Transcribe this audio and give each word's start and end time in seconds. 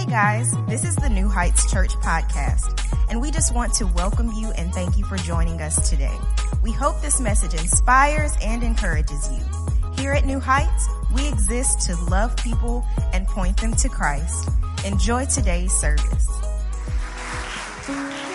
Hey 0.00 0.06
guys, 0.06 0.54
this 0.66 0.82
is 0.82 0.96
the 0.96 1.10
New 1.10 1.28
Heights 1.28 1.70
Church 1.70 1.90
podcast, 1.96 2.90
and 3.10 3.20
we 3.20 3.30
just 3.30 3.54
want 3.54 3.74
to 3.74 3.86
welcome 3.88 4.32
you 4.32 4.50
and 4.52 4.72
thank 4.72 4.96
you 4.96 5.04
for 5.04 5.18
joining 5.18 5.60
us 5.60 5.90
today. 5.90 6.16
We 6.62 6.72
hope 6.72 7.02
this 7.02 7.20
message 7.20 7.52
inspires 7.52 8.32
and 8.42 8.62
encourages 8.62 9.30
you. 9.30 9.44
Here 9.98 10.12
at 10.12 10.24
New 10.24 10.40
Heights, 10.40 10.88
we 11.14 11.28
exist 11.28 11.82
to 11.82 11.96
love 12.04 12.34
people 12.38 12.82
and 13.12 13.26
point 13.26 13.60
them 13.60 13.74
to 13.74 13.90
Christ. 13.90 14.48
Enjoy 14.86 15.26
today's 15.26 15.74
service. 15.74 16.26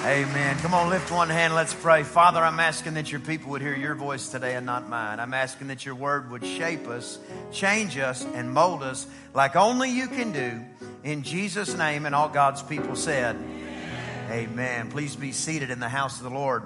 Amen. 0.05 0.57
Come 0.59 0.75
on, 0.75 0.91
lift 0.91 1.11
one 1.11 1.29
hand. 1.29 1.55
Let's 1.55 1.73
pray. 1.73 2.03
Father, 2.03 2.43
I'm 2.43 2.59
asking 2.59 2.93
that 2.93 3.11
your 3.11 3.21
people 3.21 3.49
would 3.49 3.61
hear 3.63 3.75
your 3.75 3.95
voice 3.95 4.29
today 4.29 4.53
and 4.53 4.67
not 4.67 4.87
mine. 4.87 5.19
I'm 5.19 5.33
asking 5.33 5.69
that 5.69 5.83
your 5.83 5.95
word 5.95 6.29
would 6.29 6.45
shape 6.45 6.87
us, 6.87 7.17
change 7.51 7.97
us, 7.97 8.23
and 8.35 8.51
mold 8.51 8.83
us 8.83 9.07
like 9.33 9.55
only 9.55 9.89
you 9.89 10.05
can 10.05 10.31
do. 10.31 10.61
In 11.05 11.21
Jesus' 11.21 11.77
name, 11.77 12.07
and 12.07 12.15
all 12.15 12.29
God's 12.29 12.63
people 12.63 12.95
said, 12.95 13.35
Amen. 13.35 14.27
Amen. 14.31 14.89
Please 14.89 15.15
be 15.15 15.31
seated 15.31 15.69
in 15.69 15.79
the 15.79 15.87
house 15.87 16.17
of 16.17 16.23
the 16.23 16.31
Lord. 16.31 16.63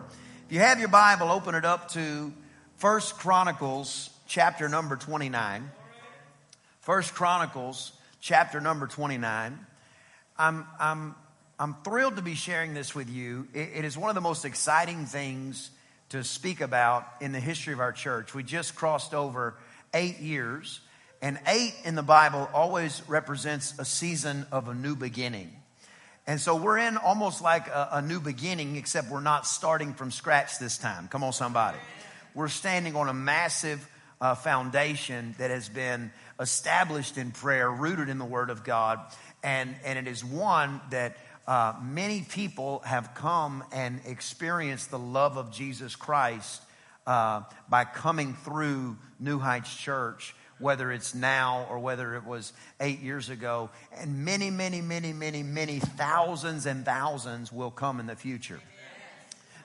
If 0.48 0.54
you 0.54 0.60
have 0.60 0.80
your 0.80 0.88
Bible, 0.88 1.30
open 1.30 1.56
it 1.56 1.66
up 1.66 1.90
to 1.90 2.32
First 2.78 3.18
Chronicles 3.18 4.10
chapter 4.28 4.70
number 4.70 4.96
29. 4.96 5.70
First 6.80 7.14
Chronicles 7.14 7.92
chapter 8.22 8.62
number 8.62 8.88
29. 8.88 9.60
I'm, 10.38 10.66
I'm 10.80 11.16
I'm 11.60 11.76
thrilled 11.84 12.16
to 12.16 12.22
be 12.22 12.36
sharing 12.36 12.74
this 12.74 12.96
with 12.96 13.10
you. 13.10 13.46
It, 13.54 13.72
it 13.76 13.86
is 13.86 13.98
one 13.98 14.08
of 14.10 14.16
the 14.16 14.22
most 14.22 14.46
exciting 14.46 15.06
things 15.06 15.70
to 16.10 16.24
speak 16.24 16.62
about 16.62 17.06
in 17.20 17.34
the 17.34 17.42
history 17.42 17.74
of 17.74 17.82
our 17.82 17.92
church. 17.92 18.34
We 18.34 18.44
just 18.44 18.74
crossed 18.74 19.14
over 19.14 19.56
eight 19.94 20.20
years, 20.20 20.80
and 21.22 21.40
eight 21.48 21.74
in 21.84 21.96
the 21.96 22.04
Bible 22.04 22.50
always 22.54 23.02
represents 23.08 23.78
a 23.78 23.86
season 23.86 24.46
of 24.52 24.68
a 24.68 24.74
new 24.74 24.96
beginning. 24.96 25.52
And 26.28 26.40
so 26.40 26.56
we're 26.56 26.78
in 26.78 26.98
almost 26.98 27.42
like 27.42 27.68
a, 27.68 27.90
a 27.94 28.02
new 28.02 28.20
beginning, 28.20 28.76
except 28.76 29.10
we're 29.10 29.20
not 29.20 29.48
starting 29.48 29.94
from 29.94 30.12
scratch 30.12 30.60
this 30.60 30.78
time. 30.78 31.08
Come 31.08 31.24
on, 31.24 31.34
somebody. 31.34 31.78
We're 32.36 32.50
standing 32.50 32.96
on 32.96 33.10
a 33.10 33.14
massive 33.14 33.88
uh, 34.22 34.36
foundation 34.36 35.34
that 35.40 35.50
has 35.50 35.68
been 35.68 36.12
established 36.40 37.18
in 37.18 37.32
prayer, 37.32 37.72
rooted 37.72 38.10
in 38.10 38.18
the 38.18 38.26
Word 38.26 38.50
of 38.50 38.64
God, 38.64 39.00
and, 39.44 39.76
and 39.84 39.98
it 39.98 40.08
is 40.08 40.24
one 40.24 40.80
that 40.92 41.18
uh, 41.48 41.74
many 41.82 42.22
people 42.22 42.80
have 42.86 43.16
come 43.16 43.64
and 43.72 44.02
experienced 44.06 44.92
the 44.92 45.00
love 45.00 45.36
of 45.36 45.52
Jesus 45.52 45.96
Christ 45.96 46.62
uh, 47.08 47.42
by 47.68 47.86
coming 47.86 48.36
through 48.36 48.98
New 49.20 49.40
Heights 49.40 49.76
Church, 49.76 50.36
whether 50.60 50.92
it's 50.92 51.16
now 51.16 51.66
or 51.70 51.80
whether 51.80 52.16
it 52.16 52.26
was 52.26 52.54
eight 52.80 53.00
years 53.00 53.30
ago. 53.30 53.70
And 53.98 54.24
many, 54.26 54.50
many, 54.50 54.82
many, 54.82 55.14
many, 55.14 55.44
many 55.44 55.80
thousands 55.80 56.66
and 56.66 56.86
thousands 56.86 57.52
will 57.52 57.72
come 57.72 58.00
in 58.00 58.08
the 58.08 58.16
future. 58.16 58.60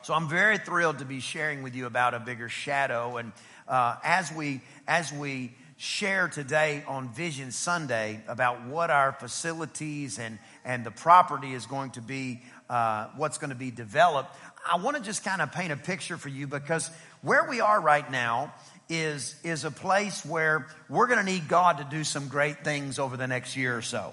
So 0.02 0.14
I'm 0.14 0.28
very 0.28 0.58
thrilled 0.58 0.98
to 0.98 1.04
be 1.04 1.20
sharing 1.20 1.62
with 1.62 1.74
you 1.74 1.86
about 1.86 2.14
a 2.14 2.20
bigger 2.20 2.48
shadow. 2.48 3.16
And 3.16 3.32
uh, 3.66 3.96
as 4.04 4.32
we 4.32 4.60
as 4.86 5.12
we 5.12 5.54
share 5.76 6.28
today 6.28 6.84
on 6.86 7.08
Vision 7.08 7.50
Sunday 7.50 8.22
about 8.28 8.64
what 8.66 8.90
our 8.90 9.12
facilities 9.12 10.18
and 10.18 10.38
and 10.64 10.84
the 10.84 10.90
property 10.90 11.52
is 11.54 11.66
going 11.66 11.90
to 11.92 12.00
be 12.00 12.42
uh, 12.68 13.08
what's 13.16 13.38
going 13.38 13.50
to 13.50 13.56
be 13.56 13.70
developed. 13.70 14.34
I 14.70 14.76
want 14.76 14.96
to 14.96 15.02
just 15.02 15.24
kind 15.24 15.42
of 15.42 15.52
paint 15.52 15.72
a 15.72 15.76
picture 15.76 16.16
for 16.16 16.28
you 16.28 16.46
because 16.46 16.90
where 17.22 17.46
we 17.48 17.60
are 17.60 17.80
right 17.80 18.10
now 18.10 18.54
is, 18.88 19.34
is 19.42 19.64
a 19.64 19.70
place 19.70 20.24
where 20.24 20.66
we're 20.88 21.06
going 21.06 21.24
to 21.24 21.30
need 21.30 21.48
God 21.48 21.78
to 21.78 21.84
do 21.84 22.04
some 22.04 22.28
great 22.28 22.64
things 22.64 22.98
over 22.98 23.16
the 23.16 23.26
next 23.26 23.56
year 23.56 23.76
or 23.76 23.82
so. 23.82 24.12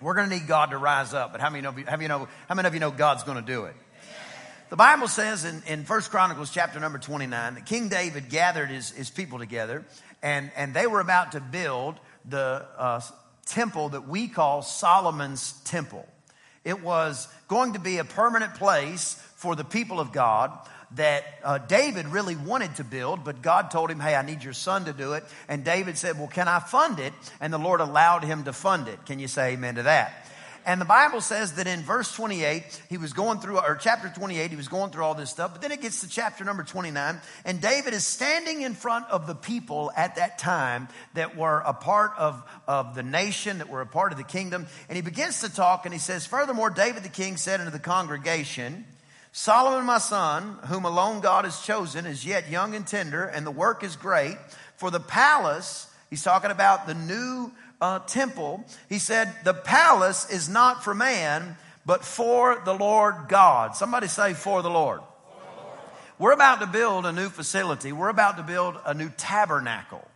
We're 0.00 0.14
going 0.14 0.28
to 0.28 0.34
need 0.36 0.46
God 0.46 0.70
to 0.70 0.78
rise 0.78 1.14
up. 1.14 1.32
But 1.32 1.40
how 1.40 1.50
many 1.50 1.66
of 1.66 1.78
you, 1.78 1.84
how 1.86 1.96
many, 1.96 2.08
know, 2.08 2.28
how 2.48 2.54
many 2.54 2.68
of 2.68 2.74
you 2.74 2.80
know 2.80 2.90
God's 2.90 3.22
going 3.22 3.38
to 3.38 3.52
do 3.52 3.64
it? 3.64 3.74
The 4.68 4.76
Bible 4.76 5.06
says 5.06 5.44
in, 5.44 5.62
in 5.66 5.84
1 5.84 6.00
Chronicles 6.02 6.50
chapter 6.50 6.80
number 6.80 6.98
29 6.98 7.54
that 7.54 7.66
King 7.66 7.88
David 7.88 8.28
gathered 8.28 8.68
his, 8.68 8.90
his 8.90 9.10
people 9.10 9.38
together 9.38 9.84
and, 10.22 10.50
and 10.56 10.74
they 10.74 10.88
were 10.88 11.00
about 11.00 11.32
to 11.32 11.40
build 11.40 12.00
the 12.24 12.66
uh, 12.76 13.00
temple 13.46 13.90
that 13.90 14.08
we 14.08 14.26
call 14.26 14.62
Solomon's 14.62 15.52
temple. 15.64 16.06
It 16.64 16.82
was 16.82 17.28
going 17.46 17.74
to 17.74 17.78
be 17.78 17.98
a 17.98 18.04
permanent 18.04 18.54
place 18.54 19.14
for 19.36 19.54
the 19.54 19.62
people 19.62 20.00
of 20.00 20.12
God 20.12 20.50
that 20.96 21.24
uh, 21.44 21.58
David 21.58 22.08
really 22.08 22.36
wanted 22.36 22.74
to 22.76 22.84
build, 22.84 23.24
but 23.24 23.42
God 23.42 23.70
told 23.70 23.90
him, 23.90 24.00
Hey, 24.00 24.14
I 24.14 24.22
need 24.22 24.42
your 24.42 24.52
son 24.52 24.86
to 24.86 24.92
do 24.92 25.12
it. 25.12 25.24
And 25.48 25.64
David 25.64 25.96
said, 25.96 26.18
Well, 26.18 26.28
can 26.28 26.48
I 26.48 26.58
fund 26.58 26.98
it? 26.98 27.12
And 27.40 27.52
the 27.52 27.58
Lord 27.58 27.80
allowed 27.80 28.24
him 28.24 28.44
to 28.44 28.52
fund 28.52 28.88
it. 28.88 29.04
Can 29.06 29.18
you 29.18 29.28
say 29.28 29.52
amen 29.52 29.76
to 29.76 29.84
that? 29.84 30.26
And 30.66 30.80
the 30.80 30.84
Bible 30.84 31.20
says 31.20 31.52
that 31.54 31.68
in 31.68 31.82
verse 31.82 32.12
28, 32.12 32.82
he 32.88 32.96
was 32.96 33.12
going 33.12 33.38
through, 33.38 33.60
or 33.60 33.76
chapter 33.76 34.08
28, 34.08 34.50
he 34.50 34.56
was 34.56 34.66
going 34.66 34.90
through 34.90 35.04
all 35.04 35.14
this 35.14 35.30
stuff. 35.30 35.52
But 35.52 35.62
then 35.62 35.70
it 35.70 35.80
gets 35.80 36.00
to 36.00 36.08
chapter 36.08 36.42
number 36.42 36.64
29, 36.64 37.20
and 37.44 37.60
David 37.60 37.94
is 37.94 38.04
standing 38.04 38.62
in 38.62 38.74
front 38.74 39.06
of 39.08 39.28
the 39.28 39.36
people 39.36 39.92
at 39.96 40.16
that 40.16 40.38
time 40.38 40.88
that 41.14 41.36
were 41.36 41.62
a 41.64 41.72
part 41.72 42.14
of, 42.18 42.42
of 42.66 42.96
the 42.96 43.04
nation, 43.04 43.58
that 43.58 43.68
were 43.68 43.80
a 43.80 43.86
part 43.86 44.10
of 44.10 44.18
the 44.18 44.24
kingdom. 44.24 44.66
And 44.88 44.96
he 44.96 45.02
begins 45.02 45.40
to 45.42 45.54
talk, 45.54 45.86
and 45.86 45.94
he 45.94 46.00
says, 46.00 46.26
Furthermore, 46.26 46.70
David 46.70 47.04
the 47.04 47.10
king 47.10 47.36
said 47.36 47.60
unto 47.60 47.70
the 47.70 47.78
congregation, 47.78 48.86
Solomon 49.38 49.84
my 49.84 49.98
son, 49.98 50.58
whom 50.66 50.86
alone 50.86 51.20
God 51.20 51.44
has 51.44 51.60
chosen, 51.60 52.06
is 52.06 52.24
yet 52.24 52.48
young 52.48 52.74
and 52.74 52.86
tender, 52.86 53.26
and 53.26 53.46
the 53.46 53.50
work 53.50 53.84
is 53.84 53.94
great. 53.94 54.38
For 54.76 54.90
the 54.90 54.98
palace, 54.98 55.92
he's 56.08 56.22
talking 56.22 56.50
about 56.50 56.86
the 56.86 56.94
new 56.94 57.52
uh, 57.78 57.98
temple, 57.98 58.64
he 58.88 58.98
said, 58.98 59.30
The 59.44 59.52
palace 59.52 60.30
is 60.30 60.48
not 60.48 60.82
for 60.82 60.94
man, 60.94 61.58
but 61.84 62.02
for 62.02 62.62
the 62.64 62.72
Lord 62.72 63.28
God. 63.28 63.76
Somebody 63.76 64.06
say, 64.08 64.32
For 64.32 64.62
the 64.62 64.70
Lord. 64.70 65.02
We're 66.18 66.32
about 66.32 66.60
to 66.60 66.66
build 66.66 67.04
a 67.04 67.12
new 67.12 67.28
facility. 67.28 67.92
We're 67.92 68.08
about 68.08 68.38
to 68.38 68.42
build 68.42 68.76
a 68.86 68.94
new 68.94 69.10
tabernacle. 69.18 70.08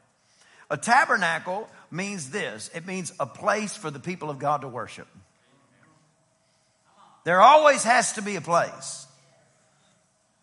A 0.71 0.79
tabernacle 0.79 1.69
means 1.91 2.31
this 2.31 2.71
it 2.75 2.87
means 2.87 3.13
a 3.21 3.27
place 3.27 3.77
for 3.77 3.91
the 3.91 4.01
people 4.01 4.31
of 4.31 4.39
God 4.39 4.63
to 4.63 4.69
worship. 4.69 5.09
There 7.25 7.43
always 7.43 7.85
has 7.85 8.15
to 8.15 8.23
be 8.23 8.37
a 8.37 8.41
place. 8.41 9.00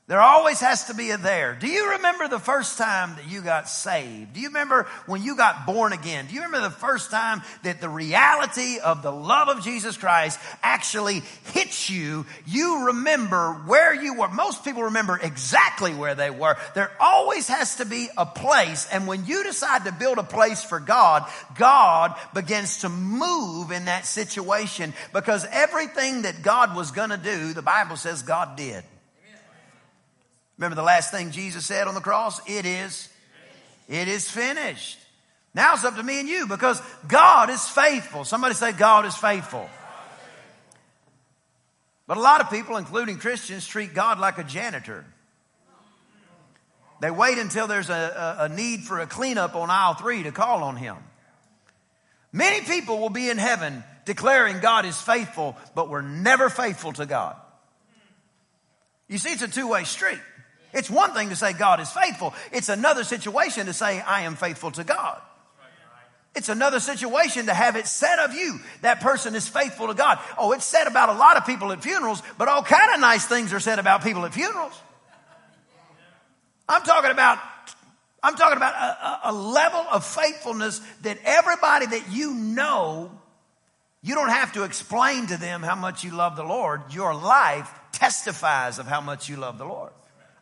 There 0.07 0.21
always 0.21 0.61
has 0.61 0.85
to 0.85 0.93
be 0.93 1.09
a 1.09 1.17
there. 1.17 1.57
Do 1.59 1.67
you 1.67 1.91
remember 1.91 2.29
the 2.29 2.39
first 2.39 2.77
time 2.77 3.17
that 3.17 3.29
you 3.29 3.41
got 3.41 3.67
saved? 3.67 4.31
Do 4.31 4.39
you 4.39 4.47
remember 4.47 4.87
when 5.05 5.21
you 5.21 5.35
got 5.35 5.65
born 5.65 5.91
again? 5.91 6.27
Do 6.27 6.33
you 6.33 6.43
remember 6.43 6.69
the 6.69 6.73
first 6.73 7.11
time 7.11 7.41
that 7.63 7.81
the 7.81 7.89
reality 7.89 8.79
of 8.79 9.03
the 9.03 9.11
love 9.11 9.49
of 9.49 9.65
Jesus 9.65 9.97
Christ 9.97 10.39
actually 10.63 11.23
hits 11.51 11.89
you? 11.89 12.25
You 12.45 12.85
remember 12.85 13.51
where 13.65 13.93
you 13.93 14.13
were. 14.13 14.29
Most 14.29 14.63
people 14.63 14.83
remember 14.83 15.19
exactly 15.21 15.93
where 15.93 16.15
they 16.15 16.29
were. 16.29 16.55
There 16.73 16.91
always 17.01 17.49
has 17.49 17.75
to 17.75 17.85
be 17.85 18.07
a 18.17 18.25
place. 18.25 18.87
And 18.89 19.07
when 19.07 19.25
you 19.25 19.43
decide 19.43 19.83
to 19.83 19.91
build 19.91 20.19
a 20.19 20.23
place 20.23 20.63
for 20.63 20.79
God, 20.79 21.29
God 21.55 22.15
begins 22.33 22.77
to 22.79 22.89
move 22.89 23.71
in 23.71 23.85
that 23.85 24.05
situation 24.05 24.93
because 25.11 25.45
everything 25.51 26.21
that 26.21 26.43
God 26.43 26.77
was 26.77 26.91
going 26.91 27.09
to 27.09 27.17
do, 27.17 27.53
the 27.53 27.61
Bible 27.61 27.97
says 27.97 28.21
God 28.21 28.55
did. 28.55 28.85
Remember 30.57 30.75
the 30.75 30.83
last 30.83 31.11
thing 31.11 31.31
Jesus 31.31 31.65
said 31.65 31.87
on 31.87 31.93
the 31.93 32.01
cross? 32.01 32.39
It 32.47 32.65
is, 32.65 33.09
it 33.87 34.07
is 34.07 34.29
finished. 34.29 34.97
Now 35.53 35.73
it's 35.73 35.83
up 35.83 35.95
to 35.95 36.03
me 36.03 36.19
and 36.19 36.29
you 36.29 36.47
because 36.47 36.81
God 37.07 37.49
is 37.49 37.67
faithful. 37.67 38.23
Somebody 38.23 38.55
say, 38.55 38.73
God 38.73 39.05
is 39.05 39.15
faithful. 39.15 39.69
But 42.07 42.17
a 42.17 42.21
lot 42.21 42.41
of 42.41 42.49
people, 42.49 42.77
including 42.77 43.17
Christians, 43.17 43.67
treat 43.67 43.93
God 43.93 44.19
like 44.19 44.37
a 44.37 44.43
janitor. 44.43 45.05
They 47.01 47.11
wait 47.11 47.37
until 47.37 47.67
there's 47.67 47.89
a, 47.89 48.37
a, 48.39 48.43
a, 48.45 48.49
need 48.49 48.81
for 48.81 48.99
a 48.99 49.05
cleanup 49.07 49.55
on 49.55 49.69
aisle 49.69 49.93
three 49.93 50.23
to 50.23 50.31
call 50.31 50.63
on 50.63 50.77
Him. 50.77 50.95
Many 52.31 52.65
people 52.65 52.99
will 52.99 53.09
be 53.09 53.29
in 53.29 53.37
heaven 53.37 53.83
declaring 54.05 54.59
God 54.59 54.85
is 54.85 54.99
faithful, 54.99 55.55
but 55.75 55.89
we're 55.89 56.01
never 56.01 56.49
faithful 56.49 56.93
to 56.93 57.05
God. 57.05 57.35
You 59.07 59.17
see, 59.17 59.29
it's 59.29 59.43
a 59.43 59.47
two 59.47 59.67
way 59.67 59.83
street. 59.83 60.19
It's 60.73 60.89
one 60.89 61.13
thing 61.13 61.29
to 61.29 61.35
say 61.35 61.53
God 61.53 61.79
is 61.79 61.91
faithful. 61.91 62.33
It's 62.51 62.69
another 62.69 63.03
situation 63.03 63.67
to 63.67 63.73
say 63.73 64.01
I 64.01 64.21
am 64.21 64.35
faithful 64.35 64.71
to 64.71 64.83
God. 64.83 65.21
It's 66.35 66.49
another 66.49 66.79
situation 66.79 67.47
to 67.47 67.53
have 67.53 67.75
it 67.75 67.87
said 67.87 68.19
of 68.19 68.33
you 68.35 68.59
that 68.81 69.01
person 69.01 69.33
is 69.33 69.47
faithful 69.47 69.87
to 69.87 69.95
God. 69.95 70.19
Oh, 70.37 70.51
it's 70.51 70.65
said 70.65 70.85
about 70.85 71.09
a 71.09 71.13
lot 71.13 71.35
of 71.35 71.47
people 71.47 71.71
at 71.71 71.81
funerals, 71.81 72.21
but 72.37 72.47
all 72.47 72.61
kind 72.61 72.93
of 72.93 72.99
nice 72.99 73.25
things 73.25 73.53
are 73.53 73.59
said 73.59 73.79
about 73.79 74.03
people 74.03 74.23
at 74.23 74.35
funerals. 74.35 74.79
I'm 76.69 76.83
talking 76.83 77.11
about 77.11 77.39
I'm 78.21 78.35
talking 78.35 78.57
about 78.57 78.73
a, 78.73 79.29
a, 79.29 79.33
level 79.33 79.79
of 79.91 80.03
faithfulness 80.03 80.81
that 81.03 81.17
everybody 81.23 81.85
that 81.85 82.11
you 82.11 82.33
know, 82.33 83.11
you 84.01 84.15
don't 84.15 84.29
have 84.29 84.53
to 84.53 84.63
explain 84.63 85.27
to 85.27 85.37
them 85.37 85.61
how 85.61 85.75
much 85.75 86.03
you 86.03 86.11
love 86.11 86.35
the 86.35 86.43
Lord. 86.43 86.81
Your 86.91 87.13
life 87.15 87.71
testifies 87.91 88.79
of 88.79 88.87
how 88.87 89.01
much 89.01 89.29
you 89.29 89.37
love 89.37 89.57
the 89.57 89.65
Lord. 89.65 89.91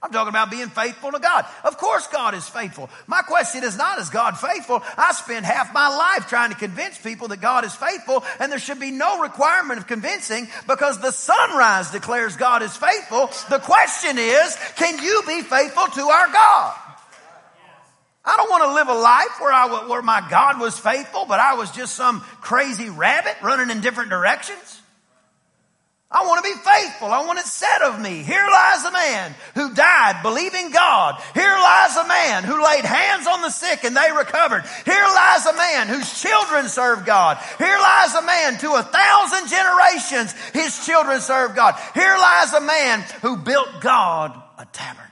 I'm 0.06 0.12
talking 0.12 0.30
about 0.30 0.52
being 0.52 0.70
faithful 0.70 1.12
to 1.12 1.18
God. 1.18 1.46
Of 1.64 1.80
course, 1.80 2.06
God 2.08 2.36
is 2.36 2.48
faithful. 2.48 2.92
My 3.08 3.24
question 3.24 3.64
is 3.64 3.76
not, 3.76 3.98
is 3.98 4.12
God 4.12 4.38
faithful? 4.38 4.84
I 4.96 5.14
spend 5.14 5.48
half 5.48 5.74
my 5.74 5.90
life 5.90 6.30
trying 6.30 6.52
to 6.52 6.56
convince 6.56 6.96
people 7.00 7.30
that 7.30 7.42
God 7.42 7.66
is 7.66 7.74
faithful, 7.74 8.24
and 8.40 8.52
there 8.52 8.60
should 8.60 8.80
be 8.80 8.92
no 8.92 9.22
requirement 9.22 9.80
of 9.80 9.88
convincing 9.88 10.48
because 10.68 11.00
the 11.02 11.10
sunrise 11.10 11.90
declares 11.90 12.36
God 12.36 12.62
is 12.62 12.78
faithful. 12.78 13.32
The 13.50 13.58
question 13.58 14.20
is, 14.20 14.56
can 14.76 15.04
you 15.04 15.24
be 15.26 15.42
faithful 15.42 15.88
to 15.88 16.02
our 16.02 16.28
God? 16.28 16.76
I 18.24 18.38
don't 18.38 18.50
want 18.50 18.64
to 18.64 18.74
live 18.76 18.88
a 18.88 19.02
life 19.02 19.40
where 19.40 19.52
I, 19.52 19.88
where 19.88 20.04
my 20.04 20.24
God 20.30 20.60
was 20.60 20.78
faithful, 20.78 21.26
but 21.26 21.40
I 21.40 21.56
was 21.56 21.72
just 21.72 21.96
some 21.96 22.22
crazy 22.42 22.92
rabbit 22.92 23.38
running 23.42 23.72
in 23.72 23.82
different 23.82 24.12
directions. 24.12 24.82
I 26.12 26.24
want 26.26 26.46
to 26.46 26.54
be 26.54 26.58
faithful. 26.60 27.08
I 27.10 27.26
want 27.26 27.40
it 27.40 27.46
said 27.46 27.82
of 27.82 28.00
me. 28.00 28.22
Here 28.22 28.46
lies 28.46 28.86
a 28.86 28.92
man 28.92 29.36
who 29.56 29.74
died 29.74 30.22
believing 30.22 30.70
God. 30.70 31.20
Here 31.34 31.44
lies 31.44 31.98
a 31.98 32.08
man 32.08 32.44
who 32.44 32.64
laid 32.64 32.86
hands 32.86 33.26
on 33.26 33.42
the 33.42 33.50
sick 33.50 33.84
and 33.84 33.98
they 33.98 34.12
recovered. 34.16 34.64
Here 34.86 35.04
lies 35.04 35.46
a 35.48 35.54
man 35.54 35.88
whose 35.88 36.22
children 36.22 36.70
serve 36.70 37.06
God. 37.06 37.38
Here 37.58 37.78
lies 37.78 38.14
a 38.14 38.22
man 38.22 38.58
to 38.60 38.76
a 38.76 38.84
thousand 38.84 39.50
generations 39.50 40.34
his 40.54 40.86
children 40.86 41.22
serve 41.22 41.56
God. 41.56 41.76
Here 41.96 42.16
lies 42.18 42.54
a 42.54 42.62
man 42.62 43.02
who 43.22 43.38
built 43.38 43.82
God 43.82 44.32
a 44.60 44.66
tabernacle. 44.66 45.12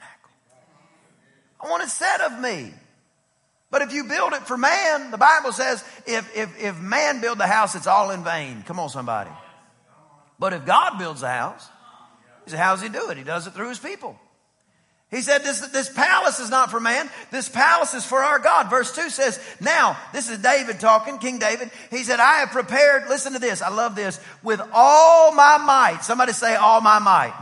I 1.59 1.69
want 1.69 1.83
it 1.83 1.89
said 1.89 2.21
of 2.21 2.39
me. 2.39 2.71
But 3.71 3.81
if 3.81 3.91
you 3.91 4.03
build 4.03 4.33
it 4.33 4.43
for 4.43 4.55
man, 4.55 5.09
the 5.09 5.17
Bible 5.17 5.51
says 5.51 5.83
if, 6.05 6.37
if, 6.37 6.63
if 6.63 6.79
man 6.79 7.19
build 7.19 7.39
the 7.39 7.47
house, 7.47 7.73
it's 7.73 7.87
all 7.87 8.11
in 8.11 8.23
vain. 8.23 8.61
Come 8.67 8.79
on, 8.79 8.89
somebody. 8.89 9.31
But 10.39 10.53
if 10.53 10.65
God 10.65 10.97
builds 10.97 11.23
a 11.23 11.29
house, 11.29 11.67
he 12.45 12.51
said, 12.51 12.59
how 12.59 12.75
does 12.75 12.83
he 12.83 12.89
do 12.89 13.09
it? 13.09 13.17
He 13.17 13.23
does 13.23 13.47
it 13.47 13.53
through 13.53 13.69
his 13.69 13.79
people. 13.79 14.19
He 15.13 15.21
said, 15.21 15.43
this, 15.43 15.59
this 15.67 15.93
palace 15.93 16.39
is 16.39 16.49
not 16.49 16.71
for 16.71 16.79
man. 16.79 17.07
This 17.29 17.47
palace 17.47 17.93
is 17.93 18.03
for 18.03 18.17
our 18.17 18.39
God. 18.39 18.71
Verse 18.71 18.95
2 18.95 19.11
says, 19.11 19.39
Now, 19.61 19.95
this 20.11 20.27
is 20.27 20.39
David 20.39 20.79
talking, 20.79 21.19
King 21.19 21.37
David. 21.37 21.69
He 21.91 22.03
said, 22.03 22.19
I 22.19 22.39
have 22.39 22.49
prepared, 22.49 23.07
listen 23.09 23.33
to 23.33 23.39
this, 23.39 23.61
I 23.61 23.69
love 23.69 23.95
this, 23.95 24.19
with 24.41 24.59
all 24.73 25.31
my 25.31 25.59
might. 25.59 26.03
Somebody 26.03 26.33
say, 26.33 26.55
all 26.55 26.81
my 26.81 26.97
might. 26.97 27.33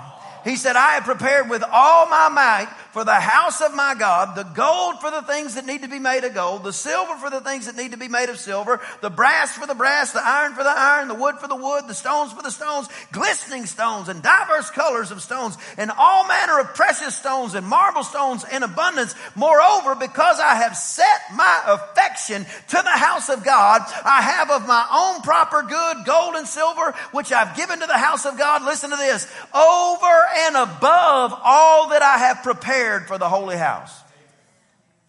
He 0.43 0.57
said, 0.57 0.75
I 0.75 0.95
have 0.95 1.03
prepared 1.03 1.49
with 1.49 1.63
all 1.63 2.09
my 2.09 2.27
might 2.27 2.67
for 2.91 3.05
the 3.05 3.13
house 3.13 3.61
of 3.61 3.73
my 3.73 3.95
God, 3.97 4.35
the 4.35 4.43
gold 4.43 4.99
for 4.99 5.09
the 5.11 5.21
things 5.21 5.55
that 5.55 5.65
need 5.65 5.81
to 5.83 5.87
be 5.87 5.99
made 5.99 6.23
of 6.23 6.33
gold, 6.33 6.63
the 6.63 6.73
silver 6.73 7.15
for 7.15 7.29
the 7.29 7.41
things 7.41 7.65
that 7.65 7.75
need 7.75 7.91
to 7.91 7.97
be 7.97 8.09
made 8.09 8.29
of 8.29 8.37
silver, 8.37 8.81
the 9.01 9.09
brass 9.09 9.53
for 9.57 9.65
the 9.65 9.75
brass, 9.75 10.11
the 10.11 10.21
iron 10.23 10.53
for 10.53 10.63
the 10.63 10.73
iron, 10.75 11.07
the 11.07 11.15
wood 11.15 11.35
for 11.39 11.47
the 11.47 11.55
wood, 11.55 11.87
the 11.87 11.93
stones 11.93 12.33
for 12.33 12.41
the 12.41 12.51
stones, 12.51 12.89
glistening 13.11 13.65
stones 13.65 14.09
and 14.09 14.21
diverse 14.21 14.69
colors 14.71 15.11
of 15.11 15.21
stones, 15.21 15.57
and 15.77 15.89
all 15.97 16.27
manner 16.27 16.59
of 16.59 16.75
precious 16.75 17.15
stones 17.15 17.55
and 17.55 17.65
marble 17.65 18.03
stones 18.03 18.43
in 18.51 18.61
abundance. 18.61 19.15
Moreover, 19.35 19.95
because 19.95 20.39
I 20.39 20.55
have 20.55 20.75
set 20.75 21.21
my 21.33 21.61
affection 21.67 22.43
to 22.43 22.81
the 22.83 22.89
house 22.89 23.29
of 23.29 23.43
God, 23.45 23.81
I 24.03 24.21
have 24.21 24.51
of 24.51 24.67
my 24.67 24.85
own 24.91 25.21
proper 25.21 25.63
good 25.63 26.05
gold 26.05 26.35
and 26.35 26.47
silver, 26.47 26.93
which 27.13 27.31
I've 27.31 27.55
given 27.55 27.79
to 27.79 27.87
the 27.87 27.97
house 27.97 28.25
of 28.25 28.37
God. 28.37 28.63
Listen 28.63 28.89
to 28.89 28.97
this. 28.97 29.31
Over 29.53 30.27
and 30.47 30.55
above 30.57 31.39
all 31.43 31.89
that 31.89 32.01
I 32.01 32.17
have 32.17 32.43
prepared 32.43 32.80
prepared 32.81 33.07
for 33.07 33.17
the 33.17 33.29
holy 33.29 33.57
house. 33.57 33.95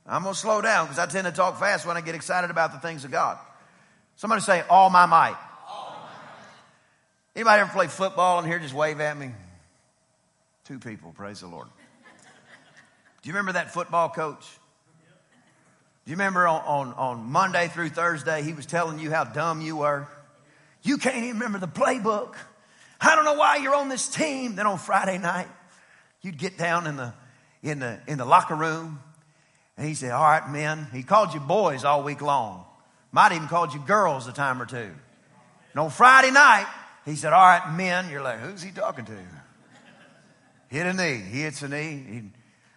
I'm 0.07 0.23
going 0.23 0.35
to 0.35 0.41
slow 0.41 0.61
down 0.61 0.87
because 0.87 0.99
I 0.99 1.07
tend 1.07 1.27
to 1.27 1.33
talk 1.33 1.59
fast 1.59 1.87
when 1.87 1.97
I 1.97 2.01
get 2.01 2.15
excited 2.15 2.51
about 2.51 2.73
the 2.73 2.79
things 2.79 3.05
of 3.05 3.11
God. 3.11 3.39
Somebody 4.17 4.43
say, 4.43 4.63
all 4.69 4.91
my 4.91 5.07
might. 5.07 5.37
Anybody 7.35 7.61
ever 7.63 7.73
play 7.73 7.87
football 7.87 8.41
in 8.41 8.45
here? 8.45 8.59
Just 8.59 8.75
wave 8.75 9.01
at 9.01 9.17
me. 9.17 9.31
Two 10.65 10.79
people, 10.79 11.13
praise 11.13 11.41
the 11.41 11.47
Lord. 11.47 11.67
Do 13.23 13.29
you 13.29 13.33
remember 13.33 13.53
that 13.53 13.73
football 13.73 14.11
coach? 14.11 14.45
Do 16.05 16.11
you 16.11 16.17
remember 16.17 16.47
on, 16.47 16.63
on, 16.67 16.95
on 16.95 17.31
Monday 17.31 17.69
through 17.69 17.91
Thursday, 17.91 18.43
he 18.43 18.53
was 18.53 18.67
telling 18.67 18.99
you 18.99 19.11
how 19.11 19.25
dumb 19.25 19.61
you 19.61 19.77
were? 19.77 20.09
You 20.83 20.99
can't 20.99 21.17
even 21.17 21.35
remember 21.35 21.59
the 21.59 21.69
playbook. 21.69 22.35
I 23.01 23.15
don't 23.15 23.25
know 23.25 23.35
why 23.35 23.57
you're 23.57 23.75
on 23.75 23.89
this 23.89 24.09
team. 24.09 24.57
Then 24.57 24.67
on 24.67 24.79
Friday 24.79 25.19
night, 25.19 25.49
you'd 26.23 26.39
get 26.39 26.59
down 26.59 26.87
in 26.87 26.97
the 26.97 27.15
in 27.63 27.79
the, 27.79 28.01
in 28.07 28.19
the 28.19 28.25
locker 28.25 28.55
room. 28.55 29.01
And 29.77 29.87
he 29.87 29.95
said, 29.95 30.11
All 30.11 30.23
right, 30.23 30.49
men. 30.51 30.89
He 30.93 31.03
called 31.03 31.35
you 31.35 31.41
boys 31.41 31.85
all 31.85 32.03
week 32.03 32.21
long. 32.21 32.65
Might 33.11 33.33
even 33.33 33.49
called 33.49 33.73
you 33.73 33.81
girls 33.81 34.27
a 34.27 34.33
time 34.33 34.61
or 34.61 34.67
two. 34.67 34.91
And 35.73 35.81
on 35.81 35.91
Friday 35.91 36.31
night, 36.31 36.67
he 37.05 37.15
said, 37.17 37.33
All 37.33 37.41
right, 37.41 37.75
men. 37.77 38.11
You're 38.11 38.23
like, 38.23 38.41
Who's 38.41 38.63
he 38.63 38.71
talking 38.71 39.05
to? 39.07 39.19
Hit 40.69 40.87
a 40.87 40.93
knee. 40.93 41.23
He 41.31 41.43
hits 41.43 41.63
a 41.63 41.69
knee. 41.69 42.05
He 42.09 42.23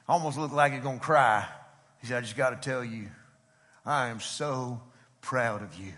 almost 0.08 0.38
looked 0.38 0.54
like 0.54 0.74
he's 0.74 0.84
going 0.84 1.00
to 1.00 1.06
cry. 1.06 1.48
He 2.02 2.08
said, 2.08 2.18
I 2.18 2.22
just 2.22 2.36
got 2.36 2.50
to 2.50 2.70
tell 2.70 2.84
you, 2.84 3.08
I 3.86 4.08
am 4.08 4.20
so 4.20 4.82
proud 5.22 5.62
of 5.62 5.74
you. 5.76 5.94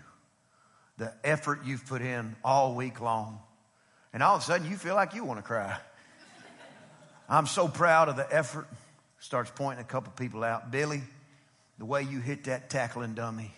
The 0.96 1.12
effort 1.24 1.60
you've 1.64 1.86
put 1.86 2.00
in 2.00 2.36
all 2.44 2.74
week 2.74 3.00
long. 3.00 3.40
And 4.12 4.22
all 4.22 4.36
of 4.36 4.42
a 4.42 4.44
sudden, 4.44 4.70
you 4.70 4.76
feel 4.76 4.94
like 4.94 5.14
you 5.14 5.24
want 5.24 5.38
to 5.38 5.42
cry. 5.42 5.76
I'm 7.28 7.46
so 7.46 7.68
proud 7.68 8.08
of 8.08 8.16
the 8.16 8.26
effort. 8.34 8.66
Starts 9.20 9.50
pointing 9.54 9.84
a 9.84 9.88
couple 9.88 10.12
people 10.12 10.44
out. 10.44 10.70
Billy, 10.70 11.02
the 11.78 11.84
way 11.84 12.02
you 12.02 12.20
hit 12.20 12.44
that 12.44 12.70
tackling 12.70 13.14
dummy, 13.14 13.52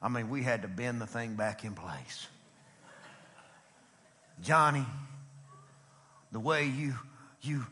I 0.00 0.08
mean, 0.08 0.28
we 0.28 0.42
had 0.42 0.62
to 0.62 0.68
bend 0.68 1.00
the 1.00 1.06
thing 1.06 1.34
back 1.34 1.64
in 1.64 1.74
place. 1.74 2.26
Johnny, 4.42 4.84
the 6.32 6.40
way 6.40 6.66
you 6.66 6.94
you 7.42 7.64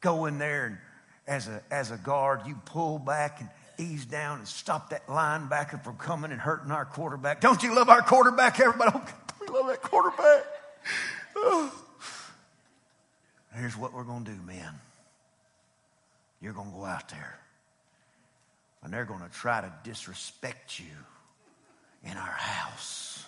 go 0.00 0.26
in 0.26 0.38
there 0.38 0.66
and 0.66 0.78
as 1.26 1.48
a 1.48 1.62
as 1.70 1.90
a 1.90 1.96
guard, 1.96 2.42
you 2.46 2.54
pull 2.66 2.98
back 2.98 3.40
and 3.40 3.48
ease 3.78 4.04
down 4.04 4.38
and 4.38 4.48
stop 4.48 4.90
that 4.90 5.06
linebacker 5.06 5.82
from 5.82 5.96
coming 5.96 6.30
and 6.30 6.40
hurting 6.40 6.70
our 6.70 6.84
quarterback. 6.84 7.40
Don't 7.40 7.62
you 7.62 7.74
love 7.74 7.88
our 7.88 8.02
quarterback, 8.02 8.60
everybody? 8.60 8.92
Oh, 8.94 9.12
we 9.40 9.46
love 9.48 9.66
that 9.68 9.82
quarterback. 9.82 10.44
Oh. 11.36 11.72
Here's 13.56 13.76
what 13.76 13.92
we're 13.92 14.04
to 14.04 14.24
do, 14.24 14.36
man. 14.46 14.80
You're 16.44 16.52
going 16.52 16.70
to 16.70 16.76
go 16.76 16.84
out 16.84 17.08
there, 17.08 17.38
and 18.82 18.92
they're 18.92 19.06
going 19.06 19.22
to 19.22 19.30
try 19.30 19.62
to 19.62 19.72
disrespect 19.82 20.78
you 20.78 20.84
in 22.02 22.14
our 22.18 22.20
house. 22.20 23.24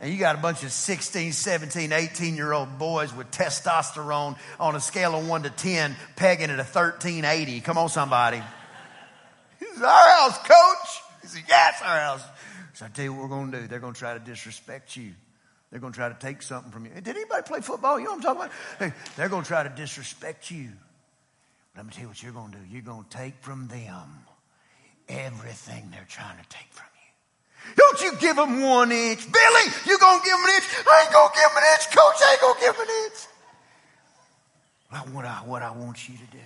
And 0.00 0.12
you 0.12 0.18
got 0.18 0.34
a 0.34 0.40
bunch 0.40 0.64
of 0.64 0.72
16, 0.72 1.30
17, 1.30 1.92
18 1.92 2.34
year 2.34 2.52
old 2.52 2.76
boys 2.80 3.14
with 3.14 3.30
testosterone 3.30 4.36
on 4.58 4.74
a 4.74 4.80
scale 4.80 5.14
of 5.14 5.28
1 5.28 5.44
to 5.44 5.50
10, 5.50 5.94
pegging 6.16 6.50
at 6.50 6.58
a 6.58 6.64
1380. 6.64 7.60
Come 7.60 7.78
on, 7.78 7.88
somebody. 7.88 8.42
Is 9.60 9.80
our 9.80 10.08
house, 10.08 10.38
coach. 10.38 11.02
He 11.22 11.28
said, 11.28 11.44
Yeah, 11.48 11.68
it's 11.68 11.82
our 11.82 12.00
house. 12.00 12.24
So 12.74 12.86
I 12.86 12.88
tell 12.88 13.04
you 13.04 13.12
what 13.12 13.22
we're 13.22 13.28
going 13.28 13.52
to 13.52 13.60
do. 13.60 13.68
They're 13.68 13.78
going 13.78 13.94
to 13.94 13.98
try 13.98 14.14
to 14.14 14.20
disrespect 14.20 14.96
you. 14.96 15.12
They're 15.70 15.78
going 15.78 15.92
to 15.92 15.96
try 15.96 16.08
to 16.08 16.18
take 16.18 16.42
something 16.42 16.72
from 16.72 16.86
you. 16.86 16.90
Did 16.94 17.06
anybody 17.06 17.42
play 17.46 17.60
football? 17.60 18.00
You 18.00 18.06
know 18.06 18.16
what 18.16 18.26
I'm 18.26 18.36
talking 18.36 18.50
about? 18.80 18.92
They're 19.16 19.28
going 19.28 19.44
to 19.44 19.48
try 19.48 19.62
to 19.62 19.68
disrespect 19.68 20.50
you. 20.50 20.70
Going 21.76 21.88
to 21.88 21.94
tell 21.94 22.02
you 22.02 22.08
what 22.08 22.22
you're 22.22 22.32
going 22.32 22.52
to 22.52 22.58
do. 22.58 22.64
You're 22.70 22.82
going 22.82 23.04
to 23.04 23.16
take 23.16 23.34
from 23.42 23.68
them 23.68 24.24
everything 25.08 25.90
they're 25.90 26.06
trying 26.08 26.38
to 26.38 26.48
take 26.48 26.68
from 26.70 26.86
you. 26.96 27.74
Don't 27.76 28.00
you 28.00 28.16
give 28.18 28.36
them 28.36 28.62
one 28.62 28.90
inch. 28.90 29.30
Billy, 29.30 29.70
you 29.84 29.98
going 29.98 30.20
to 30.20 30.24
give 30.24 30.36
them 30.36 30.44
an 30.44 30.50
inch? 30.56 30.64
I 30.88 31.02
ain't 31.04 31.12
going 31.12 31.28
to 31.28 31.34
give 31.34 31.48
them 31.48 31.58
an 31.58 31.64
inch. 31.74 31.90
Coach, 31.90 32.22
I 32.24 32.32
ain't 32.32 32.40
going 32.40 32.54
to 32.54 32.60
give 32.60 32.76
them 32.76 32.86
an 32.88 32.94
inch. 33.04 33.26
What 35.14 35.26
I, 35.26 35.42
what 35.44 35.62
I 35.62 35.70
want 35.72 36.08
you 36.08 36.16
to 36.16 36.26
do 36.32 36.38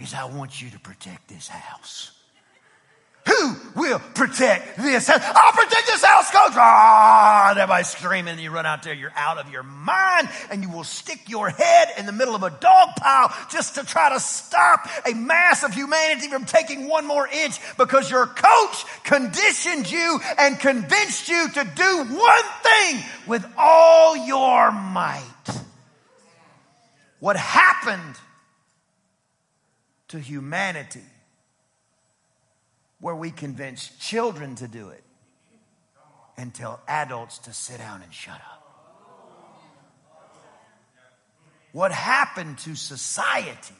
is 0.00 0.12
I 0.12 0.24
want 0.24 0.60
you 0.60 0.70
to 0.70 0.78
protect 0.80 1.28
this 1.28 1.46
house. 1.46 2.10
Will 3.74 3.98
protect 4.14 4.76
this 4.76 5.06
house? 5.06 5.20
I'll 5.22 5.52
protect 5.52 5.86
this 5.86 6.04
house, 6.04 6.30
coach. 6.30 6.52
Ah, 6.56 7.50
everybody's 7.50 7.88
screaming, 7.88 8.32
and 8.32 8.40
you 8.40 8.50
run 8.50 8.66
out 8.66 8.82
there, 8.82 8.94
you're 8.94 9.12
out 9.14 9.38
of 9.38 9.50
your 9.50 9.62
mind, 9.62 10.28
and 10.50 10.62
you 10.62 10.70
will 10.70 10.84
stick 10.84 11.28
your 11.28 11.50
head 11.50 11.88
in 11.98 12.06
the 12.06 12.12
middle 12.12 12.34
of 12.34 12.42
a 12.42 12.50
dog 12.50 12.90
pile 12.96 13.34
just 13.50 13.74
to 13.74 13.84
try 13.84 14.10
to 14.10 14.20
stop 14.20 14.88
a 15.06 15.14
mass 15.14 15.62
of 15.62 15.74
humanity 15.74 16.28
from 16.28 16.44
taking 16.44 16.88
one 16.88 17.06
more 17.06 17.28
inch 17.28 17.58
because 17.76 18.10
your 18.10 18.26
coach 18.26 18.84
conditioned 19.04 19.90
you 19.90 20.20
and 20.38 20.58
convinced 20.58 21.28
you 21.28 21.48
to 21.50 21.64
do 21.74 22.04
one 22.14 22.44
thing 22.62 23.02
with 23.26 23.46
all 23.58 24.16
your 24.16 24.70
might. 24.70 25.22
What 27.20 27.36
happened 27.36 28.16
to 30.08 30.18
humanity 30.18 31.02
where 33.00 33.14
we 33.14 33.30
convince 33.30 33.88
children 33.98 34.54
to 34.56 34.68
do 34.68 34.88
it 34.88 35.04
and 36.36 36.54
tell 36.54 36.80
adults 36.88 37.38
to 37.38 37.52
sit 37.52 37.78
down 37.78 38.02
and 38.02 38.12
shut 38.12 38.34
up. 38.34 38.62
What 41.72 41.92
happened 41.92 42.58
to 42.58 42.74
society 42.74 43.74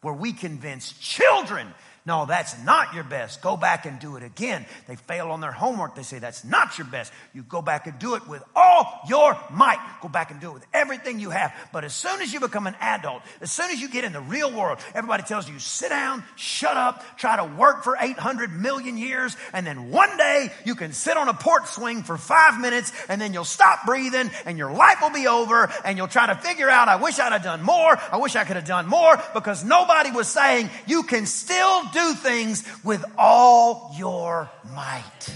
where 0.00 0.14
we 0.14 0.32
convince 0.32 0.92
children 0.92 1.74
No, 2.08 2.24
that's 2.24 2.58
not 2.64 2.94
your 2.94 3.04
best. 3.04 3.42
Go 3.42 3.58
back 3.58 3.84
and 3.84 4.00
do 4.00 4.16
it 4.16 4.22
again. 4.22 4.64
They 4.86 4.96
fail 4.96 5.30
on 5.30 5.42
their 5.42 5.52
homework. 5.52 5.94
They 5.94 6.02
say, 6.02 6.18
That's 6.18 6.42
not 6.42 6.78
your 6.78 6.86
best. 6.86 7.12
You 7.34 7.42
go 7.42 7.60
back 7.60 7.86
and 7.86 7.98
do 7.98 8.14
it 8.14 8.26
with 8.26 8.42
all 8.56 9.00
your 9.10 9.38
might. 9.50 9.78
Go 10.00 10.08
back 10.08 10.30
and 10.30 10.40
do 10.40 10.48
it 10.48 10.54
with 10.54 10.66
everything 10.72 11.20
you 11.20 11.28
have. 11.28 11.52
But 11.70 11.84
as 11.84 11.92
soon 11.92 12.22
as 12.22 12.32
you 12.32 12.40
become 12.40 12.66
an 12.66 12.76
adult, 12.80 13.20
as 13.42 13.52
soon 13.52 13.70
as 13.72 13.78
you 13.78 13.90
get 13.90 14.04
in 14.04 14.14
the 14.14 14.22
real 14.22 14.50
world, 14.50 14.78
everybody 14.94 15.22
tells 15.22 15.50
you, 15.50 15.58
Sit 15.58 15.90
down, 15.90 16.24
shut 16.34 16.78
up, 16.78 17.04
try 17.18 17.36
to 17.36 17.44
work 17.44 17.84
for 17.84 17.94
800 18.00 18.52
million 18.52 18.96
years, 18.96 19.36
and 19.52 19.66
then 19.66 19.90
one 19.90 20.16
day 20.16 20.50
you 20.64 20.76
can 20.76 20.94
sit 20.94 21.18
on 21.18 21.28
a 21.28 21.34
porch 21.34 21.66
swing 21.66 22.02
for 22.04 22.16
five 22.16 22.58
minutes, 22.58 22.90
and 23.10 23.20
then 23.20 23.34
you'll 23.34 23.44
stop 23.44 23.84
breathing, 23.84 24.30
and 24.46 24.56
your 24.56 24.72
life 24.72 24.96
will 25.02 25.10
be 25.12 25.26
over, 25.26 25.70
and 25.84 25.98
you'll 25.98 26.08
try 26.08 26.26
to 26.26 26.36
figure 26.36 26.70
out, 26.70 26.88
I 26.88 26.96
wish 26.96 27.18
I'd 27.18 27.32
have 27.32 27.42
done 27.42 27.62
more. 27.62 27.98
I 28.10 28.16
wish 28.16 28.34
I 28.34 28.44
could 28.44 28.56
have 28.56 28.64
done 28.64 28.86
more 28.86 29.22
because 29.34 29.62
nobody 29.62 30.10
was 30.10 30.26
saying 30.26 30.70
you 30.86 31.02
can 31.02 31.26
still 31.26 31.82
do 31.92 31.97
do 31.98 32.14
things 32.14 32.64
with 32.84 33.04
all 33.16 33.94
your 33.96 34.50
might. 34.74 35.34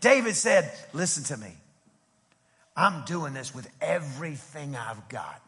David 0.00 0.34
said, 0.34 0.70
Listen 0.92 1.24
to 1.24 1.36
me. 1.36 1.52
I'm 2.76 3.04
doing 3.04 3.34
this 3.34 3.54
with 3.54 3.68
everything 3.80 4.76
I've 4.76 5.08
got. 5.08 5.42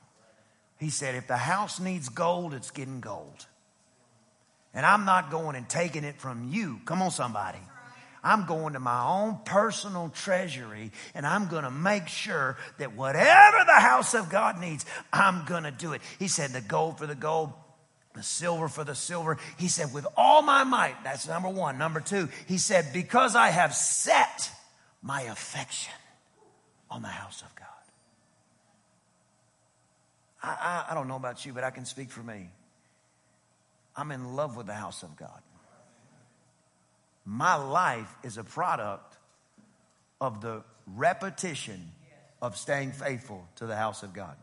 He 0.79 0.90
said, 0.90 1.14
If 1.14 1.26
the 1.26 1.37
house 1.37 1.79
needs 1.79 2.09
gold, 2.09 2.55
it's 2.55 2.71
getting 2.71 3.00
gold. 3.00 3.47
And 4.75 4.87
I'm 4.87 5.05
not 5.05 5.31
going 5.31 5.57
and 5.57 5.69
taking 5.69 6.05
it 6.05 6.21
from 6.21 6.49
you. 6.50 6.81
Come 6.85 7.02
on, 7.02 7.11
somebody. 7.11 7.59
I'm 8.23 8.47
going 8.47 8.75
to 8.75 8.81
my 8.81 9.02
own 9.02 9.38
personal 9.45 10.11
treasury 10.11 10.93
and 11.14 11.26
I'm 11.26 11.49
going 11.49 11.64
to 11.64 11.71
make 11.71 12.07
sure 12.07 12.59
that 12.79 12.95
whatever 12.95 13.57
the 13.67 13.81
house 13.81 14.14
of 14.14 14.29
God 14.29 14.61
needs, 14.61 14.85
I'm 15.11 15.47
going 15.47 15.62
to 15.62 15.71
do 15.71 15.95
it. 15.95 16.02
He 16.19 16.29
said, 16.29 16.50
The 16.50 16.61
gold 16.61 16.99
for 16.99 17.07
the 17.07 17.14
gold, 17.14 17.52
the 18.14 18.23
silver 18.23 18.69
for 18.69 18.85
the 18.85 18.95
silver. 18.95 19.38
He 19.57 19.69
said, 19.69 19.93
with 19.93 20.07
all 20.17 20.43
my 20.43 20.64
might. 20.64 21.02
That's 21.05 21.29
number 21.29 21.49
one. 21.49 21.79
Number 21.79 22.00
two, 22.00 22.29
he 22.47 22.59
said, 22.59 22.93
because 22.93 23.37
I 23.37 23.49
have 23.49 23.75
set 23.75 24.50
my 25.02 25.23
affection 25.23 25.95
on 26.90 27.02
the 27.02 27.09
house 27.09 27.43
of 27.43 27.55
God. 27.55 27.67
I, 30.43 30.49
I, 30.49 30.93
I 30.93 30.95
don't 30.95 31.09
know 31.09 31.17
about 31.17 31.45
you, 31.45 31.52
but 31.52 31.64
I 31.64 31.71
can 31.71 31.85
speak 31.85 32.11
for 32.11 32.23
me. 32.23 32.50
I'm 33.97 34.11
in 34.12 34.35
love 34.35 34.57
with 34.57 34.67
the 34.67 34.75
house 34.75 35.02
of 35.02 35.17
God. 35.17 35.40
My 37.25 37.55
life 37.55 38.12
is 38.25 38.38
a 38.38 38.45
product 38.45 39.17
of 40.21 40.40
the 40.40 40.64
repetition 40.87 41.93
of 42.43 42.57
staying 42.57 42.93
faithful 42.93 43.47
to 43.57 43.67
the 43.67 43.76
house 43.76 44.02
of 44.02 44.12
God. 44.12 44.37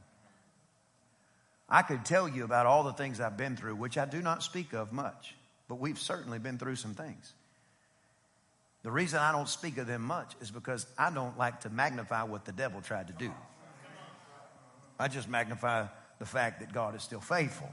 I 1.70 1.82
could 1.82 2.06
tell 2.06 2.30
you 2.30 2.44
about 2.44 2.66
all 2.66 2.84
the 2.84 2.94
things 2.94 3.20
I've 3.20 3.38
been 3.38 3.58
through, 3.58 3.76
which 3.76 3.98
I 3.98 4.06
do 4.06 4.22
not 4.22 4.42
speak 4.42 4.74
of 4.74 4.94
much, 4.94 5.36
but 5.68 5.76
we've 5.76 6.00
certainly 6.00 6.40
been 6.40 6.58
through 6.58 6.78
some 6.78 6.94
things. 6.94 7.34
The 8.84 8.92
reason 8.92 9.20
I 9.20 9.34
don't 9.34 9.50
speak 9.50 9.78
of 9.78 9.88
them 9.88 10.02
much 10.02 10.34
is 10.40 10.50
because 10.50 10.86
I 10.98 11.10
don't 11.10 11.38
like 11.38 11.62
to 11.62 11.70
magnify 11.70 12.24
what 12.24 12.46
the 12.46 12.54
devil 12.54 12.80
tried 12.80 13.08
to 13.08 13.14
do. 13.14 13.32
I 14.98 15.10
just 15.10 15.28
magnify 15.28 15.88
the 16.20 16.26
fact 16.26 16.62
that 16.62 16.72
God 16.72 16.96
is 16.96 17.04
still 17.04 17.20
faithful. 17.20 17.70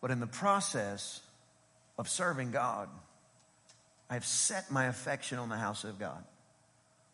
But 0.00 0.12
in 0.12 0.20
the 0.20 0.26
process 0.26 1.20
of 1.98 2.08
serving 2.08 2.52
God, 2.52 2.88
I've 4.08 4.24
set 4.24 4.70
my 4.70 4.86
affection 4.86 5.38
on 5.38 5.48
the 5.48 5.56
house 5.56 5.84
of 5.84 5.98
God. 5.98 6.22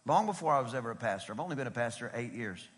Long 0.04 0.26
before 0.26 0.54
I 0.54 0.60
was 0.60 0.74
ever 0.74 0.90
a 0.90 0.96
pastor, 0.96 1.32
I've 1.32 1.40
only 1.40 1.56
been 1.56 1.66
a 1.66 1.72
pastor 1.72 2.12
eight 2.14 2.32
years 2.32 2.68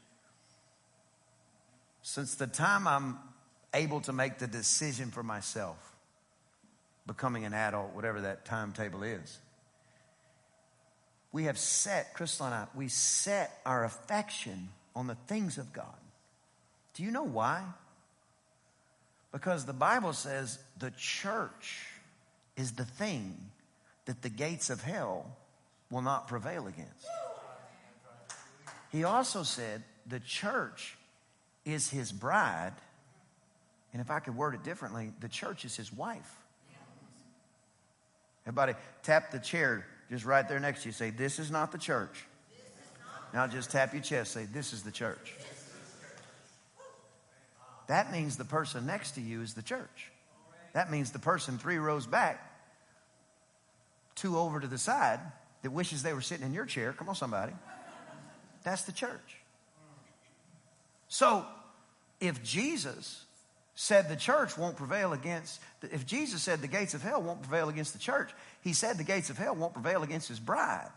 since 2.03 2.37
the 2.37 2.47
time 2.47 2.87
I'm 2.87 3.19
able 3.75 4.01
to 4.03 4.13
make 4.13 4.39
the 4.39 4.47
decision 4.47 5.11
for 5.11 5.23
myself, 5.23 5.77
becoming 7.07 7.45
an 7.45 7.55
adult, 7.55 7.95
whatever 7.95 8.23
that 8.23 8.45
timetable 8.45 9.03
is, 9.03 9.39
we 11.33 11.45
have 11.45 11.59
set, 11.59 12.15
Crystal 12.15 12.47
and 12.47 12.55
I, 12.55 12.67
we 12.75 12.89
set 12.89 13.61
our 13.67 13.85
affection 13.85 14.71
on 14.97 15.07
the 15.07 15.15
things 15.27 15.59
of 15.59 15.73
God. 15.73 15.87
Do 16.95 17.03
you 17.03 17.11
know 17.11 17.25
why? 17.25 17.63
Because 19.31 19.65
the 19.65 19.73
Bible 19.73 20.15
says 20.15 20.59
the 20.79 20.91
church 20.93 21.87
is 22.57 22.73
the 22.73 22.85
thing 22.85 23.37
that 24.07 24.23
the 24.23 24.31
gates 24.31 24.71
of 24.71 24.83
hell 24.83 25.37
will 25.91 26.03
not 26.03 26.29
prevail 26.29 26.67
against. 26.67 27.07
He 28.91 29.05
also 29.05 29.43
said 29.43 29.83
the 30.07 30.21
church 30.21 30.98
is 31.69 31.91
his 31.91 32.11
bride. 32.11 32.73
And 33.93 34.01
if 34.01 34.11
I 34.11 34.21
could 34.21 34.37
word 34.37 34.55
it 34.55 34.65
differently, 34.65 35.13
the 35.21 35.29
church 35.29 35.65
is 35.65 35.77
his 35.77 35.93
wife. 35.93 36.35
Everybody 38.47 38.75
tap 39.03 39.31
the 39.31 39.39
chair 39.39 39.87
just 40.11 40.25
right 40.25 40.49
there 40.49 40.59
next 40.59 40.83
to 40.83 40.89
you. 40.89 40.93
Say, 40.93 41.11
This 41.11 41.39
is 41.39 41.51
not 41.51 41.71
the 41.71 41.79
church. 41.79 42.25
Now 43.35 43.47
just 43.47 43.71
tap 43.71 43.93
your 43.93 44.03
chest. 44.03 44.33
Say, 44.33 44.47
This 44.47 44.73
is 44.73 44.83
the 44.83 44.91
church. 44.91 45.35
That 47.89 48.13
means 48.13 48.37
the 48.37 48.45
person 48.45 48.87
next 48.87 49.13
to 49.13 49.21
you 49.21 49.43
is 49.43 49.55
the 49.55 49.63
church. 49.63 50.11
That 50.73 50.91
means 50.91 51.11
the 51.11 51.19
person 51.19 51.59
three 51.59 51.79
rows 51.79 52.07
back, 52.07 52.43
two 54.15 54.39
over 54.39 54.61
to 54.61 54.67
the 54.67 54.79
side, 54.79 55.21
that 55.63 55.71
wishes 55.71 56.03
they 56.03 56.13
were 56.13 56.21
sitting 56.21 56.47
in 56.47 56.55
your 56.55 56.67
chair. 56.67 56.93
Come 56.93 57.09
on, 57.09 57.15
somebody. 57.15 57.53
That's 58.63 58.83
the 58.83 58.93
church. 58.93 59.39
So 61.09 61.47
if 62.21 62.43
Jesus 62.43 63.25
said 63.75 64.09
the 64.09 64.17
church 64.17 64.59
won't 64.59 64.77
prevail 64.77 65.13
against, 65.13 65.61
if 65.83 66.05
Jesus 66.05 66.43
said 66.43 66.61
the 66.61 66.69
gates 66.69 66.95
of 66.95 67.03
hell 67.03 67.23
won't 67.23 67.43
prevail 67.43 67.69
against 67.69 67.93
the 67.93 67.99
church, 67.99 68.31
he 68.61 68.73
said 68.73 68.99
the 68.99 69.05
gates 69.05 69.31
of 69.31 69.39
hell 69.39 69.55
won't 69.55 69.73
prevail 69.73 70.03
against 70.03 70.29
his 70.29 70.41
bride. 70.41 70.91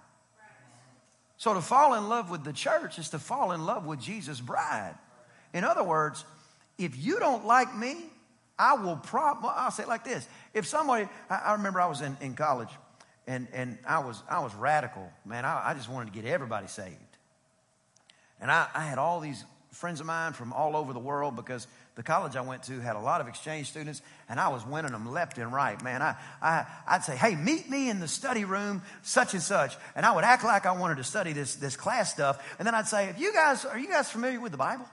So 1.38 1.54
to 1.54 1.62
fall 1.62 1.96
in 1.96 2.10
love 2.10 2.30
with 2.30 2.44
the 2.44 2.54
church 2.54 3.00
is 3.00 3.10
to 3.10 3.20
fall 3.20 3.52
in 3.52 3.66
love 3.66 3.86
with 3.86 4.00
Jesus' 4.00 4.40
bride. 4.40 4.96
In 5.54 5.64
other 5.64 5.84
words, 5.84 6.24
if 6.78 6.98
you 6.98 7.20
don't 7.20 7.46
like 7.46 7.76
me, 7.76 7.98
I 8.58 8.74
will 8.74 8.96
prob 8.96 9.40
I'll 9.44 9.72
say 9.72 9.84
it 9.84 9.90
like 9.90 10.04
this. 10.04 10.28
If 10.54 10.68
somebody 10.68 11.08
I, 11.30 11.36
I 11.36 11.52
remember 11.54 11.82
I 11.82 11.88
was 11.88 12.02
in, 12.02 12.16
in 12.22 12.36
college 12.36 12.70
and, 13.26 13.48
and 13.54 13.78
I 13.88 14.00
was 14.00 14.22
I 14.30 14.40
was 14.40 14.54
radical, 14.54 15.10
man. 15.26 15.46
I, 15.46 15.70
I 15.70 15.74
just 15.74 15.90
wanted 15.90 16.14
to 16.14 16.22
get 16.22 16.30
everybody 16.30 16.68
saved. 16.68 16.96
And 18.40 18.52
I, 18.52 18.68
I 18.74 18.86
had 18.86 18.98
all 18.98 19.20
these 19.20 19.44
friends 19.72 20.00
of 20.00 20.06
mine 20.06 20.34
from 20.34 20.54
all 20.54 20.76
over 20.76 20.94
the 20.94 21.00
world 21.00 21.36
because 21.36 21.66
the 21.96 22.04
college 22.04 22.36
I 22.36 22.42
went 22.42 22.64
to 22.64 22.80
had 22.80 22.96
a 22.96 23.00
lot 23.00 23.22
of 23.22 23.28
exchange 23.28 23.70
students, 23.70 24.02
and 24.30 24.40
I 24.40 24.50
was 24.50 24.66
winning 24.66 24.92
them 24.92 25.12
left 25.12 25.38
and 25.38 25.52
right. 25.52 25.82
Man, 25.82 26.02
I, 26.02 26.16
I, 26.42 26.66
I'd 26.88 27.04
say, 27.04 27.16
hey, 27.16 27.36
meet 27.36 27.70
me 27.70 27.90
in 27.90 28.00
the 28.00 28.08
study 28.08 28.46
room, 28.46 28.82
such 29.02 29.34
and 29.34 29.42
such. 29.42 29.76
And 29.96 30.06
I 30.06 30.14
would 30.14 30.24
act 30.24 30.44
like 30.44 30.66
I 30.66 30.72
wanted 30.74 30.98
to 30.98 31.04
study 31.04 31.34
this, 31.34 31.56
this 31.56 31.76
class 31.76 32.12
stuff. 32.12 32.56
And 32.60 32.66
then 32.66 32.76
I'd 32.76 32.88
say, 32.88 33.10
if 33.10 33.20
you 33.20 33.34
guys, 33.34 33.66
are 33.66 33.80
you 33.80 33.90
guys 33.90 34.10
familiar 34.10 34.40
with 34.40 34.52
the 34.52 34.58
Bible? 34.58 34.86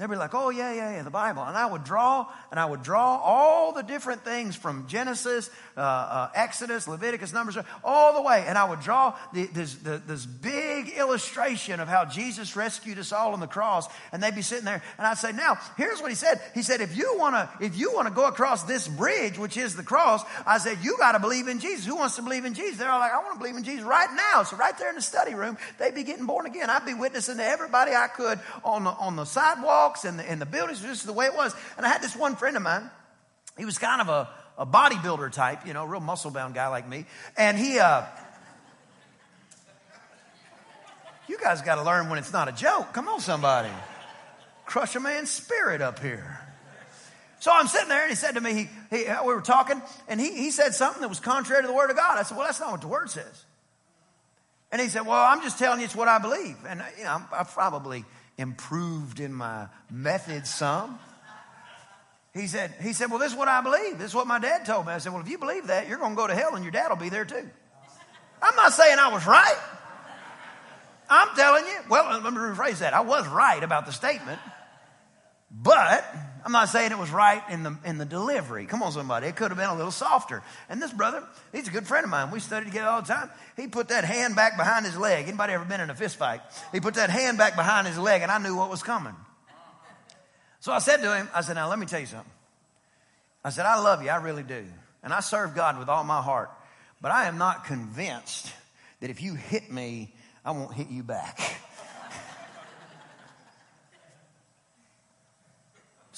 They'd 0.00 0.08
be 0.08 0.16
like, 0.16 0.32
oh, 0.32 0.48
yeah, 0.48 0.72
yeah, 0.72 0.96
yeah, 0.96 1.02
the 1.02 1.10
Bible. 1.10 1.42
And 1.42 1.58
I 1.58 1.66
would 1.66 1.84
draw, 1.84 2.26
and 2.50 2.58
I 2.58 2.64
would 2.64 2.82
draw 2.82 3.18
all 3.18 3.72
the 3.72 3.82
different 3.82 4.24
things 4.24 4.56
from 4.56 4.86
Genesis, 4.86 5.50
uh, 5.76 5.80
uh, 5.80 6.30
Exodus, 6.34 6.88
Leviticus, 6.88 7.34
Numbers, 7.34 7.58
all 7.84 8.14
the 8.14 8.22
way. 8.22 8.42
And 8.48 8.56
I 8.56 8.64
would 8.64 8.80
draw 8.80 9.14
the, 9.34 9.44
this, 9.48 9.74
the, 9.74 9.98
this 9.98 10.24
big 10.24 10.88
illustration 10.96 11.80
of 11.80 11.88
how 11.88 12.06
Jesus 12.06 12.56
rescued 12.56 12.98
us 12.98 13.12
all 13.12 13.34
on 13.34 13.40
the 13.40 13.46
cross. 13.46 13.88
And 14.10 14.22
they'd 14.22 14.34
be 14.34 14.40
sitting 14.40 14.64
there, 14.64 14.82
and 14.96 15.06
I'd 15.06 15.18
say, 15.18 15.32
now, 15.32 15.58
here's 15.76 16.00
what 16.00 16.10
he 16.10 16.14
said. 16.14 16.40
He 16.54 16.62
said, 16.62 16.80
if 16.80 16.96
you 16.96 17.18
want 17.18 17.34
to, 17.34 17.62
if 17.62 17.76
you 17.76 17.92
want 17.92 18.08
to 18.08 18.14
go 18.14 18.26
across 18.26 18.62
this 18.62 18.88
bridge, 18.88 19.36
which 19.36 19.58
is 19.58 19.76
the 19.76 19.82
cross, 19.82 20.24
I 20.46 20.56
said, 20.56 20.78
you 20.80 20.96
got 20.96 21.12
to 21.12 21.18
believe 21.18 21.46
in 21.46 21.60
Jesus. 21.60 21.84
Who 21.84 21.96
wants 21.96 22.16
to 22.16 22.22
believe 22.22 22.46
in 22.46 22.54
Jesus? 22.54 22.78
They're 22.78 22.90
all 22.90 23.00
like, 23.00 23.12
I 23.12 23.18
want 23.18 23.34
to 23.34 23.38
believe 23.38 23.56
in 23.56 23.64
Jesus 23.64 23.84
right 23.84 24.08
now. 24.16 24.44
So 24.44 24.56
right 24.56 24.78
there 24.78 24.88
in 24.88 24.94
the 24.94 25.02
study 25.02 25.34
room, 25.34 25.58
they'd 25.78 25.94
be 25.94 26.04
getting 26.04 26.24
born 26.24 26.46
again. 26.46 26.70
I'd 26.70 26.86
be 26.86 26.94
witnessing 26.94 27.36
to 27.36 27.44
everybody 27.44 27.92
I 27.92 28.08
could 28.08 28.40
on 28.64 28.84
the, 28.84 28.92
on 28.92 29.16
the 29.16 29.26
sidewalk 29.26 29.89
and 30.04 30.18
the, 30.18 30.28
and 30.28 30.40
the 30.40 30.46
buildings, 30.46 30.80
just 30.80 31.06
the 31.06 31.12
way 31.12 31.26
it 31.26 31.34
was. 31.34 31.54
And 31.76 31.84
I 31.84 31.88
had 31.88 32.02
this 32.02 32.16
one 32.16 32.36
friend 32.36 32.56
of 32.56 32.62
mine. 32.62 32.90
He 33.58 33.64
was 33.64 33.78
kind 33.78 34.00
of 34.00 34.08
a, 34.08 34.28
a 34.58 34.66
bodybuilder 34.66 35.32
type, 35.32 35.66
you 35.66 35.72
know, 35.72 35.84
real 35.84 36.00
muscle 36.00 36.30
bound 36.30 36.54
guy 36.54 36.68
like 36.68 36.88
me. 36.88 37.06
And 37.36 37.58
he, 37.58 37.78
uh, 37.78 38.04
you 41.28 41.38
guys 41.38 41.62
got 41.62 41.76
to 41.76 41.82
learn 41.82 42.08
when 42.08 42.18
it's 42.18 42.32
not 42.32 42.48
a 42.48 42.52
joke. 42.52 42.92
Come 42.92 43.08
on, 43.08 43.20
somebody. 43.20 43.70
Crush 44.66 44.94
a 44.96 45.00
man's 45.00 45.30
spirit 45.30 45.80
up 45.80 45.98
here. 45.98 46.40
So 47.40 47.50
I'm 47.52 47.68
sitting 47.68 47.88
there 47.88 48.02
and 48.02 48.10
he 48.10 48.16
said 48.16 48.32
to 48.32 48.40
me, 48.40 48.68
he, 48.90 48.96
he, 48.96 49.04
we 49.24 49.34
were 49.34 49.40
talking 49.40 49.80
and 50.08 50.20
he, 50.20 50.32
he 50.32 50.50
said 50.50 50.74
something 50.74 51.00
that 51.00 51.08
was 51.08 51.20
contrary 51.20 51.62
to 51.62 51.66
the 51.66 51.72
word 51.72 51.90
of 51.90 51.96
God. 51.96 52.18
I 52.18 52.22
said, 52.22 52.36
well, 52.36 52.46
that's 52.46 52.60
not 52.60 52.70
what 52.70 52.82
the 52.82 52.88
word 52.88 53.08
says. 53.08 53.44
And 54.70 54.80
he 54.80 54.88
said, 54.88 55.06
well, 55.06 55.20
I'm 55.20 55.42
just 55.42 55.58
telling 55.58 55.80
you 55.80 55.86
it's 55.86 55.96
what 55.96 56.06
I 56.06 56.18
believe. 56.18 56.56
And, 56.68 56.82
you 56.98 57.04
know, 57.04 57.22
I 57.32 57.44
probably 57.44 58.04
improved 58.40 59.20
in 59.20 59.32
my 59.32 59.68
methods 59.90 60.52
some. 60.52 60.98
He 62.32 62.46
said, 62.46 62.74
he 62.80 62.92
said, 62.92 63.10
well, 63.10 63.18
this 63.18 63.32
is 63.32 63.38
what 63.38 63.48
I 63.48 63.60
believe. 63.60 63.98
This 63.98 64.08
is 64.08 64.14
what 64.14 64.26
my 64.26 64.38
dad 64.38 64.64
told 64.64 64.86
me. 64.86 64.92
I 64.92 64.98
said, 64.98 65.12
well, 65.12 65.22
if 65.22 65.28
you 65.28 65.38
believe 65.38 65.66
that, 65.66 65.88
you're 65.88 65.98
going 65.98 66.12
to 66.12 66.16
go 66.16 66.26
to 66.26 66.34
hell 66.34 66.54
and 66.54 66.64
your 66.64 66.70
dad 66.70 66.88
will 66.88 66.96
be 66.96 67.08
there 67.08 67.24
too. 67.24 67.48
I'm 68.42 68.56
not 68.56 68.72
saying 68.72 68.98
I 68.98 69.08
was 69.08 69.26
right. 69.26 69.58
I'm 71.08 71.34
telling 71.34 71.66
you, 71.66 71.76
well, 71.88 72.20
let 72.20 72.32
me 72.32 72.38
rephrase 72.38 72.78
that. 72.78 72.94
I 72.94 73.00
was 73.00 73.26
right 73.28 73.62
about 73.62 73.84
the 73.86 73.92
statement. 73.92 74.38
But 75.50 76.04
I'm 76.44 76.52
not 76.52 76.68
saying 76.68 76.92
it 76.92 76.98
was 76.98 77.10
right 77.10 77.42
in 77.50 77.62
the, 77.62 77.76
in 77.84 77.98
the 77.98 78.04
delivery. 78.04 78.66
Come 78.66 78.82
on, 78.82 78.92
somebody. 78.92 79.26
It 79.26 79.36
could 79.36 79.50
have 79.50 79.58
been 79.58 79.68
a 79.68 79.74
little 79.74 79.90
softer. 79.90 80.42
And 80.68 80.80
this 80.80 80.92
brother, 80.92 81.22
he's 81.52 81.68
a 81.68 81.70
good 81.70 81.86
friend 81.86 82.04
of 82.04 82.10
mine. 82.10 82.30
We 82.30 82.40
study 82.40 82.66
together 82.66 82.88
all 82.88 83.02
the 83.02 83.08
time. 83.08 83.30
He 83.56 83.66
put 83.66 83.88
that 83.88 84.04
hand 84.04 84.36
back 84.36 84.56
behind 84.56 84.86
his 84.86 84.96
leg. 84.96 85.28
Anybody 85.28 85.52
ever 85.52 85.64
been 85.64 85.80
in 85.80 85.90
a 85.90 85.94
fist 85.94 86.16
fight? 86.16 86.40
He 86.72 86.80
put 86.80 86.94
that 86.94 87.10
hand 87.10 87.38
back 87.38 87.56
behind 87.56 87.86
his 87.86 87.98
leg, 87.98 88.22
and 88.22 88.30
I 88.30 88.38
knew 88.38 88.56
what 88.56 88.70
was 88.70 88.82
coming. 88.82 89.14
So 90.60 90.72
I 90.72 90.78
said 90.78 90.98
to 90.98 91.14
him, 91.14 91.28
I 91.34 91.40
said, 91.40 91.54
now 91.54 91.68
let 91.68 91.78
me 91.78 91.86
tell 91.86 92.00
you 92.00 92.06
something. 92.06 92.32
I 93.44 93.50
said, 93.50 93.66
I 93.66 93.80
love 93.80 94.02
you. 94.02 94.10
I 94.10 94.16
really 94.16 94.42
do. 94.42 94.64
And 95.02 95.12
I 95.12 95.20
serve 95.20 95.54
God 95.54 95.78
with 95.78 95.88
all 95.88 96.04
my 96.04 96.20
heart. 96.20 96.50
But 97.00 97.12
I 97.12 97.26
am 97.26 97.38
not 97.38 97.64
convinced 97.64 98.52
that 99.00 99.08
if 99.08 99.22
you 99.22 99.34
hit 99.34 99.72
me, 99.72 100.14
I 100.44 100.50
won't 100.50 100.74
hit 100.74 100.88
you 100.90 101.02
back. 101.02 101.38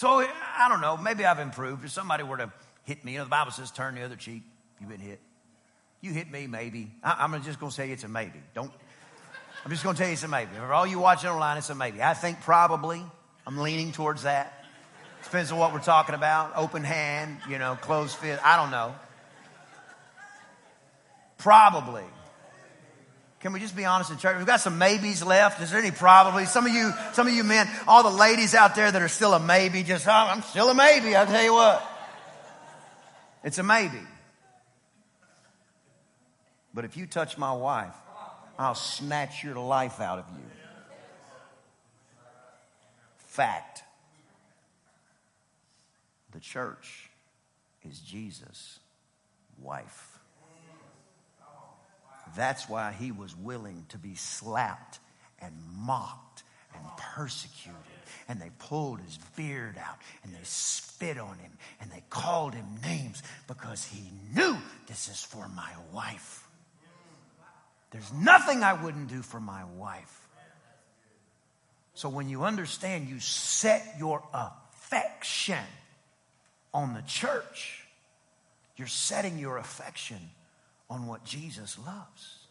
So 0.03 0.19
I 0.19 0.69
don't 0.69 0.81
know. 0.81 0.97
Maybe 0.97 1.25
I've 1.25 1.39
improved. 1.39 1.85
If 1.85 1.93
somebody 1.93 2.25
were 2.25 2.39
to 2.39 2.51
hit 2.83 3.05
me, 3.05 3.13
you 3.13 3.19
know, 3.19 3.25
the 3.25 3.31
Bible 3.31 3.53
says 3.53 3.71
turn 3.71 3.95
the 3.95 4.03
other 4.03 4.17
cheek. 4.17 4.43
You've 4.81 4.91
been 4.91 4.99
hit. 4.99 5.21
You 6.01 6.11
hit 6.11 6.29
me, 6.29 6.49
maybe. 6.49 6.91
I, 7.05 7.25
am 7.25 7.41
just 7.45 7.61
going 7.61 7.71
to 7.71 7.77
say 7.77 7.89
it's 7.93 8.03
a 8.03 8.09
maybe. 8.09 8.41
Don't. 8.53 8.73
I'm 9.65 9.71
just 9.71 9.85
going 9.85 9.95
to 9.95 9.99
tell 10.01 10.09
you 10.09 10.15
it's 10.15 10.25
a 10.25 10.29
maybe. 10.29 10.51
For 10.57 10.73
all 10.73 10.89
you 10.89 10.99
watching 10.99 11.31
online, 11.31 11.57
it's 11.59 11.71
a 11.71 11.77
maybe. 11.77 12.03
I 12.03 12.15
think 12.15 12.41
probably. 12.41 13.01
I'm 13.47 13.59
leaning 13.59 13.93
towards 13.93 14.25
that. 14.25 14.65
Depends 15.23 15.53
on 15.53 15.59
what 15.59 15.73
we're 15.73 15.79
talking 15.79 16.17
about. 16.17 16.57
Open 16.57 16.83
hand, 16.83 17.39
you 17.49 17.61
know, 17.61 17.79
closed 17.81 18.17
fist. 18.17 18.45
I 18.45 18.57
don't 18.57 18.73
know. 18.73 18.97
Probably. 21.39 22.03
Can 23.43 23.53
we 23.53 23.59
just 23.59 23.75
be 23.75 23.85
honest 23.85 24.13
in 24.13 24.19
church? 24.19 24.37
We've 24.37 24.47
got 24.47 24.61
some 24.61 24.79
maybes 24.79 25.25
left. 25.25 25.61
Is 25.61 25.73
there 25.73 25.81
any 25.81 25.91
probably? 25.91 26.45
Some 26.47 26.65
of 26.65 26.73
you, 26.73 26.93
some 27.13 27.27
of 27.27 27.33
you 27.33 27.43
men, 27.43 27.69
all 27.89 28.05
the 28.05 28.17
ladies 28.17 28.55
out 28.55 28.77
there 28.77 28.91
that 28.91 29.03
are 29.03 29.09
still 29.09 29.35
a 29.35 29.41
maybe, 29.41 29.83
just, 29.83 30.07
oh, 30.07 30.13
I'm 30.13 30.43
still 30.43 30.71
a 30.71 30.75
maybe. 30.75 31.17
I'll 31.17 31.27
tell 31.27 31.43
you 31.43 31.53
what. 31.53 31.85
It's 33.43 33.59
a 33.59 33.65
maybe. 33.65 33.99
But 36.73 36.85
if 36.85 36.97
you 36.97 37.07
touch 37.07 37.37
my 37.37 37.53
wife, 37.53 37.97
I'll 38.61 38.77
snatch 38.77 39.43
your 39.43 39.57
life 39.57 40.01
out 40.01 40.21
of 40.21 40.25
you. 40.33 40.45
Fact. 43.19 43.83
The 46.31 46.39
church 46.39 47.11
is 47.83 47.99
Jesus' 47.99 48.79
wife. 49.61 50.12
That's 52.37 52.69
why 52.69 52.93
he 52.93 53.13
was 53.13 53.37
willing 53.37 53.85
to 53.91 53.99
be 53.99 54.15
slapped 54.15 54.99
and 55.41 55.53
mocked 55.77 56.43
and 56.75 56.85
persecuted. 57.15 57.77
And 58.29 58.41
they 58.41 58.51
pulled 58.59 59.01
his 59.01 59.19
beard 59.37 59.77
out 59.79 59.99
and 60.23 60.33
they 60.33 60.41
spit 60.45 61.19
on 61.19 61.37
him 61.39 61.53
and 61.81 61.91
they 61.91 62.03
called 62.09 62.55
him 62.55 62.67
names 62.83 63.23
because 63.49 63.85
he 63.85 64.11
knew 64.35 64.57
this 64.87 65.09
is 65.09 65.23
for 65.23 65.49
my 65.49 65.71
wife. 65.93 66.47
There's 67.91 68.13
nothing 68.13 68.63
I 68.63 68.73
wouldn't 68.73 69.09
do 69.09 69.21
for 69.21 69.41
my 69.41 69.65
wife. 69.77 70.19
So 71.95 72.09
when 72.09 72.31
you 72.31 72.45
understand, 72.45 73.09
you 73.09 73.21
set 73.21 73.97
your 73.99 74.23
affection 74.33 75.59
on 76.73 76.95
the 76.95 77.03
church, 77.03 77.85
you're 78.77 78.87
setting 78.87 79.39
your 79.39 79.59
affection 79.59 80.19
on 80.93 81.07
what 81.07 81.25
Jesus 81.25 81.79
loves. 81.87 82.47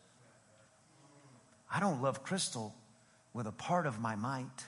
I 1.71 1.79
don't 1.79 2.01
love 2.01 2.23
Crystal 2.23 2.73
with 3.33 3.45
a 3.45 3.51
part 3.51 3.85
of 3.85 3.99
my 3.99 4.15
might. 4.15 4.65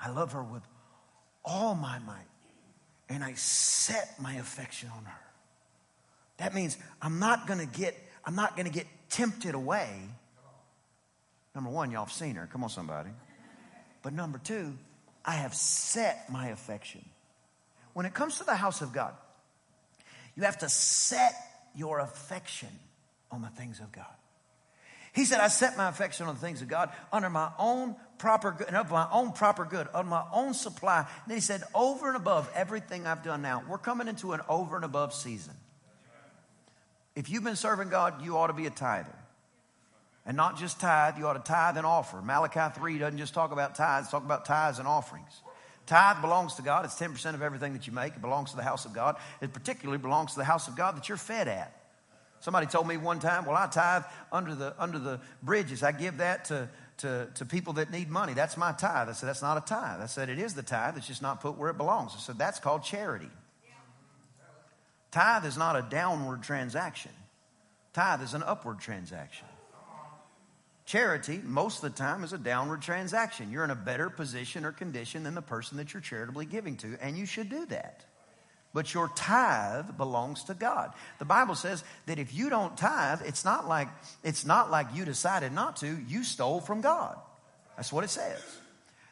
I 0.00 0.10
love 0.10 0.32
her 0.32 0.42
with 0.42 0.62
all 1.44 1.74
my 1.74 1.98
might. 1.98 2.26
And 3.10 3.22
I 3.22 3.34
set 3.34 4.18
my 4.18 4.36
affection 4.36 4.88
on 4.96 5.04
her. 5.04 5.20
That 6.38 6.54
means 6.54 6.78
I'm 7.02 7.18
not 7.18 7.46
going 7.46 7.60
to 7.60 7.66
get 7.66 7.94
I'm 8.24 8.34
not 8.34 8.56
going 8.56 8.66
to 8.66 8.72
get 8.72 8.86
tempted 9.10 9.54
away. 9.54 9.88
Number 11.54 11.70
1, 11.70 11.92
y'all 11.92 12.04
have 12.06 12.12
seen 12.12 12.34
her. 12.34 12.48
Come 12.50 12.64
on 12.64 12.70
somebody. 12.70 13.10
But 14.02 14.14
number 14.14 14.38
2, 14.38 14.76
I 15.24 15.32
have 15.32 15.54
set 15.54 16.28
my 16.28 16.48
affection. 16.48 17.04
When 17.92 18.04
it 18.04 18.14
comes 18.14 18.38
to 18.38 18.44
the 18.44 18.56
house 18.56 18.82
of 18.82 18.92
God, 18.92 19.14
you 20.34 20.42
have 20.42 20.58
to 20.58 20.68
set 20.68 21.34
your 21.76 22.00
affection 22.00 22.68
on 23.30 23.42
the 23.42 23.48
things 23.48 23.80
of 23.80 23.92
God. 23.92 24.06
He 25.12 25.24
said, 25.24 25.40
I 25.40 25.48
set 25.48 25.78
my 25.78 25.88
affection 25.88 26.26
on 26.26 26.34
the 26.34 26.40
things 26.40 26.60
of 26.60 26.68
God 26.68 26.90
under 27.10 27.30
my 27.30 27.50
own 27.58 27.96
proper 28.18 28.52
good, 28.52 28.66
and 28.66 28.76
of 28.76 28.90
my 28.90 29.08
own 29.10 29.32
proper 29.32 29.64
good, 29.64 29.88
on 29.94 30.06
my 30.06 30.22
own 30.32 30.52
supply. 30.52 30.98
And 30.98 31.06
then 31.26 31.36
he 31.38 31.40
said, 31.40 31.62
over 31.74 32.08
and 32.08 32.16
above 32.16 32.50
everything 32.54 33.06
I've 33.06 33.24
done 33.24 33.40
now, 33.40 33.62
we're 33.66 33.78
coming 33.78 34.08
into 34.08 34.32
an 34.32 34.42
over 34.48 34.76
and 34.76 34.84
above 34.84 35.14
season. 35.14 35.54
If 37.14 37.30
you've 37.30 37.44
been 37.44 37.56
serving 37.56 37.88
God, 37.88 38.22
you 38.22 38.36
ought 38.36 38.48
to 38.48 38.52
be 38.52 38.66
a 38.66 38.70
tither. 38.70 39.14
And 40.26 40.36
not 40.36 40.58
just 40.58 40.80
tithe, 40.80 41.16
you 41.16 41.26
ought 41.26 41.32
to 41.32 41.50
tithe 41.50 41.78
and 41.78 41.86
offer. 41.86 42.20
Malachi 42.20 42.74
3 42.78 42.98
doesn't 42.98 43.18
just 43.18 43.32
talk 43.32 43.52
about 43.52 43.74
tithes, 43.74 44.10
talk 44.10 44.22
about 44.22 44.44
tithes 44.44 44.78
and 44.78 44.86
offerings. 44.86 45.40
Tithe 45.86 46.20
belongs 46.20 46.54
to 46.54 46.62
God. 46.62 46.84
It's 46.84 46.98
10% 46.98 47.34
of 47.34 47.42
everything 47.42 47.72
that 47.74 47.86
you 47.86 47.92
make. 47.92 48.14
It 48.14 48.20
belongs 48.20 48.50
to 48.50 48.56
the 48.56 48.62
house 48.62 48.84
of 48.84 48.92
God. 48.92 49.16
It 49.40 49.52
particularly 49.52 49.98
belongs 49.98 50.32
to 50.32 50.38
the 50.38 50.44
house 50.44 50.66
of 50.68 50.76
God 50.76 50.96
that 50.96 51.08
you're 51.08 51.16
fed 51.16 51.48
at. 51.48 51.72
Somebody 52.40 52.66
told 52.66 52.86
me 52.86 52.96
one 52.96 53.18
time, 53.18 53.44
well, 53.46 53.56
I 53.56 53.66
tithe 53.66 54.02
under 54.30 54.54
the, 54.54 54.74
under 54.78 54.98
the 54.98 55.20
bridges. 55.42 55.82
I 55.82 55.92
give 55.92 56.18
that 56.18 56.46
to, 56.46 56.68
to, 56.98 57.28
to 57.34 57.44
people 57.44 57.74
that 57.74 57.90
need 57.90 58.10
money. 58.10 58.34
That's 58.34 58.56
my 58.56 58.72
tithe. 58.72 59.08
I 59.08 59.12
said, 59.12 59.28
that's 59.28 59.42
not 59.42 59.56
a 59.56 59.60
tithe. 59.60 60.00
I 60.00 60.06
said, 60.06 60.28
it 60.28 60.38
is 60.38 60.54
the 60.54 60.62
tithe. 60.62 60.96
It's 60.96 61.06
just 61.06 61.22
not 61.22 61.40
put 61.40 61.56
where 61.56 61.70
it 61.70 61.76
belongs. 61.76 62.12
I 62.14 62.18
said, 62.18 62.36
that's 62.36 62.58
called 62.58 62.82
charity. 62.82 63.30
Tithe 65.12 65.46
is 65.46 65.56
not 65.56 65.76
a 65.76 65.82
downward 65.82 66.42
transaction. 66.42 67.12
Tithe 67.94 68.22
is 68.22 68.34
an 68.34 68.42
upward 68.42 68.80
transaction. 68.80 69.46
Charity, 70.86 71.40
most 71.42 71.82
of 71.82 71.92
the 71.92 71.98
time, 71.98 72.22
is 72.22 72.32
a 72.32 72.38
downward 72.38 72.80
transaction. 72.80 73.50
You're 73.50 73.64
in 73.64 73.70
a 73.70 73.74
better 73.74 74.08
position 74.08 74.64
or 74.64 74.70
condition 74.70 75.24
than 75.24 75.34
the 75.34 75.42
person 75.42 75.78
that 75.78 75.92
you're 75.92 76.00
charitably 76.00 76.46
giving 76.46 76.76
to, 76.78 76.96
and 77.00 77.18
you 77.18 77.26
should 77.26 77.50
do 77.50 77.66
that. 77.66 78.04
But 78.72 78.94
your 78.94 79.08
tithe 79.08 79.96
belongs 79.96 80.44
to 80.44 80.54
God. 80.54 80.92
The 81.18 81.24
Bible 81.24 81.56
says 81.56 81.82
that 82.06 82.20
if 82.20 82.32
you 82.32 82.50
don't 82.50 82.76
tithe, 82.76 83.22
it's 83.24 83.44
not 83.44 83.66
like 83.66 83.88
it's 84.22 84.44
not 84.44 84.70
like 84.70 84.86
you 84.94 85.04
decided 85.04 85.52
not 85.52 85.76
to, 85.78 85.98
you 86.06 86.22
stole 86.22 86.60
from 86.60 86.82
God. 86.82 87.16
That's 87.76 87.92
what 87.92 88.04
it 88.04 88.10
says. 88.10 88.40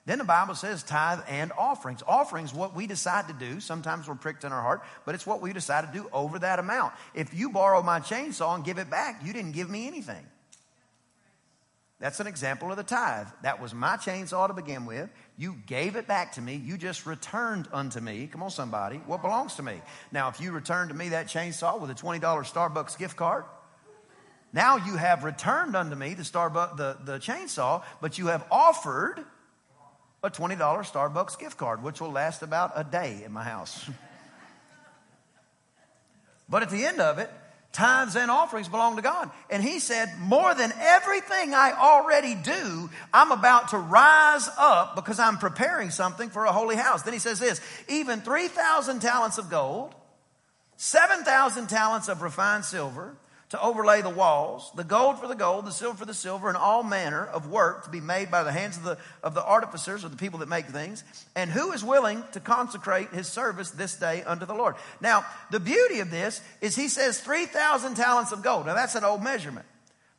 Then 0.07 0.19
the 0.19 0.25
Bible 0.25 0.55
says 0.55 0.83
tithe 0.83 1.21
and 1.29 1.51
offerings. 1.59 2.03
Offerings, 2.07 2.53
what 2.55 2.77
we 2.77 2.87
decide 2.87 3.27
to 3.29 3.35
do. 3.35 3.59
Sometimes 3.59 4.07
we're 4.07 4.17
pricked 4.17 4.45
in 4.45 4.53
our 4.53 4.61
heart, 4.61 4.83
but 5.07 5.15
it's 5.15 5.27
what 5.27 5.41
we 5.41 5.53
decide 5.53 5.93
to 5.93 5.99
do 5.99 6.09
over 6.13 6.39
that 6.39 6.59
amount. 6.59 6.93
If 7.15 7.35
you 7.35 7.51
borrow 7.51 7.83
my 7.83 8.01
chainsaw 8.01 8.55
and 8.55 8.65
give 8.65 8.79
it 8.79 8.91
back, 8.91 9.23
you 9.25 9.33
didn't 9.33 9.53
give 9.53 9.71
me 9.71 9.87
anything. 9.87 10.25
That's 12.01 12.21
an 12.21 12.27
example 12.27 12.71
of 12.71 12.77
the 12.77 12.83
tithe. 12.83 13.29
That 13.43 13.63
was 13.63 13.73
my 13.73 13.97
chainsaw 13.97 14.49
to 14.49 14.53
begin 14.53 14.85
with. 14.85 15.09
You 15.39 15.57
gave 15.67 15.97
it 15.97 16.07
back 16.07 16.33
to 16.33 16.43
me. 16.43 16.57
You 16.57 16.77
just 16.77 17.07
returned 17.07 17.69
unto 17.73 18.01
me. 18.01 18.27
Come 18.27 18.43
on, 18.43 18.51
somebody. 18.51 18.97
What 19.07 19.23
belongs 19.23 19.55
to 19.57 19.63
me? 19.63 19.81
Now, 20.11 20.29
if 20.29 20.41
you 20.41 20.53
return 20.53 20.89
to 20.89 20.95
me 20.95 21.11
that 21.11 21.29
chainsaw 21.29 21.81
with 21.81 21.91
a 21.91 21.95
$20 21.95 22.21
Starbucks 22.21 22.99
gift 22.99 23.17
card, 23.17 23.45
now 24.53 24.77
you 24.77 24.97
have 24.97 25.25
returned 25.25 25.77
unto 25.77 25.97
me 25.97 26.15
the, 26.15 26.25
Starbucks, 26.25 26.77
the, 26.77 26.97
the 27.05 27.19
chainsaw, 27.19 27.83
but 28.01 28.19
you 28.19 28.27
have 28.27 28.45
offered 28.51 29.25
a 30.23 30.31
$20 30.31 30.59
Starbucks 30.59 31.39
gift 31.39 31.57
card, 31.57 31.83
which 31.83 32.01
will 32.01 32.13
last 32.13 32.43
about 32.43 32.73
a 32.75 32.83
day 32.83 33.23
in 33.25 33.33
my 33.33 33.45
house. 33.45 33.89
but 36.49 36.63
at 36.63 36.71
the 36.71 36.85
end 36.85 37.01
of 37.01 37.19
it, 37.19 37.31
tithes 37.75 38.17
and 38.17 38.31
offerings 38.31 38.69
belong 38.69 38.97
to 38.97 39.03
God. 39.03 39.31
And 39.51 39.63
he 39.63 39.81
said, 39.81 40.09
more 40.19 40.55
than 40.55 40.73
everything 40.79 41.53
I 41.55 41.73
already 41.73 42.35
do, 42.35 42.89
I'm 43.13 43.33
about 43.33 43.69
to 43.71 43.79
rise 43.79 44.49
up 44.57 44.97
because 44.97 45.19
I'm 45.19 45.37
preparing 45.37 45.91
something 45.91 46.31
for 46.31 46.47
a 46.47 46.53
holy 46.53 46.77
house. 46.77 47.03
Then 47.03 47.13
he 47.13 47.19
says 47.19 47.39
this, 47.39 47.61
even 47.89 48.21
3,000 48.21 49.01
talents 49.01 49.37
of 49.39 49.51
gold, 49.51 49.95
7,000 50.77 51.69
talents 51.69 52.09
of 52.09 52.23
refined 52.23 52.65
silver, 52.65 53.17
to 53.55 53.63
overlay 53.63 54.03
the 54.03 54.11
walls, 54.11 54.73
the 54.75 54.83
gold 54.83 55.21
for 55.21 55.29
the 55.29 55.35
gold, 55.37 55.65
the 55.65 55.71
silver 55.71 55.97
for 55.97 56.05
the 56.05 56.13
silver, 56.13 56.49
and 56.49 56.57
all 56.57 56.83
manner 56.83 57.25
of 57.25 57.49
work 57.49 57.85
to 57.85 57.91
be 57.91 58.01
made 58.01 58.29
by 58.29 58.43
the 58.43 58.51
hands 58.51 58.77
of 58.77 58.83
the, 58.83 58.99
of 59.23 59.33
the 59.33 59.45
artificers 59.45 60.05
or 60.05 60.09
the 60.09 60.17
people 60.17 60.41
that 60.41 60.49
make 60.49 60.67
things. 60.67 61.05
And 61.37 61.49
who 61.49 61.71
is 61.71 61.85
willing 61.85 62.25
to 62.33 62.41
consecrate 62.41 63.11
his 63.11 63.29
service 63.29 63.71
this 63.71 63.95
day 63.95 64.25
unto 64.25 64.45
the 64.45 64.55
Lord? 64.55 64.75
Now, 65.01 65.25
the 65.53 65.61
beauty 65.61 66.01
of 66.01 66.11
this 66.11 66.41
is 66.61 66.75
he 66.75 66.89
says 66.89 67.21
3,000 67.21 67.95
talents 67.95 68.33
of 68.33 68.43
gold. 68.43 68.67
Now, 68.67 68.75
that's 68.75 68.97
an 68.97 69.05
old 69.05 69.23
measurement. 69.23 69.67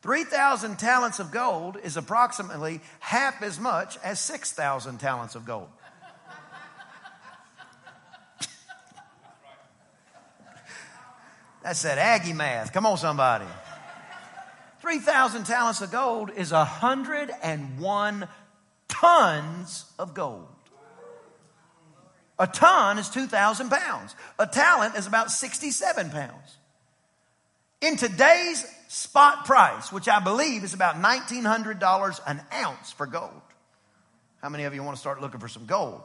3,000 0.02 0.80
talents 0.80 1.20
of 1.20 1.32
gold 1.32 1.76
is 1.84 1.98
approximately 1.98 2.80
half 3.02 3.42
as 3.42 3.60
much 3.60 3.98
as 4.02 4.22
6,000 4.22 4.98
talents 4.98 5.36
of 5.36 5.46
gold. 5.46 5.68
That's 11.66 11.82
that 11.82 11.98
Aggie 11.98 12.34
math. 12.34 12.72
Come 12.72 12.86
on, 12.86 12.96
somebody. 12.96 13.48
3,000 14.82 15.46
talents 15.46 15.82
of 15.82 15.92
gold 15.92 16.30
is 16.38 16.52
101 16.52 18.28
tons 18.88 19.86
of 19.98 20.14
gold. 20.14 20.48
A 22.38 22.46
ton 22.46 23.00
is 23.00 23.10
2,000 23.10 23.72
pounds. 23.72 24.16
A 24.38 24.46
talent 24.46 24.96
is 24.96 25.08
about 25.08 25.32
67 25.32 26.12
pounds. 26.12 26.58
In 27.82 27.98
today's 27.98 28.64
spot 28.88 29.46
price, 29.46 29.92
which 29.92 30.08
I 30.08 30.20
believe 30.20 30.64
is 30.64 30.76
about 30.76 31.02
$1,900 31.02 32.20
an 32.28 32.42
ounce 32.54 32.92
for 32.92 33.08
gold. 33.08 33.32
How 34.40 34.50
many 34.50 34.66
of 34.66 34.76
you 34.76 34.84
want 34.84 34.98
to 34.98 35.02
start 35.02 35.20
looking 35.20 35.40
for 35.40 35.48
some 35.48 35.66
gold? 35.66 36.04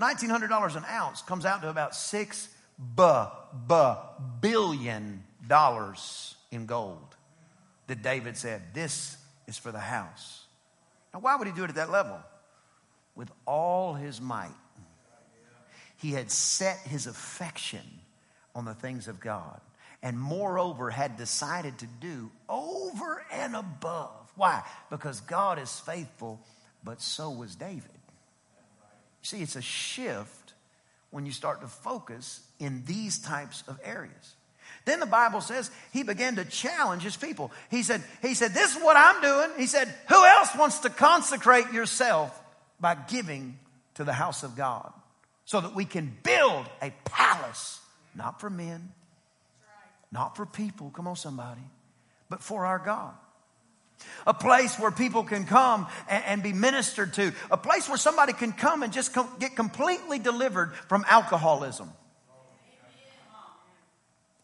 $1,900 0.00 0.76
an 0.76 0.84
ounce 0.90 1.22
comes 1.22 1.46
out 1.46 1.62
to 1.62 1.70
about 1.70 1.94
six 1.94 2.48
b- 2.78 3.24
b- 3.68 3.92
billion 4.40 5.24
dollars 5.46 6.36
in 6.50 6.66
gold 6.66 7.16
that 7.86 8.02
David 8.02 8.36
said, 8.36 8.62
This 8.74 9.16
is 9.46 9.58
for 9.58 9.72
the 9.72 9.80
house. 9.80 10.44
Now, 11.12 11.20
why 11.20 11.36
would 11.36 11.46
he 11.46 11.52
do 11.52 11.64
it 11.64 11.70
at 11.70 11.76
that 11.76 11.90
level? 11.90 12.18
With 13.14 13.30
all 13.46 13.94
his 13.94 14.20
might, 14.20 14.48
he 15.98 16.12
had 16.12 16.30
set 16.30 16.78
his 16.78 17.06
affection 17.06 17.84
on 18.54 18.64
the 18.64 18.74
things 18.74 19.08
of 19.08 19.20
God 19.20 19.60
and 20.02 20.18
moreover 20.18 20.90
had 20.90 21.16
decided 21.16 21.78
to 21.78 21.86
do 22.00 22.30
over 22.48 23.24
and 23.32 23.54
above. 23.54 24.32
Why? 24.34 24.62
Because 24.90 25.20
God 25.20 25.58
is 25.58 25.78
faithful, 25.80 26.40
but 26.82 27.00
so 27.00 27.30
was 27.30 27.54
David. 27.54 27.84
See, 29.22 29.42
it's 29.42 29.54
a 29.54 29.62
shift 29.62 30.41
when 31.12 31.24
you 31.24 31.30
start 31.30 31.60
to 31.60 31.68
focus 31.68 32.40
in 32.58 32.84
these 32.84 33.20
types 33.20 33.62
of 33.68 33.78
areas. 33.84 34.34
Then 34.84 34.98
the 34.98 35.06
Bible 35.06 35.40
says 35.40 35.70
he 35.92 36.02
began 36.02 36.36
to 36.36 36.44
challenge 36.44 37.02
his 37.02 37.16
people. 37.16 37.52
He 37.70 37.84
said, 37.84 38.02
he 38.20 38.34
said, 38.34 38.52
this 38.52 38.74
is 38.74 38.82
what 38.82 38.96
I'm 38.96 39.22
doing. 39.22 39.50
He 39.56 39.66
said, 39.66 39.94
who 40.08 40.24
else 40.24 40.56
wants 40.56 40.80
to 40.80 40.90
consecrate 40.90 41.72
yourself 41.72 42.36
by 42.80 42.96
giving 42.96 43.58
to 43.94 44.04
the 44.04 44.12
house 44.12 44.42
of 44.42 44.56
God 44.56 44.92
so 45.44 45.60
that 45.60 45.74
we 45.74 45.84
can 45.84 46.16
build 46.22 46.66
a 46.80 46.90
palace, 47.04 47.80
not 48.16 48.40
for 48.40 48.50
men, 48.50 48.90
not 50.10 50.36
for 50.36 50.46
people, 50.46 50.90
come 50.90 51.06
on, 51.06 51.16
somebody, 51.16 51.62
but 52.28 52.42
for 52.42 52.66
our 52.66 52.78
God. 52.78 53.14
A 54.26 54.34
place 54.34 54.78
where 54.78 54.90
people 54.90 55.24
can 55.24 55.44
come 55.44 55.86
and, 56.08 56.24
and 56.24 56.42
be 56.42 56.52
ministered 56.52 57.12
to. 57.14 57.32
A 57.50 57.56
place 57.56 57.88
where 57.88 57.98
somebody 57.98 58.32
can 58.32 58.52
come 58.52 58.82
and 58.82 58.92
just 58.92 59.12
com- 59.12 59.28
get 59.38 59.56
completely 59.56 60.18
delivered 60.18 60.74
from 60.88 61.04
alcoholism. 61.08 61.90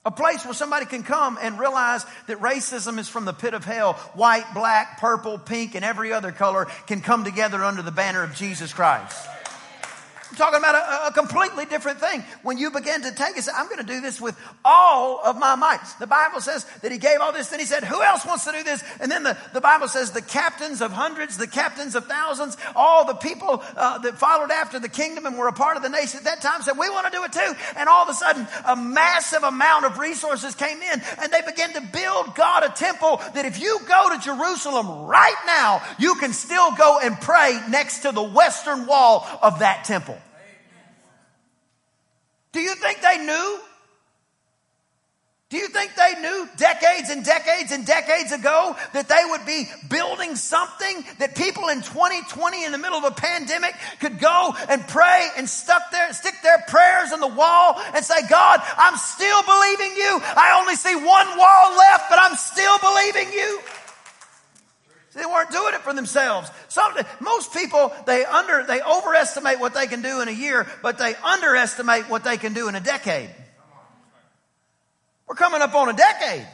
A 0.05 0.11
place 0.11 0.45
where 0.45 0.55
somebody 0.55 0.87
can 0.87 1.03
come 1.03 1.39
and 1.41 1.59
realize 1.59 2.05
that 2.29 2.39
racism 2.41 2.99
is 2.99 3.09
from 3.09 3.27
the 3.27 3.35
pit 3.35 3.53
of 3.53 3.65
hell. 3.65 3.95
White, 4.15 4.55
black, 4.55 5.01
purple, 5.01 5.39
pink, 5.39 5.75
and 5.75 5.85
every 5.85 6.13
other 6.13 6.33
color 6.33 6.67
can 6.87 7.03
come 7.03 7.25
together 7.25 7.63
under 7.63 7.83
the 7.83 7.91
banner 7.91 8.23
of 8.23 8.35
Jesus 8.35 8.73
Christ. 8.73 9.29
I'm 10.31 10.37
talking 10.37 10.59
about 10.59 10.75
a, 10.75 11.09
a, 11.09 11.13
completely 11.13 11.65
different 11.65 12.01
thing. 12.01 12.23
When 12.43 12.59
you 12.59 12.71
begin 12.71 13.03
to 13.03 13.13
take 13.13 13.37
it, 13.37 13.45
say, 13.45 13.53
I'm 13.55 13.67
going 13.67 13.79
to 13.79 13.93
do 13.93 14.01
this 14.01 14.21
with 14.21 14.39
all 14.65 15.21
of 15.25 15.39
my 15.39 15.55
might. 15.55 15.81
The 16.01 16.07
Bible 16.07 16.41
says 16.41 16.67
that 16.83 16.93
he 16.93 16.99
gave 16.99 17.21
all 17.21 17.33
this, 17.33 17.49
then 17.49 17.61
he 17.61 17.67
said, 17.67 17.83
who 17.83 18.03
else 18.03 18.27
wants 18.27 18.45
to 18.45 18.53
do 18.53 18.63
this? 18.63 18.85
And 19.01 19.11
then 19.11 19.23
the, 19.23 19.39
the 19.55 19.61
Bible 19.61 19.89
says 19.89 20.11
the 20.11 20.23
captains 20.23 20.83
of 20.83 20.93
hundreds, 20.93 21.39
the 21.39 21.47
captains 21.47 21.95
of 21.95 22.07
thousands, 22.07 22.59
all 22.77 23.07
the 23.07 23.15
people 23.15 23.63
uh, 23.77 23.99
that 23.99 24.19
followed 24.19 24.51
after 24.51 24.79
the 24.79 24.89
kingdom 24.89 25.25
and 25.25 25.39
were 25.39 25.49
a 25.49 25.53
part 25.53 25.77
of 25.77 25.83
the 25.83 25.89
nation 25.89 26.19
at 26.19 26.25
that 26.25 26.43
time 26.43 26.61
said, 26.63 26.77
we 26.79 26.91
want 26.91 27.07
to 27.07 27.13
do 27.13 27.25
it 27.25 27.33
too. 27.33 27.55
And 27.77 27.89
all 27.89 28.03
of 28.03 28.11
a 28.11 28.15
sudden, 28.15 28.47
a 28.67 28.77
massive 28.77 29.43
amount 29.43 29.87
of 29.87 29.99
resources 29.99 30.55
came 30.55 30.83
in 30.83 31.03
and 31.23 31.33
they 31.33 31.41
began 31.41 31.73
to 31.73 31.81
build 31.81 32.35
God 32.35 32.65
a 32.65 32.69
temple 32.69 33.17
that 33.35 33.47
if 33.47 33.61
you 33.61 33.81
go 33.89 34.15
to 34.15 34.23
Jerusalem 34.23 35.07
right 35.07 35.37
now, 35.47 35.83
you 35.99 36.17
can 36.17 36.33
still 36.33 36.73
go 36.77 36.99
and 37.03 37.19
pray 37.19 37.59
next 37.71 38.01
to 38.01 38.13
the 38.13 38.23
western 38.23 38.87
wall 38.87 39.27
of 39.41 39.61
that 39.61 39.85
temple. 39.85 40.18
Do 42.53 42.61
you 42.61 42.75
think 42.75 43.01
they 43.01 43.19
knew? 43.19 43.61
Do 45.51 45.57
you 45.57 45.69
think 45.69 45.95
they 45.95 46.21
knew 46.21 46.47
decades 46.59 47.09
and 47.09 47.25
decades 47.25 47.73
and 47.73 47.87
decades 47.87 48.33
ago 48.33 48.77
that 48.93 49.09
they 49.09 49.23
would 49.31 49.47
be 49.47 49.65
building 49.89 50.37
something 50.37 51.03
that 51.21 51.37
people 51.37 51.69
in 51.69 51.81
2020 51.81 52.67
in 52.67 52.73
the 52.73 52.77
middle 52.77 52.99
of 52.99 53.05
a 53.05 53.13
pandemic 53.13 53.75
could 53.99 54.19
go 54.19 54.55
and 54.69 54.87
pray 54.89 55.29
and 55.39 55.49
stuck 55.49 55.91
their, 55.91 56.13
stick 56.13 56.35
their 56.43 56.59
prayers 56.69 57.13
on 57.13 57.21
the 57.21 57.33
wall 57.33 57.81
and 57.95 58.05
say, 58.05 58.29
God, 58.29 58.61
I'm 58.77 58.97
still 58.99 59.43
believing 59.43 59.97
you. 59.97 60.21
I 60.37 60.59
only 60.61 60.77
see 60.77 60.95
one 60.95 61.39
wall 61.39 61.77
left, 61.79 62.11
but 62.11 62.19
I'm 62.21 62.37
still 62.37 62.77
believing 62.85 63.33
you. 63.33 63.61
They 65.19 65.27
weren't 65.27 65.51
doing 65.51 65.75
it 65.75 65.81
for 65.81 65.93
themselves. 65.93 66.51
Some, 66.69 66.95
most 67.21 67.53
people, 67.53 67.93
they 68.07 68.25
under, 68.25 68.65
they 68.65 68.81
overestimate 68.81 69.59
what 69.61 69.75
they 69.75 69.87
can 69.87 70.01
do 70.03 70.21
in 70.21 70.29
a 70.29 70.33
year, 70.33 70.67
but 70.83 70.99
they 70.99 71.15
underestimate 71.17 72.09
what 72.09 72.25
they 72.25 72.37
can 72.37 72.55
do 72.55 72.69
in 72.69 72.75
a 72.75 72.81
decade. 72.81 73.31
We're 75.27 75.35
coming 75.35 75.61
up 75.61 75.75
on 75.75 75.89
a 75.89 75.93
decade. 75.93 76.47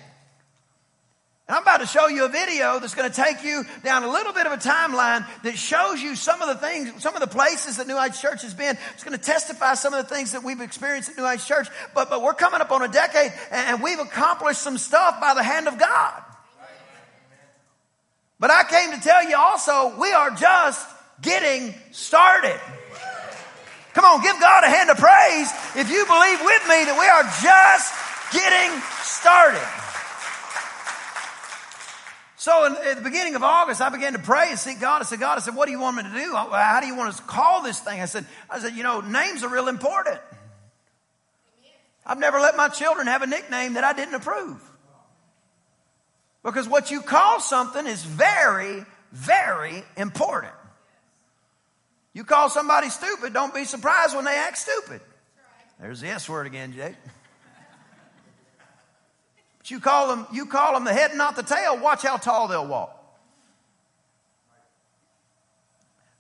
And 1.46 1.55
I'm 1.55 1.62
about 1.62 1.81
to 1.81 1.87
show 1.87 2.09
you 2.09 2.24
a 2.24 2.29
video 2.29 2.81
that's 2.81 2.94
going 2.94 3.11
to 3.11 3.14
take 3.14 3.44
you 3.44 3.64
down 3.83 4.03
a 4.03 4.11
little 4.11 4.33
bit 4.33 4.46
of 4.46 4.53
a 4.53 4.57
timeline 4.57 5.27
that 5.42 5.59
shows 5.59 6.00
you 6.00 6.16
some 6.16 6.40
of 6.40 6.48
the 6.48 6.55
things, 6.55 7.03
some 7.03 7.14
of 7.14 7.20
the 7.20 7.27
places 7.27 7.77
that 7.77 7.87
New 7.87 7.96
Heights 7.96 8.18
Church 8.18 8.40
has 8.42 8.55
been. 8.55 8.79
It's 8.94 9.05
going 9.05 9.16
to 9.16 9.22
testify 9.22 9.74
some 9.74 9.92
of 9.92 10.09
the 10.09 10.14
things 10.14 10.33
that 10.33 10.42
we've 10.42 10.62
experienced 10.62 11.11
at 11.11 11.18
New 11.18 11.22
Heights 11.22 11.46
Church. 11.46 11.68
But, 11.94 12.09
but 12.09 12.22
we're 12.22 12.33
coming 12.33 12.62
up 12.62 12.72
on 12.72 12.81
a 12.83 12.88
decade 12.88 13.33
and 13.50 13.83
we've 13.83 13.98
accomplished 13.98 14.62
some 14.62 14.79
stuff 14.79 15.20
by 15.20 15.35
the 15.35 15.42
hand 15.42 15.68
of 15.68 15.79
God. 15.79 16.22
But 18.40 18.51
I 18.51 18.64
came 18.64 18.90
to 18.92 19.01
tell 19.01 19.29
you 19.29 19.37
also, 19.37 19.99
we 19.99 20.12
are 20.12 20.31
just 20.31 20.87
getting 21.23 21.75
started. 21.92 22.61
Come 23.94 24.05
on, 24.05 24.23
give 24.23 24.38
God 24.40 24.64
a 24.64 24.68
hand 24.68 24.90
of 24.90 24.99
praise 24.99 25.51
if 25.77 25.88
you 25.90 26.05
believe 26.05 26.40
with 26.40 26.62
me 26.68 26.85
that 26.85 26.99
we 26.99 27.07
are 27.07 27.23
just 27.40 27.94
getting 28.33 28.81
started. 29.03 29.62
So 32.37 32.66
in, 32.66 32.77
at 32.88 32.97
the 32.97 33.03
beginning 33.03 33.37
of 33.37 33.42
August, 33.42 33.81
I 33.81 33.88
began 33.88 34.12
to 34.12 34.18
pray 34.18 34.51
and 34.51 34.59
seek 34.59 34.81
God. 34.81 35.01
I 35.01 35.05
said, 35.05 35.20
God, 35.20 35.38
I 35.38 35.40
said, 35.40 35.55
what 35.55 35.66
do 35.66 35.73
you 35.73 35.81
want 35.81 35.97
me 35.97 36.03
to 36.03 36.11
do? 36.11 36.35
How 36.35 36.81
do 36.81 36.87
you 36.87 36.97
want 36.97 37.11
us 37.11 37.16
to 37.18 37.23
call 37.23 37.62
this 37.62 37.81
thing? 37.81 38.01
I 38.01 38.07
said, 38.07 38.27
I 38.51 38.59
said, 38.59 38.75
you 38.75 38.83
know, 38.83 39.01
names 39.01 39.44
are 39.44 39.49
real 39.49 39.68
important. 39.68 40.18
I've 42.05 42.18
never 42.18 42.40
let 42.40 42.57
my 42.57 42.68
children 42.68 43.07
have 43.07 43.23
a 43.23 43.27
nickname 43.27 43.75
that 43.75 43.85
I 43.85 43.94
didn't 43.94 44.14
approve. 44.14 44.61
Because 46.45 46.69
what 46.69 46.91
you 46.91 47.01
call 47.01 47.41
something 47.41 47.87
is 47.87 48.05
very, 48.05 48.85
very 49.11 49.83
important. 49.97 50.53
You 52.13 52.23
call 52.23 52.51
somebody 52.51 52.91
stupid, 52.91 53.33
don't 53.33 53.53
be 53.53 53.65
surprised 53.65 54.15
when 54.15 54.25
they 54.25 54.37
act 54.37 54.59
stupid. 54.59 55.01
There's 55.81 56.01
the 56.01 56.09
S 56.09 56.29
word 56.29 56.47
again, 56.47 56.73
Jake. 56.73 56.95
But 59.59 59.71
you 59.71 59.81
call 59.81 60.09
them, 60.09 60.27
you 60.33 60.47
call 60.47 60.75
them 60.75 60.85
the 60.85 60.93
head 60.93 61.17
not 61.17 61.35
the 61.35 61.43
tail, 61.43 61.79
watch 61.79 62.03
how 62.03 62.19
tall 62.19 62.47
they'll 62.47 62.67
walk. 62.67 63.04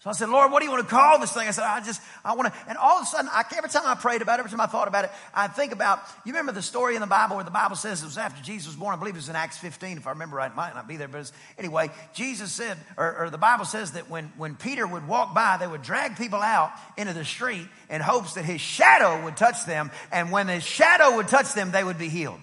So 0.04 0.10
I 0.10 0.12
said, 0.12 0.28
Lord, 0.28 0.52
what 0.52 0.58
do 0.60 0.66
you 0.66 0.70
want 0.70 0.86
to 0.86 0.94
call 0.94 1.18
this 1.18 1.32
thing? 1.32 1.48
I 1.48 1.50
said, 1.52 1.64
I 1.64 1.80
just, 1.80 1.98
I 2.22 2.34
want 2.34 2.52
to, 2.52 2.60
and 2.68 2.76
all 2.76 2.98
of 2.98 3.04
a 3.04 3.06
sudden, 3.06 3.30
I, 3.32 3.42
every 3.56 3.70
time 3.70 3.84
I 3.86 3.94
prayed 3.94 4.20
about 4.20 4.38
it, 4.38 4.40
every 4.40 4.50
time 4.50 4.60
I 4.60 4.66
thought 4.66 4.86
about 4.86 5.06
it, 5.06 5.10
I 5.32 5.48
think 5.48 5.72
about, 5.72 5.98
you 6.26 6.32
remember 6.34 6.52
the 6.52 6.60
story 6.60 6.94
in 6.94 7.00
the 7.00 7.06
Bible 7.06 7.36
where 7.36 7.44
the 7.44 7.50
Bible 7.50 7.74
says 7.74 8.02
it 8.02 8.04
was 8.04 8.18
after 8.18 8.42
Jesus 8.42 8.66
was 8.66 8.76
born. 8.76 8.94
I 8.94 8.98
believe 8.98 9.14
it 9.14 9.16
was 9.16 9.30
in 9.30 9.36
Acts 9.36 9.56
15, 9.56 9.96
if 9.96 10.06
I 10.06 10.10
remember 10.10 10.36
right. 10.36 10.50
It 10.50 10.54
might 10.54 10.74
not 10.74 10.86
be 10.86 10.98
there, 10.98 11.08
but 11.08 11.32
anyway, 11.56 11.90
Jesus 12.12 12.52
said, 12.52 12.76
or, 12.98 13.16
or 13.16 13.30
the 13.30 13.38
Bible 13.38 13.64
says 13.64 13.92
that 13.92 14.10
when, 14.10 14.30
when 14.36 14.56
Peter 14.56 14.86
would 14.86 15.08
walk 15.08 15.34
by, 15.34 15.56
they 15.56 15.66
would 15.66 15.80
drag 15.80 16.18
people 16.18 16.40
out 16.40 16.72
into 16.98 17.14
the 17.14 17.24
street 17.24 17.66
in 17.88 18.02
hopes 18.02 18.34
that 18.34 18.44
his 18.44 18.60
shadow 18.60 19.24
would 19.24 19.38
touch 19.38 19.64
them. 19.64 19.90
And 20.12 20.30
when 20.30 20.48
his 20.48 20.64
shadow 20.64 21.16
would 21.16 21.28
touch 21.28 21.54
them, 21.54 21.70
they 21.70 21.82
would 21.82 21.96
be 21.96 22.10
healed. 22.10 22.40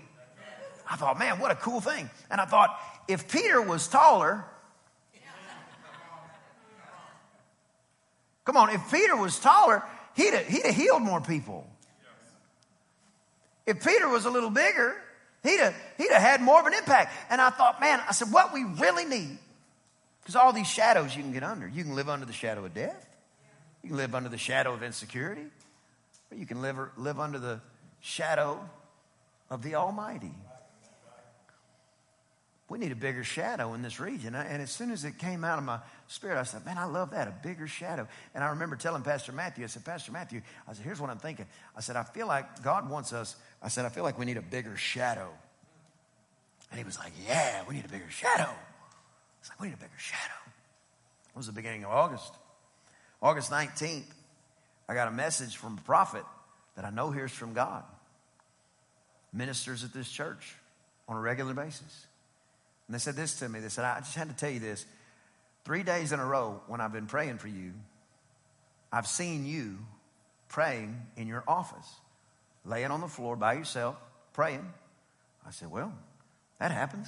I 0.89 0.95
thought, 0.95 1.19
man, 1.19 1.37
what 1.37 1.51
a 1.51 1.55
cool 1.55 1.79
thing. 1.79 2.09
And 2.31 2.41
I 2.41 2.45
thought, 2.45 2.75
if 3.07 3.31
Peter 3.31 3.61
was 3.61 3.87
taller, 3.87 4.45
Come 8.45 8.57
on, 8.57 8.69
if 8.71 8.91
Peter 8.91 9.15
was 9.15 9.39
taller, 9.39 9.83
he'd 10.15 10.33
have, 10.33 10.47
he'd 10.47 10.65
have 10.65 10.75
healed 10.75 11.01
more 11.01 11.21
people. 11.21 11.67
If 13.65 13.85
Peter 13.85 14.07
was 14.07 14.25
a 14.25 14.29
little 14.29 14.49
bigger, 14.49 14.95
he'd 15.43 15.59
have, 15.59 15.75
he'd 15.97 16.11
have 16.11 16.21
had 16.21 16.41
more 16.41 16.59
of 16.59 16.65
an 16.65 16.73
impact. 16.73 17.13
And 17.29 17.39
I 17.39 17.51
thought, 17.51 17.79
man, 17.79 18.01
I 18.07 18.11
said, 18.11 18.31
what 18.31 18.53
we 18.53 18.63
really 18.63 19.05
need, 19.05 19.37
because 20.21 20.35
all 20.35 20.53
these 20.53 20.67
shadows 20.67 21.15
you 21.15 21.21
can 21.21 21.31
get 21.31 21.43
under. 21.43 21.67
You 21.67 21.83
can 21.83 21.95
live 21.95 22.09
under 22.09 22.25
the 22.25 22.33
shadow 22.33 22.65
of 22.65 22.73
death. 22.73 23.07
You 23.83 23.89
can 23.89 23.97
live 23.97 24.13
under 24.15 24.29
the 24.29 24.37
shadow 24.37 24.73
of 24.73 24.83
insecurity. 24.83 25.45
Or 26.31 26.37
you 26.37 26.45
can 26.45 26.61
live, 26.61 26.77
live 26.97 27.19
under 27.19 27.39
the 27.39 27.61
shadow 27.99 28.59
of 29.49 29.63
the 29.63 29.75
Almighty. 29.75 30.33
We 32.69 32.79
need 32.79 32.91
a 32.91 32.95
bigger 32.95 33.23
shadow 33.23 33.73
in 33.73 33.81
this 33.81 33.99
region. 33.99 34.33
And 34.33 34.61
as 34.61 34.71
soon 34.71 34.91
as 34.91 35.03
it 35.03 35.17
came 35.17 35.43
out 35.43 35.57
of 35.57 35.65
my 35.65 35.79
spirit, 36.11 36.37
I 36.37 36.43
said, 36.43 36.65
Man, 36.65 36.77
I 36.77 36.85
love 36.85 37.11
that, 37.11 37.27
a 37.27 37.33
bigger 37.43 37.67
shadow. 37.67 38.07
And 38.35 38.43
I 38.43 38.49
remember 38.49 38.75
telling 38.75 39.01
Pastor 39.01 39.31
Matthew, 39.31 39.63
I 39.63 39.67
said, 39.67 39.85
Pastor 39.85 40.11
Matthew, 40.11 40.41
I 40.67 40.73
said, 40.73 40.83
Here's 40.83 40.99
what 40.99 41.09
I'm 41.09 41.17
thinking. 41.17 41.45
I 41.75 41.81
said, 41.81 41.95
I 41.95 42.03
feel 42.03 42.27
like 42.27 42.63
God 42.63 42.89
wants 42.89 43.13
us, 43.13 43.35
I 43.61 43.69
said, 43.69 43.85
I 43.85 43.89
feel 43.89 44.03
like 44.03 44.19
we 44.19 44.25
need 44.25 44.37
a 44.37 44.41
bigger 44.41 44.75
shadow. 44.75 45.29
And 46.69 46.77
he 46.77 46.83
was 46.83 46.97
like, 46.99 47.13
Yeah, 47.27 47.63
we 47.67 47.75
need 47.75 47.85
a 47.85 47.89
bigger 47.89 48.09
shadow. 48.09 48.43
I 48.43 49.39
was 49.39 49.49
like, 49.49 49.59
We 49.59 49.67
need 49.67 49.73
a 49.73 49.77
bigger 49.77 49.91
shadow. 49.97 50.41
It 51.29 51.37
was 51.37 51.47
the 51.47 51.53
beginning 51.53 51.85
of 51.85 51.91
August. 51.91 52.33
August 53.21 53.51
19th, 53.51 54.03
I 54.89 54.93
got 54.93 55.07
a 55.07 55.11
message 55.11 55.55
from 55.55 55.77
a 55.77 55.81
prophet 55.81 56.25
that 56.75 56.85
I 56.85 56.89
know 56.89 57.11
hears 57.11 57.31
from 57.31 57.53
God. 57.53 57.83
Ministers 59.31 59.83
at 59.83 59.93
this 59.93 60.09
church 60.09 60.55
on 61.07 61.15
a 61.15 61.21
regular 61.21 61.53
basis. 61.53 62.05
And 62.87 62.95
they 62.95 62.99
said 62.99 63.15
this 63.15 63.39
to 63.39 63.47
me. 63.47 63.61
They 63.61 63.69
said, 63.69 63.85
I 63.85 63.99
just 63.99 64.15
had 64.15 64.27
to 64.27 64.35
tell 64.35 64.49
you 64.49 64.59
this. 64.59 64.85
Three 65.63 65.83
days 65.83 66.11
in 66.11 66.19
a 66.19 66.25
row, 66.25 66.61
when 66.67 66.81
I've 66.81 66.93
been 66.93 67.07
praying 67.07 67.37
for 67.37 67.47
you, 67.47 67.73
I've 68.91 69.07
seen 69.07 69.45
you 69.45 69.77
praying 70.49 70.99
in 71.15 71.27
your 71.27 71.43
office, 71.47 71.87
laying 72.65 72.91
on 72.91 73.01
the 73.01 73.07
floor 73.07 73.35
by 73.35 73.53
yourself, 73.53 73.95
praying. 74.33 74.67
I 75.47 75.51
said, 75.51 75.71
Well, 75.71 75.93
that 76.59 76.71
happens. 76.71 77.07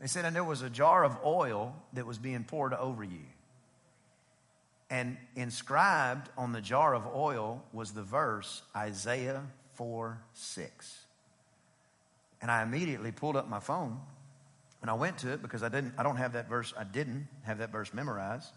They 0.00 0.06
said, 0.06 0.24
and 0.24 0.34
there 0.34 0.44
was 0.44 0.62
a 0.62 0.70
jar 0.70 1.04
of 1.04 1.18
oil 1.24 1.74
that 1.92 2.06
was 2.06 2.18
being 2.18 2.44
poured 2.44 2.72
over 2.72 3.02
you. 3.02 3.24
And 4.90 5.16
inscribed 5.34 6.30
on 6.38 6.52
the 6.52 6.60
jar 6.60 6.94
of 6.94 7.06
oil 7.06 7.62
was 7.72 7.92
the 7.92 8.02
verse 8.02 8.62
Isaiah 8.76 9.42
4 9.74 10.18
6. 10.32 10.98
And 12.40 12.50
I 12.50 12.62
immediately 12.62 13.12
pulled 13.12 13.36
up 13.36 13.48
my 13.48 13.60
phone 13.60 14.00
and 14.80 14.90
I 14.90 14.94
went 14.94 15.18
to 15.18 15.32
it 15.32 15.42
because 15.42 15.62
I 15.62 15.68
didn't 15.68 15.94
I 15.98 16.02
don't 16.02 16.16
have 16.16 16.34
that 16.34 16.48
verse 16.48 16.72
I 16.78 16.84
didn't 16.84 17.28
have 17.42 17.58
that 17.58 17.70
verse 17.70 17.92
memorized. 17.92 18.52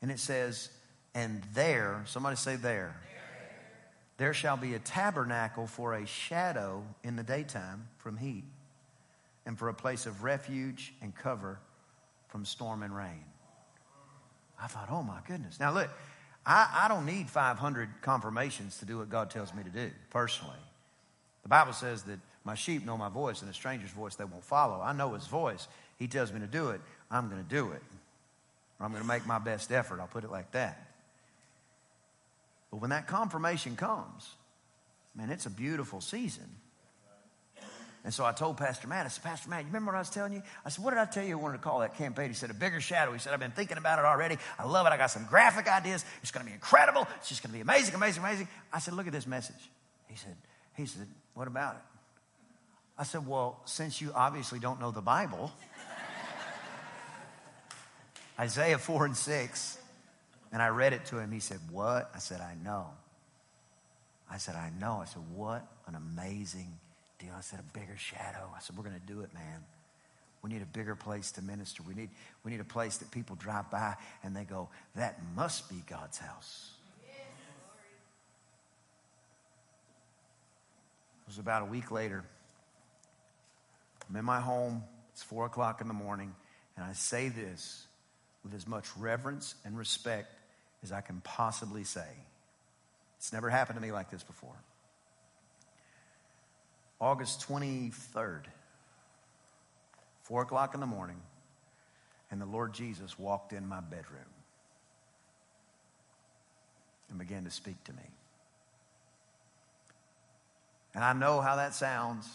And 0.00 0.10
it 0.10 0.20
says, 0.20 0.70
and 1.14 1.42
there, 1.54 2.02
somebody 2.06 2.36
say 2.36 2.56
there. 2.56 3.00
There 4.18 4.34
shall 4.34 4.56
be 4.56 4.74
a 4.74 4.78
tabernacle 4.78 5.66
for 5.66 5.94
a 5.94 6.06
shadow 6.06 6.84
in 7.02 7.16
the 7.16 7.22
daytime 7.22 7.88
from 7.98 8.16
heat, 8.16 8.44
and 9.46 9.58
for 9.58 9.68
a 9.68 9.74
place 9.74 10.06
of 10.06 10.22
refuge 10.22 10.92
and 11.00 11.14
cover 11.14 11.58
from 12.28 12.44
storm 12.44 12.82
and 12.82 12.94
rain. 12.94 13.24
I 14.60 14.66
thought, 14.66 14.88
oh 14.90 15.02
my 15.02 15.20
goodness. 15.26 15.58
Now, 15.60 15.72
look, 15.72 15.88
I, 16.44 16.84
I 16.84 16.88
don't 16.88 17.06
need 17.06 17.28
500 17.28 17.88
confirmations 18.02 18.78
to 18.78 18.84
do 18.84 18.98
what 18.98 19.08
God 19.08 19.30
tells 19.30 19.54
me 19.54 19.62
to 19.62 19.70
do 19.70 19.90
personally. 20.10 20.58
The 21.42 21.48
Bible 21.48 21.72
says 21.72 22.02
that 22.04 22.18
my 22.44 22.54
sheep 22.54 22.84
know 22.84 22.96
my 22.96 23.08
voice, 23.08 23.42
and 23.42 23.50
a 23.50 23.54
stranger's 23.54 23.90
voice 23.90 24.14
they 24.14 24.24
won't 24.24 24.44
follow. 24.44 24.80
I 24.80 24.92
know 24.92 25.14
his 25.14 25.26
voice. 25.26 25.68
He 25.98 26.06
tells 26.06 26.32
me 26.32 26.40
to 26.40 26.46
do 26.46 26.70
it. 26.70 26.80
I'm 27.10 27.28
going 27.28 27.42
to 27.42 27.48
do 27.48 27.72
it. 27.72 27.82
Or 28.78 28.86
I'm 28.86 28.92
going 28.92 29.02
to 29.02 29.08
make 29.08 29.26
my 29.26 29.38
best 29.38 29.72
effort. 29.72 30.00
I'll 30.00 30.06
put 30.06 30.24
it 30.24 30.30
like 30.30 30.52
that. 30.52 30.86
But 32.70 32.80
when 32.80 32.90
that 32.90 33.06
confirmation 33.06 33.76
comes, 33.76 34.30
man, 35.14 35.30
it's 35.30 35.46
a 35.46 35.50
beautiful 35.50 36.00
season. 36.00 36.44
And 38.04 38.14
so 38.14 38.24
I 38.24 38.32
told 38.32 38.56
Pastor 38.56 38.86
Matt, 38.86 39.06
I 39.06 39.08
said, 39.08 39.24
Pastor 39.24 39.50
Matt, 39.50 39.62
you 39.62 39.66
remember 39.66 39.90
what 39.90 39.96
I 39.96 40.00
was 40.00 40.08
telling 40.08 40.32
you? 40.32 40.42
I 40.64 40.68
said, 40.68 40.84
what 40.84 40.92
did 40.92 41.00
I 41.00 41.04
tell 41.04 41.24
you 41.24 41.38
I 41.38 41.42
wanted 41.42 41.58
to 41.58 41.62
call 41.62 41.80
that 41.80 41.96
campaign? 41.98 42.28
He 42.28 42.34
said, 42.34 42.48
a 42.48 42.54
bigger 42.54 42.80
shadow. 42.80 43.12
He 43.12 43.18
said, 43.18 43.34
I've 43.34 43.40
been 43.40 43.50
thinking 43.50 43.76
about 43.76 43.98
it 43.98 44.04
already. 44.04 44.38
I 44.58 44.64
love 44.66 44.86
it. 44.86 44.90
I 44.90 44.96
got 44.96 45.10
some 45.10 45.26
graphic 45.26 45.68
ideas. 45.68 46.04
It's 46.22 46.30
going 46.30 46.46
to 46.46 46.48
be 46.48 46.54
incredible. 46.54 47.08
It's 47.16 47.28
just 47.28 47.42
going 47.42 47.50
to 47.50 47.54
be 47.54 47.60
amazing, 47.60 47.94
amazing, 47.94 48.22
amazing. 48.22 48.48
I 48.72 48.78
said, 48.78 48.94
look 48.94 49.08
at 49.08 49.12
this 49.12 49.26
message. 49.26 49.68
He 50.06 50.16
said, 50.16 50.36
he 50.76 50.86
said, 50.86 51.06
what 51.34 51.48
about 51.48 51.74
it? 51.74 51.80
I 52.98 53.04
said, 53.04 53.26
well, 53.26 53.60
since 53.64 54.00
you 54.00 54.10
obviously 54.14 54.58
don't 54.58 54.80
know 54.80 54.90
the 54.90 55.00
Bible, 55.00 55.52
Isaiah 58.40 58.78
4 58.78 59.06
and 59.06 59.16
6, 59.16 59.78
and 60.52 60.60
I 60.60 60.68
read 60.68 60.92
it 60.92 61.06
to 61.06 61.18
him. 61.18 61.30
He 61.30 61.38
said, 61.38 61.60
what? 61.70 62.10
I 62.14 62.18
said, 62.18 62.40
I 62.40 62.54
know. 62.64 62.86
I 64.30 64.38
said, 64.38 64.56
I 64.56 64.72
know. 64.80 64.98
I 65.00 65.04
said, 65.04 65.22
what 65.34 65.64
an 65.86 65.94
amazing 65.94 66.78
deal. 67.18 67.30
I 67.36 67.40
said, 67.40 67.60
a 67.60 67.78
bigger 67.78 67.96
shadow. 67.96 68.50
I 68.54 68.60
said, 68.60 68.76
we're 68.76 68.84
going 68.84 68.98
to 68.98 69.06
do 69.06 69.20
it, 69.20 69.32
man. 69.32 69.62
We 70.42 70.50
need 70.50 70.62
a 70.62 70.66
bigger 70.66 70.94
place 70.94 71.30
to 71.32 71.42
minister. 71.42 71.82
We 71.86 71.94
need, 71.94 72.10
we 72.44 72.50
need 72.50 72.60
a 72.60 72.64
place 72.64 72.96
that 72.98 73.10
people 73.10 73.36
drive 73.36 73.70
by 73.70 73.94
and 74.22 74.34
they 74.34 74.44
go, 74.44 74.68
that 74.96 75.20
must 75.36 75.68
be 75.68 75.82
God's 75.86 76.18
house. 76.18 76.70
It 81.28 81.32
was 81.32 81.38
about 81.38 81.62
a 81.62 81.66
week 81.66 81.90
later. 81.90 82.24
I'm 84.08 84.16
in 84.16 84.24
my 84.24 84.40
home. 84.40 84.82
It's 85.12 85.22
four 85.22 85.46
o'clock 85.46 85.80
in 85.80 85.88
the 85.88 85.94
morning. 85.94 86.34
And 86.76 86.84
I 86.84 86.92
say 86.92 87.28
this 87.28 87.86
with 88.44 88.54
as 88.54 88.66
much 88.66 88.86
reverence 88.96 89.54
and 89.64 89.76
respect 89.76 90.32
as 90.82 90.92
I 90.92 91.00
can 91.00 91.20
possibly 91.22 91.84
say. 91.84 92.06
It's 93.18 93.32
never 93.32 93.50
happened 93.50 93.78
to 93.78 93.82
me 93.82 93.92
like 93.92 94.10
this 94.10 94.22
before. 94.22 94.54
August 97.00 97.46
23rd, 97.48 98.44
4 100.22 100.42
o'clock 100.42 100.74
in 100.74 100.80
the 100.80 100.86
morning, 100.86 101.20
and 102.30 102.40
the 102.40 102.46
Lord 102.46 102.74
Jesus 102.74 103.18
walked 103.18 103.52
in 103.52 103.68
my 103.68 103.80
bedroom 103.80 104.20
and 107.08 107.18
began 107.18 107.44
to 107.44 107.50
speak 107.50 107.82
to 107.84 107.92
me. 107.92 108.02
And 110.94 111.04
I 111.04 111.12
know 111.12 111.40
how 111.40 111.56
that 111.56 111.74
sounds, 111.74 112.28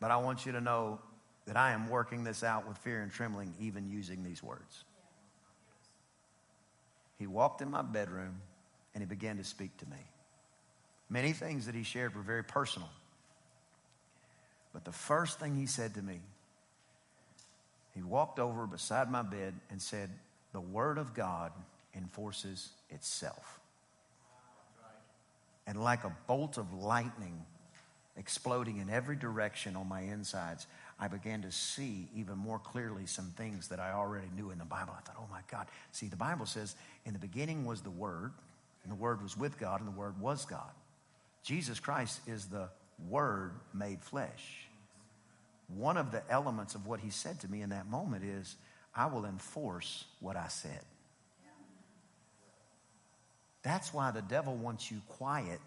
but 0.00 0.10
I 0.10 0.16
want 0.16 0.46
you 0.46 0.52
to 0.52 0.60
know 0.60 0.98
that 1.46 1.56
I 1.56 1.72
am 1.72 1.88
working 1.88 2.24
this 2.24 2.42
out 2.42 2.66
with 2.66 2.78
fear 2.78 3.02
and 3.02 3.12
trembling, 3.12 3.54
even 3.60 3.88
using 3.88 4.22
these 4.22 4.42
words. 4.42 4.84
He 7.18 7.26
walked 7.26 7.60
in 7.60 7.70
my 7.70 7.82
bedroom 7.82 8.40
and 8.94 9.02
he 9.02 9.06
began 9.06 9.36
to 9.36 9.44
speak 9.44 9.76
to 9.78 9.86
me. 9.86 9.98
Many 11.10 11.32
things 11.32 11.66
that 11.66 11.74
he 11.74 11.82
shared 11.82 12.14
were 12.14 12.22
very 12.22 12.44
personal. 12.44 12.88
But 14.72 14.84
the 14.84 14.92
first 14.92 15.38
thing 15.38 15.56
he 15.56 15.66
said 15.66 15.94
to 15.94 16.02
me, 16.02 16.20
he 17.94 18.02
walked 18.02 18.38
over 18.38 18.66
beside 18.66 19.10
my 19.10 19.22
bed 19.22 19.54
and 19.70 19.82
said, 19.82 20.10
The 20.52 20.60
Word 20.60 20.96
of 20.96 21.12
God 21.12 21.52
enforces 21.96 22.70
itself. 22.88 23.60
And 25.66 25.82
like 25.82 26.04
a 26.04 26.12
bolt 26.26 26.56
of 26.56 26.72
lightning 26.72 27.44
exploding 28.20 28.76
in 28.76 28.88
every 28.90 29.16
direction 29.16 29.74
on 29.74 29.88
my 29.88 30.02
insides, 30.02 30.66
I 31.00 31.08
began 31.08 31.42
to 31.42 31.50
see 31.50 32.08
even 32.14 32.36
more 32.36 32.58
clearly 32.58 33.06
some 33.06 33.32
things 33.36 33.68
that 33.68 33.80
I 33.80 33.92
already 33.92 34.28
knew 34.36 34.50
in 34.50 34.58
the 34.58 34.64
Bible. 34.64 34.94
I 34.96 35.00
thought, 35.00 35.16
oh 35.18 35.26
my 35.30 35.40
God. 35.50 35.66
See, 35.90 36.06
the 36.06 36.16
Bible 36.16 36.46
says, 36.46 36.76
in 37.06 37.14
the 37.14 37.18
beginning 37.18 37.64
was 37.64 37.80
the 37.80 37.90
Word, 37.90 38.32
and 38.84 38.92
the 38.92 38.96
Word 38.96 39.22
was 39.22 39.36
with 39.36 39.58
God, 39.58 39.80
and 39.80 39.88
the 39.88 39.98
Word 39.98 40.20
was 40.20 40.44
God. 40.44 40.70
Jesus 41.42 41.80
Christ 41.80 42.20
is 42.26 42.44
the 42.44 42.68
Word 43.08 43.52
made 43.72 44.02
flesh. 44.02 44.66
One 45.74 45.96
of 45.96 46.12
the 46.12 46.22
elements 46.30 46.74
of 46.74 46.86
what 46.86 47.00
he 47.00 47.10
said 47.10 47.40
to 47.40 47.50
me 47.50 47.62
in 47.62 47.70
that 47.70 47.88
moment 47.88 48.24
is, 48.24 48.56
I 48.94 49.06
will 49.06 49.24
enforce 49.24 50.04
what 50.20 50.36
I 50.36 50.48
said. 50.48 50.80
That's 53.62 53.94
why 53.94 54.10
the 54.10 54.22
devil 54.22 54.54
wants 54.56 54.90
you 54.90 55.00
quiet 55.08 55.60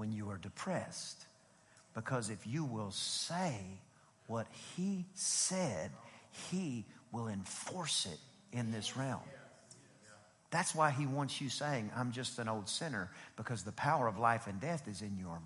when 0.00 0.12
you 0.12 0.30
are 0.30 0.38
depressed. 0.38 1.26
Because 1.94 2.30
if 2.30 2.46
you 2.46 2.64
will 2.64 2.90
say 2.90 3.54
what 4.28 4.46
he 4.74 5.04
said, 5.12 5.90
he 6.50 6.86
will 7.12 7.28
enforce 7.28 8.06
it 8.06 8.18
in 8.56 8.72
this 8.72 8.96
realm. 8.96 9.20
That's 10.50 10.74
why 10.74 10.90
he 10.90 11.04
wants 11.04 11.42
you 11.42 11.50
saying, 11.50 11.90
I'm 11.94 12.12
just 12.12 12.38
an 12.38 12.48
old 12.48 12.66
sinner, 12.66 13.10
because 13.36 13.62
the 13.62 13.72
power 13.72 14.08
of 14.08 14.18
life 14.18 14.46
and 14.46 14.58
death 14.58 14.88
is 14.88 15.02
in 15.02 15.18
your 15.18 15.38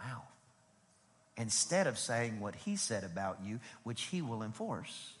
mouth. 0.00 0.24
Instead 1.36 1.86
of 1.86 1.98
saying 1.98 2.40
what 2.40 2.56
he 2.56 2.74
said 2.74 3.04
about 3.04 3.38
you, 3.44 3.60
which 3.84 4.02
he 4.02 4.22
will 4.22 4.42
enforce, 4.42 5.12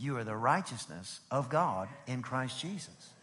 you 0.00 0.16
are 0.16 0.24
the 0.24 0.36
righteousness 0.36 1.20
of 1.30 1.48
God 1.48 1.88
in 2.08 2.22
Christ 2.22 2.60
Jesus. 2.60 3.13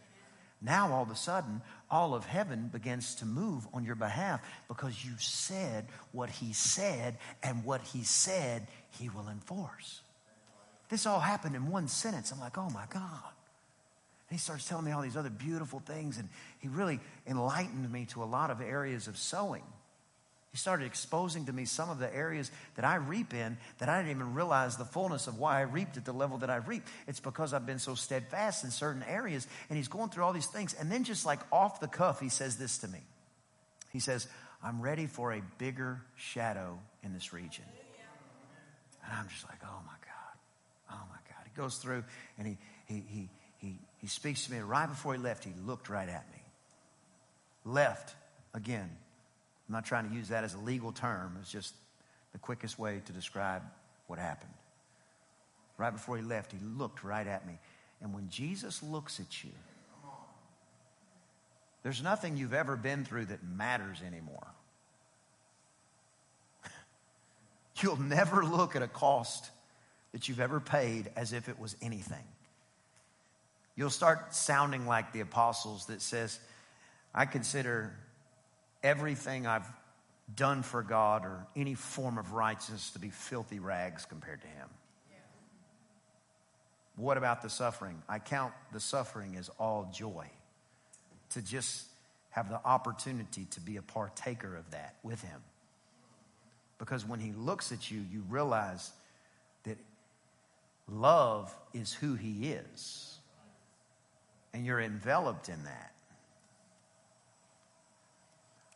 Now, 0.61 0.93
all 0.93 1.01
of 1.01 1.09
a 1.09 1.15
sudden, 1.15 1.61
all 1.89 2.13
of 2.13 2.25
heaven 2.25 2.69
begins 2.71 3.15
to 3.15 3.25
move 3.25 3.67
on 3.73 3.83
your 3.83 3.95
behalf 3.95 4.41
because 4.67 5.03
you 5.03 5.13
said 5.17 5.87
what 6.11 6.29
he 6.29 6.53
said, 6.53 7.17
and 7.41 7.65
what 7.65 7.81
he 7.81 8.03
said, 8.03 8.67
he 8.99 9.09
will 9.09 9.27
enforce. 9.27 10.01
This 10.89 11.05
all 11.05 11.19
happened 11.19 11.55
in 11.55 11.71
one 11.71 11.87
sentence. 11.87 12.31
I'm 12.31 12.39
like, 12.39 12.57
oh 12.57 12.69
my 12.69 12.85
God. 12.89 13.31
And 14.29 14.37
he 14.37 14.37
starts 14.37 14.67
telling 14.67 14.85
me 14.85 14.91
all 14.91 15.01
these 15.01 15.17
other 15.17 15.31
beautiful 15.31 15.79
things, 15.79 16.17
and 16.17 16.29
he 16.59 16.67
really 16.67 16.99
enlightened 17.25 17.91
me 17.91 18.05
to 18.11 18.21
a 18.21 18.25
lot 18.25 18.51
of 18.51 18.61
areas 18.61 19.07
of 19.07 19.17
sowing. 19.17 19.63
He 20.51 20.57
started 20.57 20.85
exposing 20.85 21.45
to 21.45 21.53
me 21.53 21.63
some 21.63 21.89
of 21.89 21.97
the 21.97 22.13
areas 22.13 22.51
that 22.75 22.83
I 22.83 22.95
reap 22.95 23.33
in 23.33 23.57
that 23.77 23.87
I 23.87 23.99
didn't 23.99 24.11
even 24.11 24.33
realize 24.33 24.75
the 24.75 24.83
fullness 24.83 25.27
of 25.27 25.39
why 25.39 25.59
I 25.59 25.61
reaped 25.61 25.95
at 25.95 26.03
the 26.03 26.11
level 26.11 26.39
that 26.39 26.49
I 26.49 26.57
reaped. 26.57 26.89
It's 27.07 27.21
because 27.21 27.53
I've 27.53 27.65
been 27.65 27.79
so 27.79 27.95
steadfast 27.95 28.65
in 28.65 28.71
certain 28.71 29.03
areas. 29.03 29.47
And 29.69 29.77
he's 29.77 29.87
going 29.87 30.09
through 30.09 30.25
all 30.25 30.33
these 30.33 30.47
things. 30.47 30.73
And 30.73 30.91
then, 30.91 31.05
just 31.05 31.25
like 31.25 31.39
off 31.53 31.79
the 31.79 31.87
cuff, 31.87 32.19
he 32.19 32.27
says 32.27 32.57
this 32.57 32.79
to 32.79 32.89
me 32.89 32.99
He 33.93 34.01
says, 34.01 34.27
I'm 34.61 34.81
ready 34.81 35.07
for 35.07 35.31
a 35.31 35.41
bigger 35.57 36.01
shadow 36.17 36.77
in 37.01 37.13
this 37.13 37.31
region. 37.31 37.65
And 39.05 39.13
I'm 39.13 39.29
just 39.29 39.47
like, 39.47 39.59
oh 39.63 39.79
my 39.85 39.93
God. 40.03 40.91
Oh 40.91 41.05
my 41.09 41.17
God. 41.29 41.45
He 41.45 41.59
goes 41.59 41.77
through 41.77 42.03
and 42.37 42.45
he, 42.45 42.57
he, 42.85 43.03
he, 43.07 43.29
he, 43.57 43.79
he 43.99 44.07
speaks 44.07 44.45
to 44.45 44.51
me. 44.51 44.59
Right 44.59 44.87
before 44.87 45.13
he 45.13 45.19
left, 45.19 45.45
he 45.45 45.53
looked 45.65 45.89
right 45.89 46.09
at 46.09 46.29
me. 46.31 46.43
Left 47.63 48.13
again 48.53 48.89
I'm 49.71 49.75
not 49.75 49.85
trying 49.85 50.09
to 50.09 50.13
use 50.13 50.27
that 50.27 50.43
as 50.43 50.53
a 50.53 50.57
legal 50.57 50.91
term, 50.91 51.37
it's 51.39 51.49
just 51.49 51.73
the 52.33 52.39
quickest 52.39 52.77
way 52.77 53.01
to 53.05 53.13
describe 53.13 53.61
what 54.07 54.19
happened. 54.19 54.51
Right 55.77 55.91
before 55.91 56.17
he 56.17 56.23
left, 56.23 56.51
he 56.51 56.57
looked 56.77 57.05
right 57.05 57.25
at 57.25 57.47
me 57.47 57.53
And 58.01 58.13
when 58.13 58.27
Jesus 58.27 58.83
looks 58.83 59.21
at 59.21 59.45
you, 59.45 59.51
there's 61.83 62.03
nothing 62.03 62.35
you've 62.35 62.53
ever 62.53 62.75
been 62.75 63.05
through 63.05 63.27
that 63.27 63.45
matters 63.45 63.99
anymore. 64.05 64.45
You'll 67.81 67.95
never 67.95 68.43
look 68.43 68.75
at 68.75 68.81
a 68.81 68.89
cost 68.89 69.51
that 70.11 70.27
you've 70.27 70.41
ever 70.41 70.59
paid 70.59 71.11
as 71.15 71.31
if 71.31 71.47
it 71.47 71.57
was 71.57 71.77
anything. 71.81 72.25
You'll 73.77 73.89
start 73.89 74.35
sounding 74.35 74.85
like 74.85 75.13
the 75.13 75.21
apostles 75.21 75.85
that 75.85 76.01
says, 76.01 76.41
I 77.15 77.25
consider 77.25 77.95
everything 78.83 79.47
I've 79.47 79.67
done 80.35 80.63
for 80.63 80.81
God 80.83 81.25
or 81.25 81.45
any 81.55 81.75
form 81.75 82.17
of 82.17 82.33
righteousness 82.33 82.91
to 82.91 82.99
be 82.99 83.09
filthy 83.09 83.59
rags 83.59 84.05
compared 84.05 84.41
to 84.41 84.47
Him. 84.47 84.67
What 86.95 87.17
about 87.17 87.41
the 87.41 87.49
suffering? 87.49 88.01
I 88.07 88.19
count 88.19 88.53
the 88.73 88.79
suffering 88.79 89.35
as 89.37 89.49
all 89.59 89.89
joy. 89.93 90.27
To 91.31 91.41
just 91.41 91.85
have 92.31 92.49
the 92.49 92.59
opportunity 92.65 93.45
to 93.51 93.61
be 93.61 93.77
a 93.77 93.81
partaker 93.81 94.55
of 94.55 94.69
that 94.71 94.95
with 95.03 95.21
Him. 95.21 95.41
Because 96.77 97.05
when 97.05 97.19
He 97.19 97.31
looks 97.31 97.71
at 97.71 97.89
you, 97.89 98.01
you 98.11 98.23
realize 98.29 98.91
that 99.63 99.77
love 100.89 101.55
is 101.73 101.93
who 101.93 102.15
He 102.15 102.51
is. 102.51 103.17
And 104.53 104.65
you're 104.65 104.81
enveloped 104.81 105.47
in 105.47 105.63
that. 105.63 105.93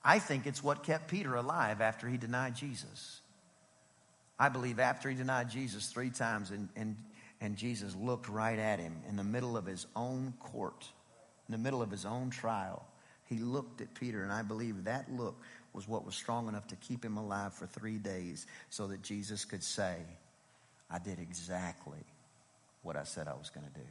I 0.05 0.19
think 0.19 0.45
it's 0.45 0.63
what 0.63 0.83
kept 0.83 1.07
Peter 1.09 1.33
alive 1.33 1.81
after 1.81 2.07
he 2.07 2.17
denied 2.17 2.55
Jesus. 2.55 3.21
I 4.37 4.49
believe 4.49 4.79
after 4.79 5.09
he 5.09 5.15
denied 5.15 5.49
Jesus 5.49 5.87
three 5.87 6.11
times 6.11 6.51
and, 6.51 6.69
and, 6.75 6.95
and 7.41 7.57
Jesus 7.57 7.95
looked 7.95 8.29
right 8.29 8.59
at 8.59 8.79
him 8.79 8.95
in 9.09 9.15
the 9.15 9.23
middle 9.23 9.57
of 9.57 9.65
his 9.65 9.87
own 9.95 10.35
court, 10.39 10.85
in 11.49 11.53
the 11.53 11.57
middle 11.57 11.81
of 11.81 11.89
his 11.89 12.05
own 12.05 12.29
trial, 12.29 12.85
he 13.25 13.39
looked 13.39 13.81
at 13.81 13.95
Peter, 13.95 14.21
and 14.21 14.31
I 14.31 14.43
believe 14.43 14.83
that 14.83 15.11
look 15.11 15.35
was 15.73 15.87
what 15.87 16.05
was 16.05 16.13
strong 16.13 16.47
enough 16.47 16.67
to 16.67 16.75
keep 16.75 17.03
him 17.03 17.17
alive 17.17 17.53
for 17.53 17.65
three 17.65 17.97
days 17.97 18.45
so 18.69 18.85
that 18.87 19.01
Jesus 19.01 19.43
could 19.43 19.63
say, 19.63 19.95
I 20.91 20.99
did 20.99 21.19
exactly 21.19 21.97
what 22.83 22.95
I 22.95 23.03
said 23.03 23.27
I 23.27 23.33
was 23.33 23.49
going 23.49 23.65
to 23.65 23.73
do. 23.73 23.87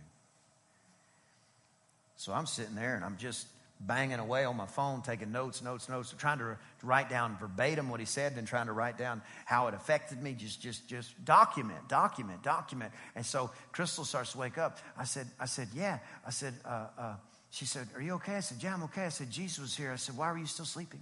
So 2.16 2.33
I'm 2.33 2.46
sitting 2.46 2.77
there 2.77 2.94
and 2.94 3.05
I'm 3.05 3.16
just 3.16 3.48
banging 3.87 4.18
away 4.18 4.44
on 4.44 4.57
my 4.57 4.66
phone, 4.66 5.03
taking 5.03 5.33
notes, 5.33 5.62
notes, 5.62 5.88
notes, 5.88 6.14
trying 6.16 6.38
to 6.38 6.57
write 6.83 7.09
down 7.09 7.37
verbatim 7.38 7.88
what 7.88 8.01
he 8.01 8.07
said, 8.07 8.37
then 8.37 8.44
trying 8.44 8.66
to 8.66 8.73
write 8.73 8.97
down 8.97 9.23
how 9.44 9.68
it 9.68 9.75
affected 9.75 10.23
me. 10.23 10.33
Just, 10.33 10.61
just, 10.61 10.88
just 10.88 11.25
document, 11.25 11.88
document, 11.88 12.42
document. 12.42 12.92
And 13.14 13.25
so 13.25 13.51
Crystal 13.73 14.05
starts 14.05 14.33
to 14.33 14.38
wake 14.38 14.59
up. 14.59 14.79
I 14.97 15.05
said, 15.05 15.27
I 15.38 15.47
said, 15.47 15.68
yeah. 15.75 15.99
I 16.27 16.31
said, 16.31 16.55
uh, 16.64 16.87
uh, 16.99 17.14
she 17.51 17.66
said, 17.66 17.88
are 17.94 18.03
you 18.03 18.14
okay? 18.14 18.37
I 18.37 18.40
said, 18.40 18.62
yeah, 18.62 18.75
I'm 18.75 18.83
okay. 18.85 19.05
I 19.05 19.11
said, 19.11 19.31
Jesus 19.31 19.59
was 19.59 19.77
here. 19.77 19.92
I 19.92 19.97
said, 19.97 20.16
why 20.16 20.31
were 20.33 20.38
you 20.38 20.47
still 20.47 20.64
sleeping? 20.64 21.01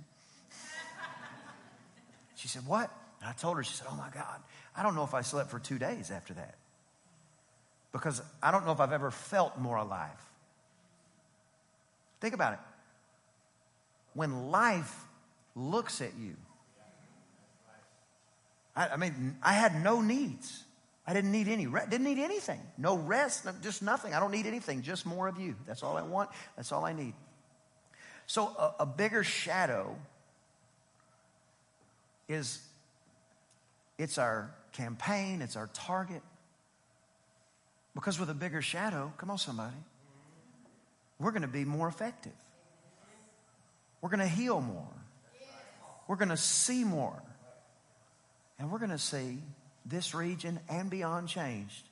she 2.35 2.49
said, 2.49 2.67
what? 2.67 2.91
And 3.21 3.31
I 3.31 3.33
told 3.33 3.57
her, 3.57 3.65
she 3.65 3.75
said, 3.75 3.87
oh 3.91 3.97
my 3.97 4.11
God, 4.13 4.41
I 4.77 4.83
don't 4.83 4.95
know 4.95 5.05
if 5.05 5.15
I 5.15 5.23
slept 5.23 5.51
for 5.51 5.59
two 5.59 5.79
days 5.79 6.11
after 6.11 6.35
that. 6.35 6.57
Because 7.93 8.23
I 8.43 8.51
don't 8.51 8.67
know 8.67 8.73
if 8.73 8.81
I've 8.81 8.93
ever 8.93 9.11
felt 9.11 9.59
more 9.59 9.77
alive. 9.77 10.11
Think 12.21 12.35
about 12.35 12.55
it. 12.55 12.59
When 14.15 14.51
life 14.51 15.05
looks 15.55 16.01
at 16.01 16.13
you, 16.19 16.37
I, 18.75 18.89
I 18.89 18.97
mean, 18.97 19.37
I 19.43 19.53
had 19.53 19.83
no 19.83 20.01
needs. 20.01 20.65
I 21.07 21.15
didn't 21.15 21.33
need 21.33 21.49
any, 21.49 21.67
didn't 21.67 22.05
need 22.05 22.19
anything. 22.19 22.61
No 22.79 22.97
rest, 22.97 23.47
just 23.61 23.83
nothing. 23.83 24.15
I 24.15 24.21
don't 24.21 24.31
need 24.31 24.47
anything, 24.47 24.83
just 24.83 25.05
more 25.05 25.27
of 25.29 25.39
you. 25.39 25.57
That's 25.67 25.83
all 25.83 25.97
I 25.97 26.03
want. 26.03 26.31
That's 26.57 26.71
all 26.71 26.85
I 26.85 26.93
need. 26.93 27.15
So 28.27 28.47
a, 28.47 28.75
a 28.81 28.87
bigger 28.87 29.25
shadow 29.25 29.97
is 32.29 32.61
it's 33.99 34.17
our 34.17 34.55
campaign, 34.73 35.43
it's 35.43 35.57
our 35.57 35.69
target. 35.73 36.23
Because 37.95 38.19
with 38.19 38.31
a 38.31 38.35
bigger 38.35 38.63
shadow, 38.63 39.13
come 39.19 39.31
on, 39.31 39.39
somebody, 39.39 39.77
we're 41.19 41.33
going 41.33 41.43
to 41.43 41.49
be 41.49 41.65
more 41.65 41.89
effective. 41.89 42.33
We're 44.03 44.11
going 44.11 44.21
to 44.21 44.27
heal 44.27 44.61
more. 44.61 44.89
We're 46.09 46.17
going 46.17 46.29
to 46.29 46.37
see 46.37 46.85
more. 46.85 47.23
And 48.59 48.71
we're 48.71 48.79
going 48.79 48.91
to 48.91 48.99
see 48.99 49.39
this 49.87 50.15
region 50.15 50.61
and 50.69 50.91
beyond 50.91 51.29
changed 51.29 51.89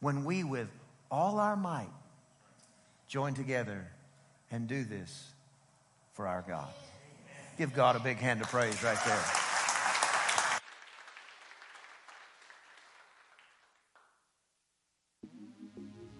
when 0.00 0.24
we, 0.24 0.44
with 0.44 0.68
all 1.10 1.40
our 1.40 1.56
might, 1.56 1.90
join 3.08 3.34
together 3.34 3.88
and 4.50 4.68
do 4.68 4.84
this 4.84 5.32
for 6.12 6.26
our 6.26 6.44
God. 6.46 6.68
Give 7.58 7.72
God 7.74 7.96
a 7.96 8.00
big 8.00 8.18
hand 8.18 8.40
of 8.40 8.48
praise 8.48 8.82
right 8.82 8.98
there. 9.04 9.24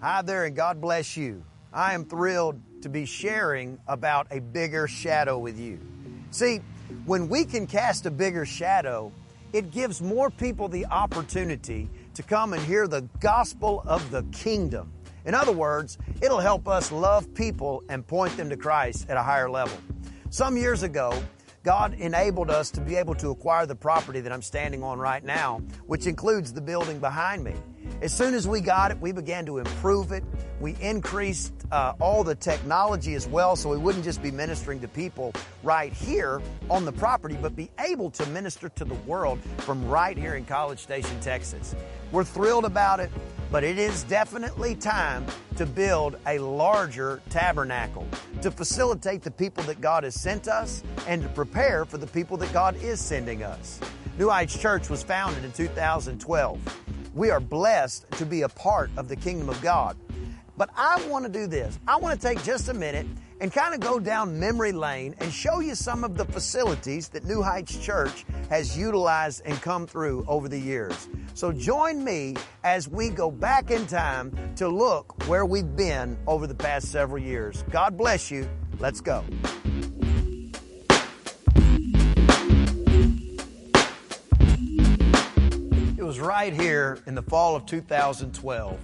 Hi 0.01 0.23
there, 0.23 0.47
and 0.47 0.57
God 0.57 0.81
bless 0.81 1.17
you. 1.17 1.45
I 1.73 1.93
am 1.93 2.07
thrilled 2.07 2.61
to 2.83 2.89
be 2.89 3.05
sharing 3.05 3.79
about 3.87 4.27
a 4.31 4.41
bigger 4.41 4.89
shadow 4.89 5.39
with 5.39 5.59
you. 5.59 5.79
See, 6.31 6.61
when 7.05 7.29
we 7.29 7.45
can 7.45 7.67
cast 7.67 8.07
a 8.07 8.11
bigger 8.11 8.45
shadow, 8.45 9.13
it 9.53 9.71
gives 9.71 10.01
more 10.01 10.31
people 10.31 10.69
the 10.69 10.87
opportunity 10.87 11.89
to 12.15 12.23
come 12.23 12.53
and 12.53 12.63
hear 12.63 12.87
the 12.87 13.03
gospel 13.21 13.83
of 13.87 14.11
the 14.11 14.23
kingdom. 14.33 14.93
In 15.25 15.35
other 15.35 15.53
words, 15.53 15.99
it'll 16.23 16.41
help 16.41 16.67
us 16.69 16.91
love 16.93 17.33
people 17.35 17.83
and 17.89 18.07
point 18.07 18.37
them 18.37 18.49
to 18.51 18.57
Christ 18.57 19.11
at 19.11 19.17
a 19.17 19.23
higher 19.23 19.51
level. 19.51 19.77
Some 20.31 20.57
years 20.57 20.83
ago, 20.83 21.13
God 21.63 21.95
enabled 21.95 22.51
us 22.51 22.71
to 22.71 22.81
be 22.81 22.97
able 22.97 23.15
to 23.17 23.31
acquire 23.31 23.67
the 23.67 23.75
property 23.75 24.21
that 24.21 24.33
I'm 24.33 24.41
standing 24.41 24.83
on 24.83 24.99
right 24.99 25.23
now, 25.23 25.61
which 25.87 26.07
includes 26.07 26.53
the 26.53 26.61
building 26.61 27.01
behind 27.01 27.45
me. 27.45 27.55
As 28.03 28.17
soon 28.17 28.35
as 28.35 28.49
we 28.49 28.61
got 28.61 28.91
it, 28.91 29.01
we 29.01 29.13
began 29.13 29.45
to 29.47 29.59
improve 29.59 30.13
it. 30.13 30.25
We 30.59 30.77
increased 30.81 31.53
uh, 31.71 31.93
all 32.01 32.25
the 32.25 32.35
technology 32.35 33.15
as 33.15 33.27
well, 33.27 33.57
so 33.57 33.69
we 33.69 33.77
wouldn't 33.77 34.05
just 34.05 34.23
be 34.23 34.31
ministering 34.31 34.81
to 34.81 34.89
people 34.89 35.33
right 35.63 35.93
here 35.93 36.41
on 36.71 36.85
the 36.85 36.93
property, 36.93 37.37
but 37.41 37.55
be 37.55 37.71
able 37.79 38.11
to 38.13 38.27
minister 38.27 38.69
to 38.71 38.85
the 38.85 38.95
world 38.95 39.39
from 39.59 39.87
right 39.87 40.17
here 40.17 40.35
in 40.35 40.45
College 40.45 40.79
Station, 40.79 41.19
Texas. 41.21 41.75
We're 42.11 42.25
thrilled 42.25 42.65
about 42.65 43.01
it, 43.01 43.11
but 43.51 43.65
it 43.65 43.79
is 43.79 44.05
definitely 44.05 44.75
time 44.77 45.27
to 45.57 45.67
build 45.67 46.17
a 46.27 46.39
larger 46.39 47.21
tabernacle 47.31 48.07
to 48.43 48.51
facilitate 48.51 49.23
the 49.23 49.31
people 49.31 49.63
that 49.65 49.81
God 49.81 50.05
has 50.05 50.15
sent 50.15 50.49
us 50.49 50.83
and 51.07 51.23
to 51.23 51.29
prepare 51.29 51.85
for 51.85 51.99
the 51.99 52.07
people 52.07 52.37
that 52.39 52.53
God 52.53 52.77
is 52.83 53.01
sending 53.01 53.43
us. 53.43 53.79
New 54.19 54.29
Heights 54.29 54.59
Church 54.59 54.89
was 54.89 55.03
founded 55.03 55.45
in 55.45 55.53
2012. 55.53 56.59
We 57.15 57.31
are 57.31 57.41
blessed 57.41 58.11
to 58.13 58.27
be 58.27 58.43
a 58.43 58.49
part 58.49 58.91
of 58.97 59.09
the 59.09 59.17
kingdom 59.17 59.49
of 59.49 59.61
God. 59.63 59.97
But 60.57 60.71
I 60.77 61.05
want 61.09 61.25
to 61.25 61.31
do 61.31 61.47
this. 61.47 61.79
I 61.89 61.97
want 61.97 62.21
to 62.21 62.27
take 62.27 62.43
just 62.45 62.69
a 62.69 62.75
minute 62.75 63.07
and 63.41 63.51
kind 63.51 63.75
of 63.75 63.81
go 63.81 63.99
down 63.99 64.39
memory 64.39 64.73
lane 64.73 65.15
and 65.19 65.33
show 65.33 65.61
you 65.61 65.75
some 65.75 66.05
of 66.05 66.17
the 66.17 66.25
facilities 66.27 67.09
that 67.09 67.25
New 67.25 67.43
Heights 67.43 67.79
Church 67.79 68.27
has 68.51 68.77
utilized 68.77 69.43
and 69.47 69.61
come 69.63 69.87
through 69.87 70.25
over 70.29 70.49
the 70.49 70.59
years. 70.59 71.09
So 71.35 71.51
join 71.51 72.05
me 72.05 72.37
as 72.63 72.89
we 72.89 73.09
go 73.09 73.31
back 73.31 73.71
in 73.71 73.87
time 73.87 74.37
to 74.57 74.69
look 74.69 75.27
where 75.27 75.47
we've 75.47 75.75
been 75.77 76.19
over 76.27 76.47
the 76.47 76.55
past 76.55 76.89
several 76.89 77.23
years. 77.23 77.65
God 77.71 77.97
bless 77.97 78.31
you. 78.31 78.47
Let's 78.79 79.01
go. 79.01 79.25
Was 86.21 86.27
right 86.27 86.53
here 86.53 86.99
in 87.07 87.15
the 87.15 87.23
fall 87.23 87.57
of 87.57 87.65
2012 87.65 88.79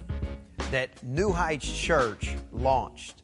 that 0.70 0.90
New 1.02 1.30
Heights 1.30 1.70
Church 1.70 2.34
launched. 2.52 3.22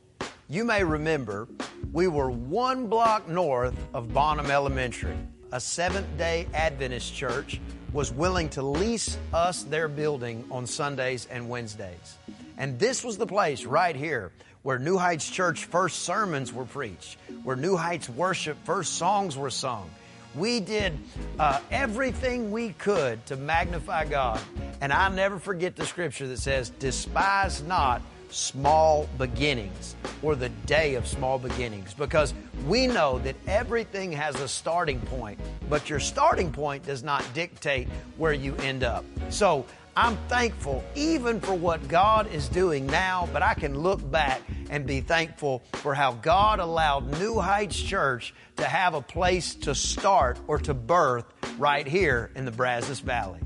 You 0.48 0.64
may 0.64 0.84
remember 0.84 1.48
we 1.92 2.08
were 2.08 2.30
one 2.30 2.88
block 2.88 3.28
north 3.28 3.74
of 3.94 4.12
Bonham 4.12 4.50
Elementary. 4.50 5.16
A 5.52 5.60
Seventh 5.60 6.06
day 6.18 6.46
Adventist 6.52 7.14
church 7.14 7.60
was 7.92 8.12
willing 8.12 8.48
to 8.50 8.62
lease 8.62 9.16
us 9.32 9.62
their 9.64 9.88
building 9.88 10.44
on 10.50 10.66
Sundays 10.66 11.26
and 11.30 11.48
Wednesdays. 11.48 12.18
And 12.58 12.78
this 12.78 13.02
was 13.02 13.16
the 13.16 13.26
place 13.26 13.64
right 13.64 13.96
here 13.96 14.32
where 14.62 14.78
New 14.78 14.98
Heights 14.98 15.28
Church 15.28 15.64
first 15.64 16.00
sermons 16.02 16.52
were 16.52 16.64
preached, 16.66 17.16
where 17.44 17.56
New 17.56 17.76
Heights 17.76 18.08
worship 18.10 18.56
first 18.64 18.94
songs 18.94 19.36
were 19.36 19.50
sung, 19.50 19.90
we 20.34 20.60
did 20.60 20.96
uh, 21.38 21.60
everything 21.70 22.50
we 22.50 22.70
could 22.74 23.24
to 23.26 23.36
magnify 23.36 24.04
God. 24.06 24.40
And 24.80 24.92
I'll 24.92 25.12
never 25.12 25.38
forget 25.38 25.76
the 25.76 25.86
scripture 25.86 26.26
that 26.28 26.38
says, 26.38 26.70
Despise 26.70 27.62
not 27.62 28.02
small 28.32 29.08
beginnings 29.18 29.94
or 30.22 30.34
the 30.34 30.48
day 30.66 30.94
of 30.94 31.06
small 31.06 31.38
beginnings 31.38 31.92
because 31.92 32.32
we 32.66 32.86
know 32.86 33.18
that 33.18 33.36
everything 33.46 34.10
has 34.10 34.34
a 34.40 34.48
starting 34.48 35.00
point, 35.02 35.38
but 35.68 35.90
your 35.90 36.00
starting 36.00 36.50
point 36.50 36.84
does 36.84 37.02
not 37.02 37.24
dictate 37.34 37.88
where 38.16 38.32
you 38.32 38.56
end 38.56 38.84
up. 38.84 39.04
So 39.28 39.66
I'm 39.94 40.16
thankful 40.28 40.82
even 40.94 41.38
for 41.38 41.52
what 41.52 41.86
God 41.86 42.26
is 42.32 42.48
doing 42.48 42.86
now, 42.86 43.28
but 43.30 43.42
I 43.42 43.52
can 43.52 43.78
look 43.78 44.10
back 44.10 44.40
and 44.70 44.86
be 44.86 45.02
thankful 45.02 45.62
for 45.74 45.94
how 45.94 46.12
God 46.12 46.60
allowed 46.60 47.18
New 47.20 47.38
Heights 47.38 47.78
Church 47.78 48.32
to 48.56 48.64
have 48.64 48.94
a 48.94 49.02
place 49.02 49.54
to 49.56 49.74
start 49.74 50.38
or 50.46 50.58
to 50.60 50.72
birth 50.72 51.26
right 51.58 51.86
here 51.86 52.30
in 52.34 52.46
the 52.46 52.50
Brazos 52.50 53.00
Valley. 53.00 53.40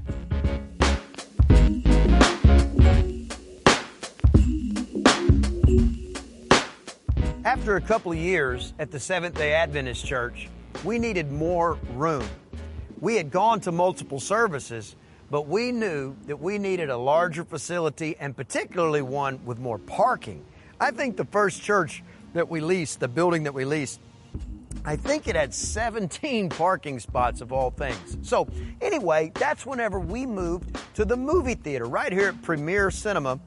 After 7.45 7.75
a 7.75 7.81
couple 7.81 8.13
of 8.13 8.19
years 8.19 8.73
at 8.79 8.93
the 8.93 9.01
Seventh 9.01 9.37
day 9.37 9.53
Adventist 9.53 10.07
Church, 10.07 10.49
we 10.85 11.01
needed 11.01 11.33
more 11.33 11.77
room. 11.95 12.29
We 13.01 13.17
had 13.17 13.33
gone 13.33 13.61
to 13.63 13.73
multiple 13.73 14.21
services, 14.21 14.95
but 15.31 15.49
we 15.49 15.72
knew 15.72 16.16
that 16.27 16.41
we 16.41 16.59
needed 16.59 16.91
a 16.91 16.97
larger 16.97 17.45
facility 17.45 18.16
and 18.20 18.37
particularly 18.37 19.03
one 19.03 19.45
with 19.45 19.59
more 19.59 19.79
parking. 19.79 20.45
I 20.81 20.91
think 20.91 21.16
the 21.16 21.24
first 21.24 21.62
church 21.62 22.03
that 22.35 22.49
we 22.49 22.61
leased, 22.61 23.01
the 23.01 23.09
building 23.09 23.45
that 23.45 23.55
we 23.55 23.64
leased, 23.64 24.01
I 24.85 24.95
think 24.95 25.27
it 25.27 25.35
had 25.35 25.53
17 25.53 26.49
parking 26.51 27.01
spots 27.01 27.41
of 27.41 27.53
all 27.53 27.70
things. 27.70 28.18
So, 28.22 28.47
anyway, 28.81 29.33
that's 29.35 29.66
whenever 29.66 29.99
we 29.99 30.27
moved 30.27 30.79
to 30.95 31.05
the 31.05 31.16
movie 31.16 31.55
theater 31.55 31.87
right 31.87 32.12
here 32.12 32.29
at 32.29 32.43
Premier 32.43 32.91
Cinema, 32.91 33.41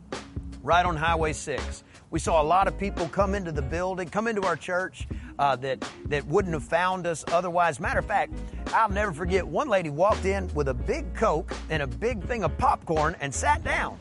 right 0.64 0.86
on 0.86 0.98
Highway 0.98 1.34
6. 1.34 1.84
We 2.12 2.20
saw 2.20 2.42
a 2.42 2.44
lot 2.44 2.68
of 2.68 2.78
people 2.78 3.08
come 3.08 3.36
into 3.36 3.52
the 3.52 3.62
building, 3.62 4.10
come 4.10 4.28
into 4.28 4.44
our 4.44 4.56
church 4.56 5.08
uh, 5.40 5.56
that, 5.56 5.84
that 6.06 6.28
wouldn't 6.28 6.54
have 6.54 6.64
found 6.64 7.08
us 7.08 7.24
otherwise. 7.30 7.80
Matter 7.80 8.00
of 8.00 8.06
fact, 8.06 8.34
I'll 8.74 8.90
never 8.90 9.14
forget 9.14 9.48
one 9.48 9.70
lady 9.70 9.90
walked 9.90 10.26
in 10.26 10.54
with 10.54 10.68
a 10.68 10.74
big 10.74 11.16
Coke 11.16 11.52
and 11.70 11.82
a 11.82 11.88
big 11.88 12.24
thing 12.26 12.44
of 12.44 12.56
popcorn 12.58 13.16
and 13.22 13.34
sat 13.34 13.64
down. 13.64 13.98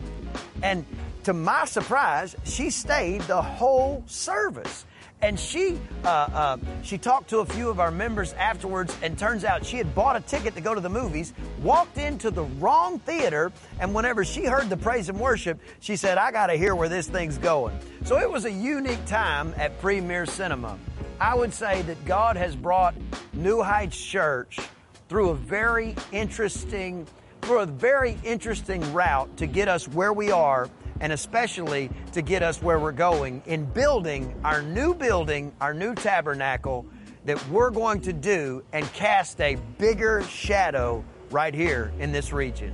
And 0.62 0.84
to 1.24 1.32
my 1.32 1.64
surprise, 1.64 2.36
she 2.44 2.70
stayed 2.70 3.22
the 3.22 3.40
whole 3.40 4.02
service. 4.06 4.84
And 5.20 5.38
she 5.38 5.76
uh, 6.04 6.08
uh, 6.08 6.56
she 6.82 6.96
talked 6.96 7.30
to 7.30 7.38
a 7.38 7.44
few 7.44 7.68
of 7.70 7.80
our 7.80 7.90
members 7.90 8.34
afterwards, 8.34 8.96
and 9.02 9.18
turns 9.18 9.42
out 9.42 9.66
she 9.66 9.76
had 9.76 9.92
bought 9.92 10.14
a 10.14 10.20
ticket 10.20 10.54
to 10.54 10.60
go 10.60 10.76
to 10.76 10.80
the 10.80 10.88
movies, 10.88 11.34
walked 11.60 11.98
into 11.98 12.30
the 12.30 12.44
wrong 12.44 13.00
theater, 13.00 13.50
and 13.80 13.92
whenever 13.92 14.24
she 14.24 14.44
heard 14.44 14.70
the 14.70 14.76
praise 14.76 15.08
and 15.08 15.18
worship, 15.18 15.58
she 15.80 15.96
said, 15.96 16.18
"I 16.18 16.30
got 16.30 16.46
to 16.46 16.54
hear 16.54 16.76
where 16.76 16.88
this 16.88 17.08
thing's 17.08 17.36
going." 17.36 17.76
So 18.04 18.20
it 18.20 18.30
was 18.30 18.44
a 18.44 18.52
unique 18.52 19.04
time 19.06 19.54
at 19.56 19.80
Premier 19.80 20.24
Cinema. 20.24 20.78
I 21.20 21.34
would 21.34 21.52
say 21.52 21.82
that 21.82 22.04
God 22.04 22.36
has 22.36 22.54
brought 22.54 22.94
New 23.32 23.60
Heights 23.60 24.00
Church 24.00 24.60
through 25.08 25.30
a 25.30 25.34
very 25.34 25.96
interesting 26.12 27.08
through 27.42 27.60
a 27.60 27.66
very 27.66 28.18
interesting 28.24 28.92
route 28.92 29.36
to 29.36 29.46
get 29.46 29.68
us 29.68 29.88
where 29.88 30.12
we 30.12 30.30
are 30.30 30.68
and 31.00 31.12
especially 31.12 31.90
to 32.12 32.22
get 32.22 32.42
us 32.42 32.62
where 32.62 32.78
we're 32.78 32.92
going 32.92 33.42
in 33.46 33.64
building 33.64 34.34
our 34.44 34.60
new 34.60 34.94
building, 34.94 35.52
our 35.60 35.72
new 35.72 35.94
tabernacle 35.94 36.86
that 37.24 37.48
we're 37.48 37.70
going 37.70 38.00
to 38.02 38.12
do 38.12 38.62
and 38.72 38.84
cast 38.92 39.40
a 39.40 39.56
bigger 39.78 40.22
shadow 40.24 41.02
right 41.30 41.54
here 41.54 41.92
in 41.98 42.12
this 42.12 42.32
region. 42.32 42.72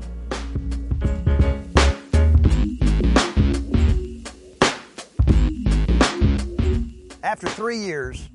After 7.22 7.48
three 7.48 7.78
years, 7.78 8.28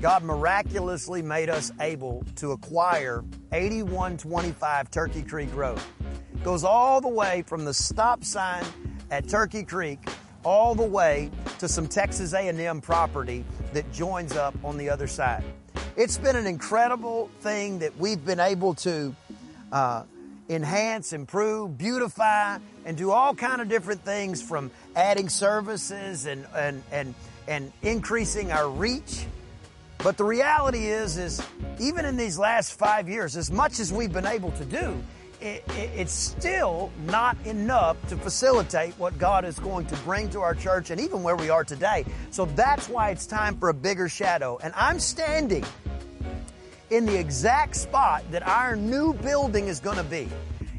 God 0.00 0.22
miraculously 0.22 1.22
made 1.22 1.48
us 1.48 1.72
able 1.80 2.24
to 2.36 2.52
acquire 2.52 3.24
8125 3.52 4.90
Turkey 4.90 5.22
Creek 5.22 5.54
Road. 5.54 5.80
Goes 6.44 6.64
all 6.64 7.00
the 7.00 7.08
way 7.08 7.42
from 7.46 7.64
the 7.64 7.72
stop 7.72 8.22
sign 8.22 8.64
at 9.10 9.28
Turkey 9.28 9.64
Creek 9.64 9.98
all 10.44 10.74
the 10.74 10.84
way 10.84 11.30
to 11.58 11.68
some 11.68 11.88
Texas 11.88 12.34
A&M 12.34 12.80
property 12.80 13.44
that 13.72 13.90
joins 13.92 14.36
up 14.36 14.54
on 14.62 14.76
the 14.76 14.90
other 14.90 15.06
side. 15.06 15.42
It's 15.96 16.18
been 16.18 16.36
an 16.36 16.46
incredible 16.46 17.30
thing 17.40 17.80
that 17.80 17.96
we've 17.98 18.24
been 18.24 18.38
able 18.38 18.74
to 18.74 19.16
uh, 19.72 20.04
enhance, 20.48 21.12
improve, 21.12 21.76
beautify, 21.78 22.58
and 22.84 22.96
do 22.96 23.10
all 23.10 23.34
kind 23.34 23.60
of 23.60 23.68
different 23.68 24.02
things 24.02 24.42
from 24.42 24.70
adding 24.94 25.28
services 25.28 26.26
and, 26.26 26.46
and, 26.54 26.82
and, 26.92 27.14
and 27.48 27.72
increasing 27.82 28.52
our 28.52 28.68
reach. 28.68 29.26
But 29.98 30.16
the 30.16 30.24
reality 30.24 30.86
is, 30.86 31.16
is 31.16 31.42
even 31.80 32.04
in 32.04 32.16
these 32.16 32.38
last 32.38 32.78
five 32.78 33.08
years, 33.08 33.36
as 33.36 33.50
much 33.50 33.80
as 33.80 33.92
we've 33.92 34.12
been 34.12 34.26
able 34.26 34.52
to 34.52 34.64
do, 34.64 35.02
it, 35.40 35.64
it, 35.70 35.90
it's 35.94 36.12
still 36.12 36.90
not 37.04 37.36
enough 37.44 37.96
to 38.08 38.16
facilitate 38.16 38.94
what 38.94 39.18
God 39.18 39.44
is 39.44 39.58
going 39.58 39.86
to 39.86 39.96
bring 39.96 40.30
to 40.30 40.40
our 40.40 40.54
church 40.54 40.90
and 40.90 41.00
even 41.00 41.22
where 41.22 41.36
we 41.36 41.50
are 41.50 41.64
today. 41.64 42.04
So 42.30 42.46
that's 42.46 42.88
why 42.88 43.10
it's 43.10 43.26
time 43.26 43.58
for 43.58 43.68
a 43.68 43.74
bigger 43.74 44.08
shadow. 44.08 44.58
And 44.62 44.72
I'm 44.76 44.98
standing 44.98 45.64
in 46.90 47.04
the 47.04 47.18
exact 47.18 47.76
spot 47.76 48.24
that 48.30 48.46
our 48.46 48.76
new 48.76 49.12
building 49.14 49.66
is 49.68 49.80
going 49.80 49.98
to 49.98 50.04
be. 50.04 50.28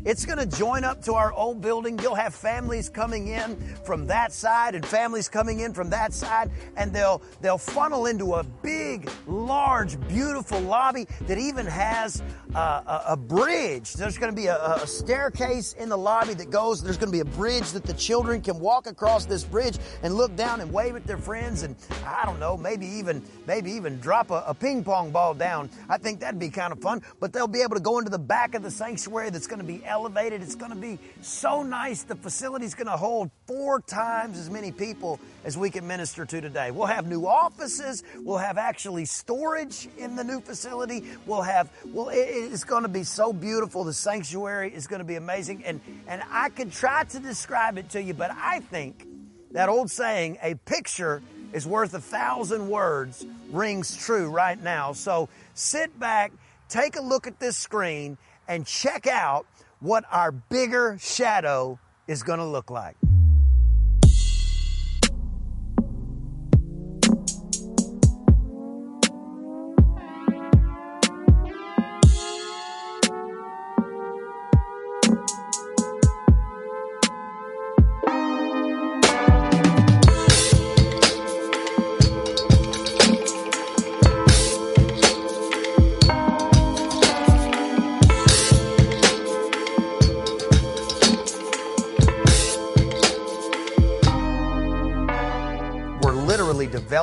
It's 0.07 0.25
going 0.25 0.39
to 0.39 0.45
join 0.45 0.85
up 0.85 1.01
to 1.01 1.15
our 1.15 1.33
old 1.33 1.59
building. 1.61 1.99
You'll 1.99 2.15
have 2.15 2.33
families 2.33 2.87
coming 2.87 3.27
in 3.27 3.57
from 3.83 4.07
that 4.07 4.31
side 4.31 4.73
and 4.73 4.85
families 4.85 5.27
coming 5.27 5.59
in 5.59 5.73
from 5.73 5.89
that 5.89 6.13
side, 6.13 6.49
and 6.77 6.93
they'll 6.93 7.21
they'll 7.41 7.57
funnel 7.57 8.05
into 8.05 8.35
a 8.35 8.43
big, 8.63 9.11
large, 9.27 9.99
beautiful 10.07 10.61
lobby 10.61 11.07
that 11.23 11.37
even 11.37 11.65
has 11.65 12.23
a, 12.55 13.03
a, 13.09 13.17
bridge. 13.17 13.95
There's 13.95 14.17
going 14.17 14.31
to 14.31 14.35
be 14.35 14.47
a, 14.47 14.75
a 14.75 14.87
staircase 14.87 15.73
in 15.73 15.89
the 15.89 15.97
lobby 15.97 16.35
that 16.35 16.51
goes. 16.51 16.81
There's 16.81 16.95
going 16.95 17.11
to 17.11 17.11
be 17.11 17.19
a 17.19 17.35
bridge 17.35 17.71
that 17.71 17.83
the 17.83 17.93
children 17.93 18.39
can 18.39 18.61
walk 18.61 18.87
across 18.87 19.25
this 19.25 19.43
bridge 19.43 19.77
and 20.03 20.13
look 20.15 20.33
down 20.37 20.61
and 20.61 20.71
wave 20.71 20.95
at 20.95 21.05
their 21.05 21.17
friends, 21.17 21.63
and 21.63 21.75
I 22.05 22.23
don't 22.25 22.39
know, 22.39 22.55
maybe 22.55 22.87
even 22.87 23.21
maybe 23.45 23.71
even 23.71 23.99
drop 23.99 24.31
a, 24.31 24.41
a 24.47 24.53
ping 24.53 24.85
pong 24.85 25.11
ball 25.11 25.33
down. 25.33 25.69
I 25.89 25.97
think 25.97 26.21
that'd 26.21 26.39
be 26.39 26.49
kind 26.49 26.71
of 26.71 26.79
fun. 26.79 27.01
But 27.19 27.33
they'll 27.33 27.45
be 27.45 27.61
able 27.61 27.75
to 27.75 27.81
go 27.81 27.99
into 27.99 28.09
the 28.09 28.17
back 28.17 28.55
of 28.55 28.63
the 28.63 28.71
sanctuary 28.71 29.31
that's 29.31 29.47
going 29.47 29.59
to 29.59 29.65
be 29.65 29.83
elevated. 29.83 29.96
It's 30.05 30.55
going 30.55 30.71
to 30.71 30.77
be 30.77 30.99
so 31.21 31.63
nice. 31.63 32.03
The 32.03 32.15
facility's 32.15 32.75
going 32.75 32.87
to 32.87 32.97
hold 32.97 33.31
four 33.47 33.81
times 33.81 34.37
as 34.37 34.49
many 34.49 34.71
people 34.71 35.19
as 35.43 35.57
we 35.57 35.69
can 35.69 35.87
minister 35.87 36.25
to 36.25 36.41
today. 36.41 36.71
We'll 36.71 36.87
have 36.87 37.07
new 37.07 37.25
offices. 37.25 38.03
We'll 38.17 38.37
have 38.37 38.57
actually 38.57 39.05
storage 39.05 39.89
in 39.97 40.15
the 40.15 40.23
new 40.23 40.39
facility. 40.39 41.03
We'll 41.25 41.41
have, 41.41 41.71
well, 41.87 42.09
it's 42.11 42.63
going 42.63 42.83
to 42.83 42.89
be 42.89 43.03
so 43.03 43.33
beautiful. 43.33 43.83
The 43.83 43.93
sanctuary 43.93 44.73
is 44.73 44.87
going 44.87 44.99
to 44.99 45.05
be 45.05 45.15
amazing. 45.15 45.63
And, 45.65 45.81
and 46.07 46.21
I 46.29 46.49
could 46.49 46.71
try 46.71 47.03
to 47.05 47.19
describe 47.19 47.77
it 47.77 47.89
to 47.91 48.01
you, 48.01 48.13
but 48.13 48.31
I 48.31 48.59
think 48.59 49.07
that 49.51 49.69
old 49.69 49.89
saying, 49.89 50.37
a 50.43 50.55
picture 50.55 51.21
is 51.53 51.65
worth 51.65 51.93
a 51.93 52.01
thousand 52.01 52.69
words, 52.69 53.25
rings 53.51 53.95
true 53.95 54.29
right 54.29 54.61
now. 54.61 54.93
So 54.93 55.29
sit 55.53 55.97
back, 55.99 56.33
take 56.69 56.97
a 56.97 57.01
look 57.01 57.25
at 57.25 57.39
this 57.39 57.57
screen, 57.57 58.17
and 58.47 58.65
check 58.65 59.07
out 59.07 59.45
what 59.79 60.05
our 60.11 60.31
bigger 60.31 60.97
shadow 60.99 61.79
is 62.07 62.23
going 62.23 62.39
to 62.39 62.45
look 62.45 62.69
like. 62.69 62.95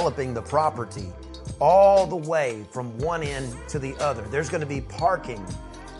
Developing 0.04 0.34
the 0.34 0.42
property 0.42 1.10
all 1.60 2.06
the 2.06 2.14
way 2.14 2.62
from 2.70 2.96
one 2.98 3.22
end 3.22 3.56
to 3.66 3.78
the 3.78 3.96
other. 3.96 4.20
There's 4.24 4.50
going 4.50 4.60
to 4.60 4.66
be 4.66 4.82
parking 4.82 5.42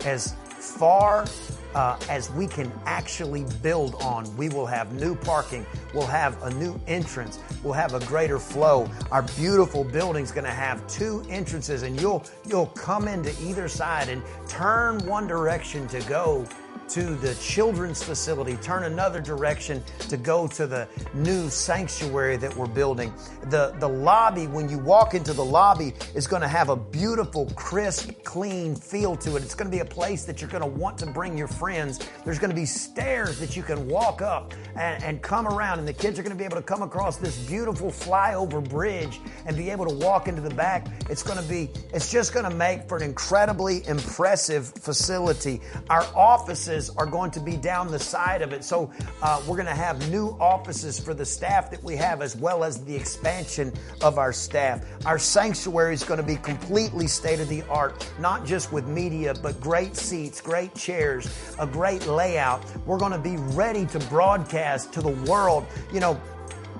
as 0.05 0.35
far 0.59 1.25
uh, 1.73 1.97
as 2.07 2.29
we 2.33 2.45
can 2.45 2.71
actually 2.85 3.45
build 3.63 3.95
on. 3.95 4.23
We 4.37 4.49
will 4.49 4.67
have 4.67 4.93
new 4.93 5.15
parking. 5.15 5.65
We'll 5.91 6.05
have 6.05 6.39
a 6.43 6.51
new 6.51 6.79
entrance. 6.85 7.39
We'll 7.63 7.73
have 7.73 7.95
a 7.95 7.99
greater 8.05 8.37
flow. 8.37 8.87
Our 9.11 9.23
beautiful 9.23 9.83
building's 9.83 10.31
going 10.31 10.45
to 10.45 10.51
have 10.51 10.85
two 10.87 11.25
entrances, 11.27 11.81
and 11.81 11.99
you'll 11.99 12.23
you'll 12.47 12.67
come 12.67 13.07
into 13.07 13.33
either 13.43 13.67
side 13.67 14.09
and 14.09 14.21
turn 14.47 14.99
one 15.07 15.25
direction 15.25 15.87
to 15.87 15.99
go 16.01 16.45
to 16.89 17.15
the 17.15 17.33
children's 17.35 18.03
facility, 18.03 18.55
turn 18.57 18.83
another 18.83 19.19
direction 19.19 19.83
to 20.09 20.17
go 20.17 20.47
to 20.47 20.67
the 20.67 20.87
new 21.13 21.49
sanctuary 21.49 22.37
that 22.37 22.55
we're 22.55 22.67
building. 22.67 23.13
The, 23.49 23.75
the 23.79 23.89
lobby, 23.89 24.47
when 24.47 24.69
you 24.69 24.77
walk 24.77 25.13
into 25.13 25.33
the 25.33 25.43
lobby, 25.43 25.93
is 26.13 26.27
going 26.27 26.41
to 26.41 26.47
have 26.47 26.69
a 26.69 26.75
beautiful, 26.75 27.49
crisp, 27.55 28.11
clean 28.23 28.75
feel 28.75 29.15
to 29.17 29.35
it. 29.35 29.43
It's 29.43 29.55
going 29.55 29.69
to 29.69 29.75
be 29.75 29.81
a 29.81 29.85
place 29.85 30.25
that 30.25 30.41
you're 30.41 30.49
going 30.49 30.61
to 30.61 30.79
want 30.79 30.97
to 30.99 31.05
bring 31.07 31.37
your 31.37 31.47
friends. 31.47 31.99
There's 32.23 32.39
going 32.39 32.51
to 32.51 32.55
be 32.55 32.65
stairs 32.65 33.39
that 33.39 33.55
you 33.55 33.63
can 33.63 33.87
walk 33.87 34.21
up 34.21 34.53
and, 34.75 35.03
and 35.03 35.21
come 35.21 35.47
around, 35.47 35.79
and 35.79 35.87
the 35.87 35.93
kids 35.93 36.19
are 36.19 36.23
going 36.23 36.35
to 36.35 36.37
be 36.37 36.45
able 36.45 36.57
to 36.57 36.63
come 36.63 36.83
across 36.83 37.17
this 37.17 37.37
beautiful 37.47 37.89
flyover 37.89 38.67
bridge 38.67 39.19
and 39.45 39.57
be 39.57 39.69
able 39.69 39.85
to 39.85 39.95
walk 39.95 40.27
into 40.27 40.41
the 40.41 40.53
back. 40.53 40.87
It's 41.09 41.23
going 41.23 41.41
to 41.41 41.49
be, 41.49 41.69
it's 41.93 42.11
just 42.11 42.33
going 42.33 42.49
to 42.49 42.55
make 42.55 42.87
for 42.87 42.97
an 42.97 43.03
incredibly 43.03 43.87
impressive 43.87 44.67
facility. 44.67 45.61
Our 45.89 46.05
offices 46.15 46.74
are 46.97 47.05
going 47.05 47.31
to 47.31 47.39
be 47.39 47.55
down 47.55 47.89
the 47.89 47.99
side 47.99 48.41
of 48.41 48.53
it. 48.53 48.63
So 48.63 48.91
uh, 49.21 49.41
we're 49.47 49.55
going 49.55 49.65
to 49.67 49.73
have 49.73 50.09
new 50.11 50.35
offices 50.39 50.99
for 50.99 51.13
the 51.13 51.25
staff 51.25 51.71
that 51.71 51.83
we 51.83 51.95
have 51.95 52.21
as 52.21 52.35
well 52.35 52.63
as 52.63 52.83
the 52.83 52.95
expansion 52.95 53.73
of 54.01 54.17
our 54.17 54.33
staff. 54.33 54.85
Our 55.05 55.17
sanctuary 55.17 55.93
is 55.93 56.03
going 56.03 56.19
to 56.19 56.25
be 56.25 56.35
completely 56.35 57.07
state 57.07 57.39
of 57.39 57.47
the 57.47 57.63
art, 57.63 58.09
not 58.19 58.45
just 58.45 58.71
with 58.71 58.87
media, 58.87 59.33
but 59.33 59.59
great 59.61 59.95
seats, 59.95 60.41
great 60.41 60.75
chairs, 60.75 61.55
a 61.59 61.65
great 61.65 62.05
layout. 62.07 62.63
We're 62.85 62.99
going 62.99 63.13
to 63.13 63.17
be 63.17 63.37
ready 63.55 63.85
to 63.87 63.99
broadcast 64.07 64.91
to 64.93 65.01
the 65.01 65.15
world. 65.29 65.65
You 65.93 66.01
know, 66.01 66.19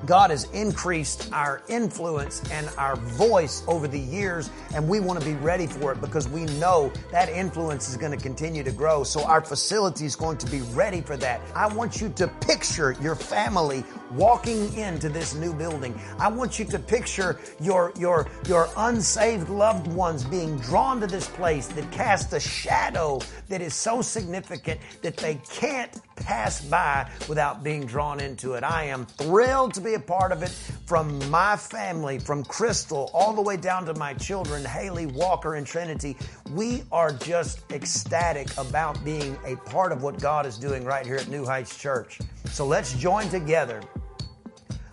God 0.05 0.29
has 0.29 0.43
increased 0.51 1.29
our 1.31 1.63
influence 1.67 2.41
and 2.51 2.69
our 2.77 2.95
voice 2.95 3.63
over 3.67 3.87
the 3.87 3.99
years, 3.99 4.49
and 4.73 4.87
we 4.87 4.99
want 4.99 5.19
to 5.19 5.25
be 5.25 5.33
ready 5.35 5.67
for 5.67 5.91
it 5.91 6.01
because 6.01 6.27
we 6.27 6.45
know 6.59 6.91
that 7.11 7.29
influence 7.29 7.89
is 7.89 7.97
going 7.97 8.11
to 8.11 8.21
continue 8.21 8.63
to 8.63 8.71
grow. 8.71 9.03
So 9.03 9.23
our 9.23 9.41
facility 9.41 10.05
is 10.05 10.15
going 10.15 10.37
to 10.39 10.51
be 10.51 10.61
ready 10.73 11.01
for 11.01 11.17
that. 11.17 11.41
I 11.55 11.67
want 11.73 12.01
you 12.01 12.09
to 12.17 12.27
picture 12.27 12.95
your 13.01 13.15
family 13.15 13.83
walking 14.11 14.73
into 14.75 15.09
this 15.09 15.33
new 15.33 15.53
building. 15.53 15.99
I 16.19 16.27
want 16.27 16.59
you 16.59 16.65
to 16.65 16.79
picture 16.79 17.39
your, 17.59 17.91
your, 17.97 18.27
your 18.47 18.69
unsaved 18.77 19.49
loved 19.49 19.87
ones 19.87 20.23
being 20.23 20.57
drawn 20.59 20.99
to 21.01 21.07
this 21.07 21.27
place 21.27 21.67
that 21.67 21.91
casts 21.91 22.33
a 22.33 22.39
shadow 22.39 23.19
that 23.49 23.61
is 23.61 23.73
so 23.73 24.01
significant 24.01 24.79
that 25.01 25.17
they 25.17 25.35
can't 25.49 25.91
pass 26.15 26.63
by 26.65 27.09
without 27.27 27.63
being 27.63 27.85
drawn 27.85 28.19
into 28.19 28.53
it. 28.53 28.63
I 28.63 28.85
am 28.85 29.05
thrilled 29.05 29.73
to 29.75 29.81
be 29.81 29.93
a 29.93 29.99
part 29.99 30.31
of 30.31 30.43
it 30.43 30.49
from 30.85 31.29
my 31.29 31.55
family, 31.55 32.19
from 32.19 32.43
Crystal 32.43 33.09
all 33.13 33.33
the 33.33 33.41
way 33.41 33.57
down 33.57 33.85
to 33.85 33.93
my 33.95 34.13
children, 34.13 34.63
Haley, 34.63 35.05
Walker, 35.07 35.55
and 35.55 35.65
Trinity. 35.65 36.17
We 36.51 36.83
are 36.91 37.11
just 37.11 37.59
ecstatic 37.71 38.55
about 38.57 39.03
being 39.03 39.37
a 39.45 39.55
part 39.55 39.91
of 39.91 40.03
what 40.03 40.19
God 40.19 40.45
is 40.45 40.57
doing 40.57 40.83
right 40.85 41.05
here 41.05 41.17
at 41.17 41.27
New 41.27 41.45
Heights 41.45 41.77
Church. 41.77 42.19
So 42.45 42.65
let's 42.65 42.93
join 42.93 43.29
together. 43.29 43.81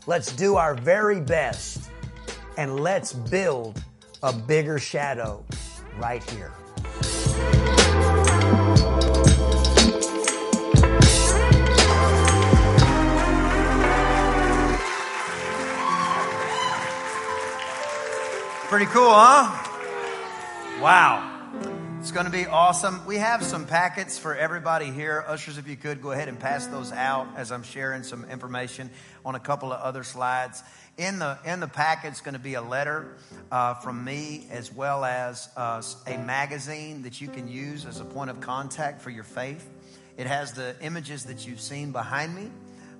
Let's 0.06 0.32
do 0.32 0.56
our 0.56 0.74
very 0.74 1.20
best 1.20 1.90
and 2.56 2.80
let's 2.80 3.12
build 3.12 3.82
a 4.22 4.32
bigger 4.32 4.78
shadow 4.78 5.44
right 5.98 6.22
here. 6.30 6.52
Pretty 18.72 18.86
cool, 18.86 19.12
huh? 19.12 19.52
Wow. 20.80 21.98
It's 22.00 22.10
going 22.10 22.24
to 22.24 22.32
be 22.32 22.46
awesome. 22.46 23.04
We 23.04 23.16
have 23.16 23.44
some 23.44 23.66
packets 23.66 24.18
for 24.18 24.34
everybody 24.34 24.86
here. 24.86 25.22
Ushers, 25.28 25.58
if 25.58 25.68
you 25.68 25.76
could 25.76 26.00
go 26.00 26.12
ahead 26.12 26.26
and 26.26 26.40
pass 26.40 26.68
those 26.68 26.90
out 26.90 27.28
as 27.36 27.52
I'm 27.52 27.64
sharing 27.64 28.02
some 28.02 28.24
information 28.30 28.88
on 29.26 29.34
a 29.34 29.38
couple 29.38 29.74
of 29.74 29.80
other 29.82 30.02
slides. 30.04 30.62
In 30.96 31.18
the 31.18 31.36
in 31.44 31.60
the 31.60 31.68
packet's 31.68 32.22
going 32.22 32.32
to 32.32 32.40
be 32.40 32.54
a 32.54 32.62
letter 32.62 33.18
uh, 33.50 33.74
from 33.74 34.02
me 34.02 34.46
as 34.50 34.72
well 34.72 35.04
as 35.04 35.50
uh, 35.54 35.82
a 36.06 36.16
magazine 36.16 37.02
that 37.02 37.20
you 37.20 37.28
can 37.28 37.48
use 37.48 37.84
as 37.84 38.00
a 38.00 38.06
point 38.06 38.30
of 38.30 38.40
contact 38.40 39.02
for 39.02 39.10
your 39.10 39.24
faith. 39.24 39.68
It 40.16 40.26
has 40.26 40.54
the 40.54 40.76
images 40.80 41.24
that 41.24 41.46
you've 41.46 41.60
seen 41.60 41.92
behind 41.92 42.34
me 42.34 42.50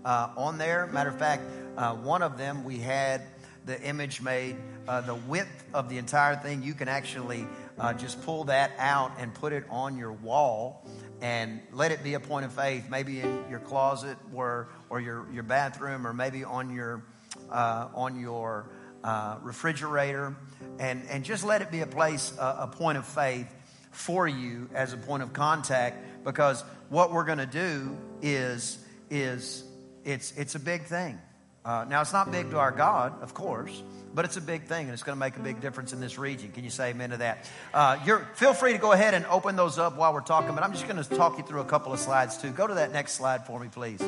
uh, 0.05 0.29
on 0.37 0.59
there. 0.59 0.87
Matter 0.89 1.09
of 1.09 1.19
fact, 1.19 1.45
uh, 1.79 1.95
one 1.95 2.21
of 2.21 2.37
them 2.37 2.63
we 2.63 2.77
had 2.77 3.23
the 3.65 3.81
image 3.83 4.21
made, 4.21 4.57
uh, 4.89 5.01
the 5.01 5.15
width 5.15 5.65
of 5.73 5.89
the 5.89 5.99
entire 5.99 6.37
thing, 6.37 6.63
you 6.63 6.75
can 6.75 6.89
actually 6.89 7.47
uh, 7.79 7.93
just 7.93 8.23
pull 8.23 8.45
that 8.45 8.73
out 8.79 9.13
and 9.19 9.33
put 9.35 9.53
it 9.53 9.65
on 9.71 9.97
your 9.97 10.13
wall 10.13 10.87
and 11.21 11.61
let 11.73 11.93
it 11.93 12.03
be 12.03 12.15
a 12.15 12.21
point 12.21 12.45
of 12.45 12.53
faith, 12.53 12.89
maybe 12.91 13.21
in 13.21 13.45
your 13.49 13.61
closet 13.61 14.17
or, 14.35 14.69
or 14.91 15.01
your, 15.01 15.27
your 15.33 15.45
bathroom 15.45 16.07
or 16.07 16.13
maybe 16.13 16.43
on 16.43 16.75
your, 16.75 17.05
uh, 17.51 17.89
on 17.95 18.19
your 18.19 18.69
uh, 19.05 19.39
refrigerator. 19.43 20.37
And, 20.79 21.05
and 21.09 21.25
just 21.25 21.45
let 21.45 21.63
it 21.63 21.71
be 21.71 21.81
a 21.81 21.87
place, 21.87 22.33
a 22.39 22.67
point 22.67 22.99
of 22.99 23.07
faith 23.07 23.47
for 23.93 24.27
you 24.27 24.69
as 24.75 24.93
a 24.93 24.97
point 24.97 25.23
of 25.23 25.33
contact 25.33 26.25
because 26.25 26.63
what 26.89 27.13
we're 27.13 27.25
going 27.25 27.39
to 27.39 27.47
do 27.47 27.97
is, 28.21 28.79
is 29.11 29.65
it's, 30.05 30.33
it's 30.37 30.55
a 30.55 30.61
big 30.61 30.85
thing. 30.85 31.19
Uh, 31.65 31.85
now, 31.89 32.01
it's 32.01 32.13
not 32.13 32.33
big 32.33 32.51
to 32.51 32.59
our 32.59 32.73
God, 32.73 33.23
of 33.23 33.35
course, 33.35 33.85
but 34.13 34.25
it's 34.25 34.37
a 34.37 34.41
big 34.41 34.65
thing, 34.65 34.87
and 34.87 34.93
it's 34.93 35.05
going 35.05 35.15
to 35.15 35.21
make 35.21 35.37
a 35.37 35.41
big 35.41 35.61
difference 35.61 35.93
in 35.93 36.01
this 36.01 36.19
region. 36.19 36.51
Can 36.51 36.65
you 36.65 36.71
say 36.71 36.91
amen 36.91 37.11
to 37.11 37.19
that? 37.19 37.49
Uh, 37.73 37.99
feel 38.35 38.53
free 38.53 38.73
to 38.73 38.79
go 38.79 38.91
ahead 38.91 39.15
and 39.15 39.25
open 39.27 39.55
those 39.55 39.79
up 39.79 39.97
while 39.97 40.13
we're 40.13 40.23
talking, 40.23 40.57
but 40.57 40.65
I'm 40.65 40.73
just 40.73 40.89
going 40.89 41.01
to 41.01 41.09
talk 41.17 41.39
you 41.39 41.45
through 41.45 41.61
a 41.61 41.65
couple 41.65 41.93
of 41.93 42.01
slides 42.01 42.37
too. 42.37 42.51
Go 42.51 42.67
to 42.67 42.75
that 42.75 42.93
next 42.93 43.13
slide 43.13 43.47
for 43.47 43.61
me, 43.61 43.69
please. 43.69 44.03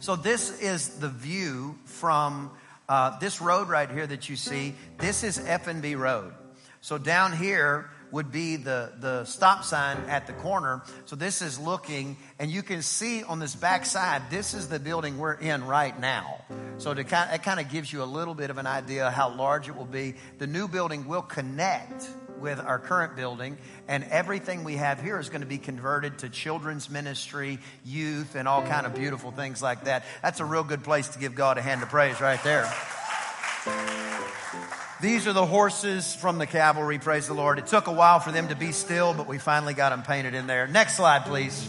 So, 0.00 0.16
this 0.16 0.60
is 0.60 0.98
the 0.98 1.08
view 1.08 1.78
from 1.86 2.50
uh, 2.90 3.18
this 3.20 3.40
road 3.40 3.68
right 3.68 3.90
here 3.90 4.06
that 4.06 4.28
you 4.28 4.36
see. 4.36 4.74
This 4.98 5.24
is 5.24 5.38
F&B 5.38 5.94
Road. 5.94 6.34
So, 6.82 6.98
down 6.98 7.34
here, 7.34 7.88
would 8.14 8.30
be 8.30 8.54
the, 8.54 8.92
the 9.00 9.24
stop 9.24 9.64
sign 9.64 9.96
at 10.08 10.28
the 10.28 10.32
corner. 10.34 10.82
So 11.04 11.16
this 11.16 11.42
is 11.42 11.58
looking, 11.58 12.16
and 12.38 12.48
you 12.48 12.62
can 12.62 12.80
see 12.80 13.24
on 13.24 13.40
this 13.40 13.56
back 13.56 13.84
side, 13.84 14.22
this 14.30 14.54
is 14.54 14.68
the 14.68 14.78
building 14.78 15.18
we're 15.18 15.34
in 15.34 15.64
right 15.66 15.98
now. 15.98 16.44
So 16.78 16.94
to 16.94 17.02
kind, 17.02 17.34
it 17.34 17.42
kind 17.42 17.58
of 17.58 17.70
gives 17.70 17.92
you 17.92 18.04
a 18.04 18.06
little 18.06 18.34
bit 18.34 18.50
of 18.50 18.58
an 18.58 18.68
idea 18.68 19.10
how 19.10 19.34
large 19.34 19.68
it 19.68 19.74
will 19.74 19.84
be. 19.84 20.14
The 20.38 20.46
new 20.46 20.68
building 20.68 21.08
will 21.08 21.22
connect 21.22 22.08
with 22.38 22.60
our 22.60 22.78
current 22.78 23.16
building, 23.16 23.58
and 23.88 24.04
everything 24.04 24.62
we 24.62 24.76
have 24.76 25.00
here 25.00 25.18
is 25.18 25.28
going 25.28 25.40
to 25.40 25.46
be 25.46 25.58
converted 25.58 26.18
to 26.18 26.28
children's 26.28 26.88
ministry, 26.88 27.58
youth, 27.84 28.36
and 28.36 28.46
all 28.46 28.62
kind 28.62 28.86
of 28.86 28.94
beautiful 28.94 29.32
things 29.32 29.60
like 29.60 29.84
that. 29.84 30.04
That's 30.22 30.38
a 30.38 30.44
real 30.44 30.64
good 30.64 30.84
place 30.84 31.08
to 31.08 31.18
give 31.18 31.34
God 31.34 31.58
a 31.58 31.62
hand 31.62 31.82
of 31.82 31.88
praise 31.88 32.20
right 32.20 32.42
there. 32.44 32.72
These 35.00 35.26
are 35.26 35.32
the 35.32 35.44
horses 35.44 36.14
from 36.14 36.38
the 36.38 36.46
cavalry, 36.46 36.98
praise 36.98 37.26
the 37.26 37.34
Lord. 37.34 37.58
It 37.58 37.66
took 37.66 37.88
a 37.88 37.92
while 37.92 38.20
for 38.20 38.30
them 38.30 38.48
to 38.48 38.54
be 38.54 38.70
still, 38.70 39.12
but 39.12 39.26
we 39.26 39.38
finally 39.38 39.74
got 39.74 39.90
them 39.90 40.02
painted 40.02 40.34
in 40.34 40.46
there. 40.46 40.66
Next 40.68 40.96
slide, 40.96 41.24
please. 41.24 41.68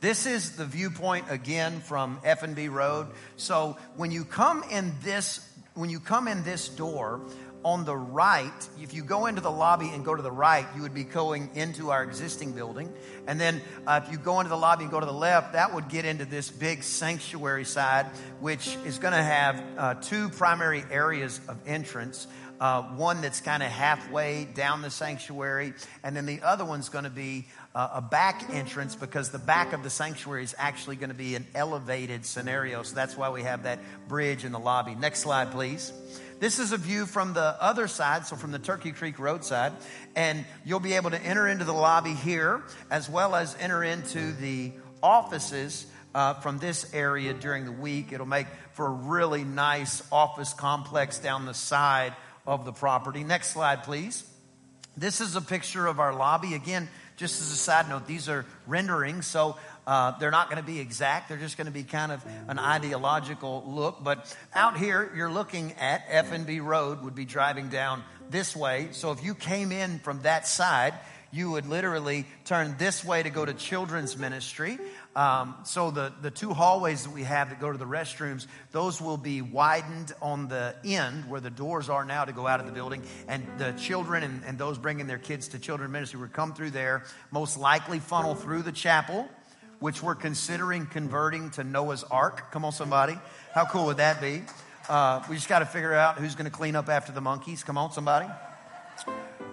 This 0.00 0.24
is 0.24 0.56
the 0.56 0.64
viewpoint 0.64 1.26
again 1.28 1.80
from 1.80 2.18
F&B 2.24 2.68
Road. 2.68 3.08
So 3.36 3.76
when 3.96 4.10
you 4.10 4.24
come 4.24 4.64
in 4.70 4.94
this, 5.02 5.46
when 5.74 5.90
you 5.90 6.00
come 6.00 6.26
in 6.26 6.42
this 6.42 6.68
door, 6.70 7.20
on 7.62 7.84
the 7.84 7.96
right, 7.96 8.68
if 8.80 8.94
you 8.94 9.02
go 9.02 9.26
into 9.26 9.40
the 9.40 9.50
lobby 9.50 9.88
and 9.88 10.04
go 10.04 10.14
to 10.14 10.22
the 10.22 10.30
right, 10.30 10.66
you 10.74 10.82
would 10.82 10.94
be 10.94 11.04
going 11.04 11.50
into 11.54 11.90
our 11.90 12.02
existing 12.02 12.52
building. 12.52 12.92
And 13.26 13.38
then 13.38 13.60
uh, 13.86 14.00
if 14.02 14.10
you 14.10 14.18
go 14.18 14.40
into 14.40 14.48
the 14.48 14.56
lobby 14.56 14.84
and 14.84 14.90
go 14.90 15.00
to 15.00 15.06
the 15.06 15.12
left, 15.12 15.52
that 15.52 15.74
would 15.74 15.88
get 15.88 16.04
into 16.04 16.24
this 16.24 16.50
big 16.50 16.82
sanctuary 16.82 17.64
side, 17.64 18.06
which 18.40 18.76
is 18.86 18.98
going 18.98 19.12
to 19.12 19.22
have 19.22 19.62
uh, 19.76 19.94
two 19.94 20.30
primary 20.30 20.84
areas 20.90 21.40
of 21.48 21.58
entrance. 21.66 22.26
Uh, 22.60 22.82
one 22.82 23.22
that's 23.22 23.40
kind 23.40 23.62
of 23.62 23.70
halfway 23.70 24.44
down 24.44 24.82
the 24.82 24.90
sanctuary, 24.90 25.72
and 26.04 26.14
then 26.14 26.26
the 26.26 26.42
other 26.42 26.62
one's 26.62 26.90
going 26.90 27.04
to 27.04 27.10
be 27.10 27.46
uh, 27.74 27.88
a 27.94 28.02
back 28.02 28.44
entrance 28.52 28.94
because 28.94 29.30
the 29.30 29.38
back 29.38 29.72
of 29.72 29.82
the 29.82 29.88
sanctuary 29.88 30.44
is 30.44 30.54
actually 30.58 30.94
going 30.96 31.08
to 31.08 31.14
be 31.14 31.36
an 31.36 31.46
elevated 31.54 32.26
scenario. 32.26 32.82
So 32.82 32.94
that's 32.94 33.16
why 33.16 33.30
we 33.30 33.44
have 33.44 33.62
that 33.62 33.78
bridge 34.08 34.44
in 34.44 34.52
the 34.52 34.58
lobby. 34.58 34.94
Next 34.94 35.20
slide, 35.20 35.52
please. 35.52 35.90
This 36.40 36.58
is 36.58 36.72
a 36.72 36.78
view 36.78 37.04
from 37.04 37.34
the 37.34 37.54
other 37.62 37.86
side, 37.86 38.26
so 38.26 38.34
from 38.34 38.50
the 38.50 38.58
Turkey 38.58 38.92
Creek 38.92 39.18
roadside. 39.18 39.74
And 40.16 40.46
you'll 40.64 40.80
be 40.80 40.94
able 40.94 41.10
to 41.10 41.22
enter 41.22 41.46
into 41.46 41.66
the 41.66 41.74
lobby 41.74 42.14
here 42.14 42.62
as 42.90 43.10
well 43.10 43.34
as 43.34 43.54
enter 43.60 43.84
into 43.84 44.32
the 44.32 44.72
offices 45.02 45.86
uh, 46.14 46.34
from 46.34 46.56
this 46.56 46.94
area 46.94 47.34
during 47.34 47.66
the 47.66 47.72
week. 47.72 48.14
It'll 48.14 48.24
make 48.24 48.46
for 48.72 48.86
a 48.86 48.90
really 48.90 49.44
nice 49.44 50.02
office 50.10 50.54
complex 50.54 51.18
down 51.18 51.44
the 51.44 51.52
side 51.52 52.14
of 52.46 52.64
the 52.64 52.72
property. 52.72 53.22
Next 53.22 53.50
slide, 53.50 53.82
please. 53.82 54.24
This 54.96 55.20
is 55.20 55.36
a 55.36 55.42
picture 55.42 55.86
of 55.86 56.00
our 56.00 56.14
lobby. 56.14 56.54
Again, 56.54 56.88
just 57.18 57.42
as 57.42 57.52
a 57.52 57.56
side 57.56 57.86
note, 57.90 58.06
these 58.06 58.30
are 58.30 58.46
renderings, 58.66 59.26
so 59.26 59.56
uh, 59.86 60.18
they're 60.18 60.30
not 60.30 60.50
going 60.50 60.60
to 60.60 60.66
be 60.66 60.80
exact. 60.80 61.28
They're 61.28 61.38
just 61.38 61.56
going 61.56 61.66
to 61.66 61.72
be 61.72 61.84
kind 61.84 62.12
of 62.12 62.24
an 62.48 62.58
ideological 62.58 63.64
look. 63.66 64.02
But 64.02 64.34
out 64.54 64.78
here, 64.78 65.10
you're 65.16 65.30
looking 65.30 65.72
at 65.72 66.04
F&B 66.08 66.60
Road, 66.60 67.02
would 67.02 67.14
be 67.14 67.24
driving 67.24 67.68
down 67.68 68.02
this 68.28 68.54
way. 68.54 68.88
So 68.92 69.12
if 69.12 69.24
you 69.24 69.34
came 69.34 69.72
in 69.72 69.98
from 69.98 70.22
that 70.22 70.46
side, 70.46 70.94
you 71.32 71.52
would 71.52 71.66
literally 71.66 72.26
turn 72.44 72.74
this 72.78 73.04
way 73.04 73.22
to 73.22 73.30
go 73.30 73.44
to 73.44 73.54
children's 73.54 74.16
ministry. 74.16 74.78
Um, 75.14 75.54
so 75.64 75.90
the, 75.90 76.12
the 76.20 76.30
two 76.30 76.52
hallways 76.52 77.04
that 77.04 77.12
we 77.12 77.22
have 77.22 77.50
that 77.50 77.60
go 77.60 77.70
to 77.70 77.78
the 77.78 77.84
restrooms, 77.84 78.46
those 78.72 79.00
will 79.00 79.16
be 79.16 79.40
widened 79.40 80.12
on 80.20 80.48
the 80.48 80.74
end 80.84 81.28
where 81.28 81.40
the 81.40 81.50
doors 81.50 81.88
are 81.88 82.04
now 82.04 82.24
to 82.24 82.32
go 82.32 82.46
out 82.46 82.60
of 82.60 82.66
the 82.66 82.72
building. 82.72 83.02
And 83.28 83.46
the 83.58 83.72
children 83.72 84.22
and, 84.24 84.42
and 84.44 84.58
those 84.58 84.78
bringing 84.78 85.06
their 85.06 85.18
kids 85.18 85.48
to 85.48 85.58
children's 85.58 85.92
ministry 85.92 86.20
would 86.20 86.32
come 86.32 86.52
through 86.52 86.70
there, 86.70 87.04
most 87.30 87.56
likely 87.56 88.00
funnel 88.00 88.34
through 88.34 88.62
the 88.62 88.72
chapel, 88.72 89.28
which 89.80 90.02
we're 90.02 90.14
considering 90.14 90.86
converting 90.86 91.50
to 91.50 91.64
Noah's 91.64 92.04
Ark. 92.04 92.52
Come 92.52 92.64
on, 92.64 92.72
somebody. 92.72 93.18
How 93.54 93.64
cool 93.64 93.86
would 93.86 93.96
that 93.96 94.20
be? 94.20 94.42
Uh, 94.88 95.22
we 95.28 95.36
just 95.36 95.48
got 95.48 95.60
to 95.60 95.66
figure 95.66 95.94
out 95.94 96.18
who's 96.18 96.34
going 96.34 96.44
to 96.48 96.56
clean 96.56 96.76
up 96.76 96.88
after 96.88 97.12
the 97.12 97.20
monkeys. 97.20 97.64
Come 97.64 97.78
on, 97.78 97.90
somebody. 97.90 98.26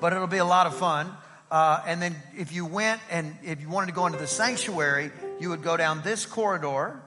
But 0.02 0.14
it'll 0.14 0.28
be 0.28 0.38
a 0.38 0.46
lot 0.46 0.68
of 0.68 0.76
fun. 0.76 1.12
Uh, 1.50 1.82
and 1.88 2.02
then 2.02 2.16
if 2.38 2.52
you 2.52 2.66
went 2.66 3.00
and 3.10 3.38
if 3.44 3.62
you 3.62 3.70
wanted 3.70 3.88
to 3.88 3.94
go 3.94 4.06
into 4.06 4.20
the 4.20 4.28
sanctuary, 4.28 5.12
you 5.40 5.50
would 5.50 5.64
go 5.64 5.78
down 5.78 6.02
this 6.04 6.26
corridor, 6.26 7.02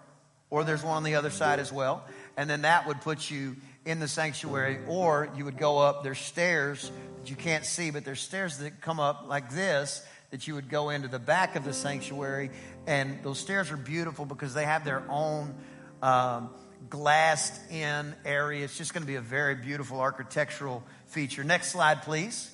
or 0.48 0.64
there's 0.64 0.82
one 0.82 0.96
on 0.96 1.02
the 1.02 1.16
other 1.16 1.30
side 1.30 1.60
as 1.60 1.70
well. 1.70 2.04
And 2.38 2.48
then 2.48 2.62
that 2.62 2.86
would 2.86 3.02
put 3.02 3.30
you 3.30 3.56
in 3.84 4.00
the 4.00 4.08
sanctuary, 4.08 4.78
or 4.88 5.28
you 5.36 5.44
would 5.44 5.58
go 5.58 5.78
up. 5.78 6.02
There's 6.02 6.18
stairs 6.18 6.90
that 7.18 7.28
you 7.28 7.36
can't 7.36 7.66
see, 7.66 7.90
but 7.90 8.06
there's 8.06 8.20
stairs 8.20 8.58
that 8.58 8.80
come 8.80 8.98
up 8.98 9.26
like 9.28 9.50
this 9.50 10.02
that 10.30 10.46
you 10.46 10.54
would 10.54 10.68
go 10.68 10.90
into 10.90 11.08
the 11.08 11.18
back 11.18 11.56
of 11.56 11.64
the 11.64 11.72
sanctuary. 11.72 12.50
And 12.86 13.22
those 13.22 13.38
stairs 13.38 13.70
are 13.70 13.76
beautiful 13.76 14.24
because 14.24 14.54
they 14.54 14.64
have 14.64 14.84
their 14.84 15.02
own 15.08 15.54
um, 16.02 16.50
glassed 16.88 17.60
in 17.70 18.14
area. 18.24 18.64
It's 18.64 18.78
just 18.78 18.94
going 18.94 19.02
to 19.02 19.08
be 19.08 19.16
a 19.16 19.20
very 19.20 19.54
beautiful 19.56 20.00
architectural 20.00 20.82
feature. 21.06 21.44
Next 21.44 21.72
slide, 21.72 22.02
please. 22.02 22.50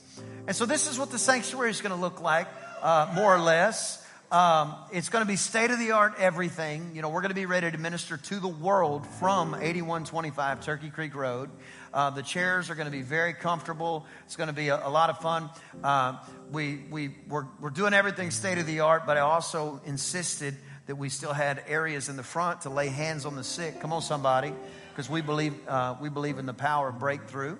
And 0.47 0.57
so 0.57 0.64
this 0.64 0.87
is 0.91 0.99
what 0.99 1.11
the 1.11 1.18
sanctuary 1.18 1.70
is 1.70 1.81
going 1.81 1.95
to 1.95 2.01
look 2.01 2.22
like, 2.22 2.49
uh, 2.83 3.12
more 3.14 3.35
or 3.35 3.41
less. 3.41 4.03
Um, 4.33 4.74
it's 4.93 5.09
going 5.09 5.24
to 5.24 5.29
be 5.29 5.37
state 5.37 5.70
of 5.70 5.79
the 5.79 5.93
art 5.93 6.14
everything. 6.18 6.91
You 6.95 7.03
know, 7.03 7.11
we're 7.11 7.20
going 7.20 7.31
to 7.31 7.37
be 7.37 7.47
ready 7.47 7.70
to 7.70 7.79
minister 7.79 8.16
to 8.16 8.41
the 8.41 8.49
world 8.49 9.07
from 9.07 9.55
8125 9.55 10.62
Turkey 10.62 10.91
Creek 10.91 11.14
Road. 11.14 11.51
Uh, 11.97 12.11
the 12.11 12.22
chairs 12.22 12.68
are 12.68 12.74
going 12.74 12.84
to 12.84 12.92
be 12.92 13.01
very 13.01 13.32
comfortable. 13.32 14.05
It's 14.26 14.36
going 14.36 14.49
to 14.49 14.53
be 14.53 14.68
a, 14.68 14.86
a 14.86 14.90
lot 14.90 15.09
of 15.09 15.18
fun. 15.20 15.49
Uh, 15.82 16.18
we, 16.53 16.80
we, 16.90 17.14
we're, 17.26 17.47
we're 17.59 17.70
doing 17.70 17.94
everything 17.94 18.30
state 18.30 18.59
of 18.59 18.66
the 18.66 18.80
art, 18.80 19.07
but 19.07 19.16
I 19.16 19.20
also 19.20 19.80
insisted 19.86 20.55
that 20.88 20.97
we 20.97 21.09
still 21.09 21.32
had 21.32 21.64
areas 21.66 22.11
in 22.11 22.16
the 22.16 22.22
front 22.22 22.61
to 22.61 22.68
lay 22.68 22.88
hands 22.88 23.24
on 23.24 23.34
the 23.34 23.42
sick. 23.42 23.80
Come 23.80 23.94
on, 23.94 24.03
somebody, 24.03 24.53
because 24.90 25.09
we 25.09 25.22
believe, 25.22 25.55
uh, 25.66 25.97
we 25.99 26.11
believe 26.11 26.36
in 26.36 26.44
the 26.44 26.53
power 26.53 26.90
of 26.90 26.99
breakthrough. 26.99 27.57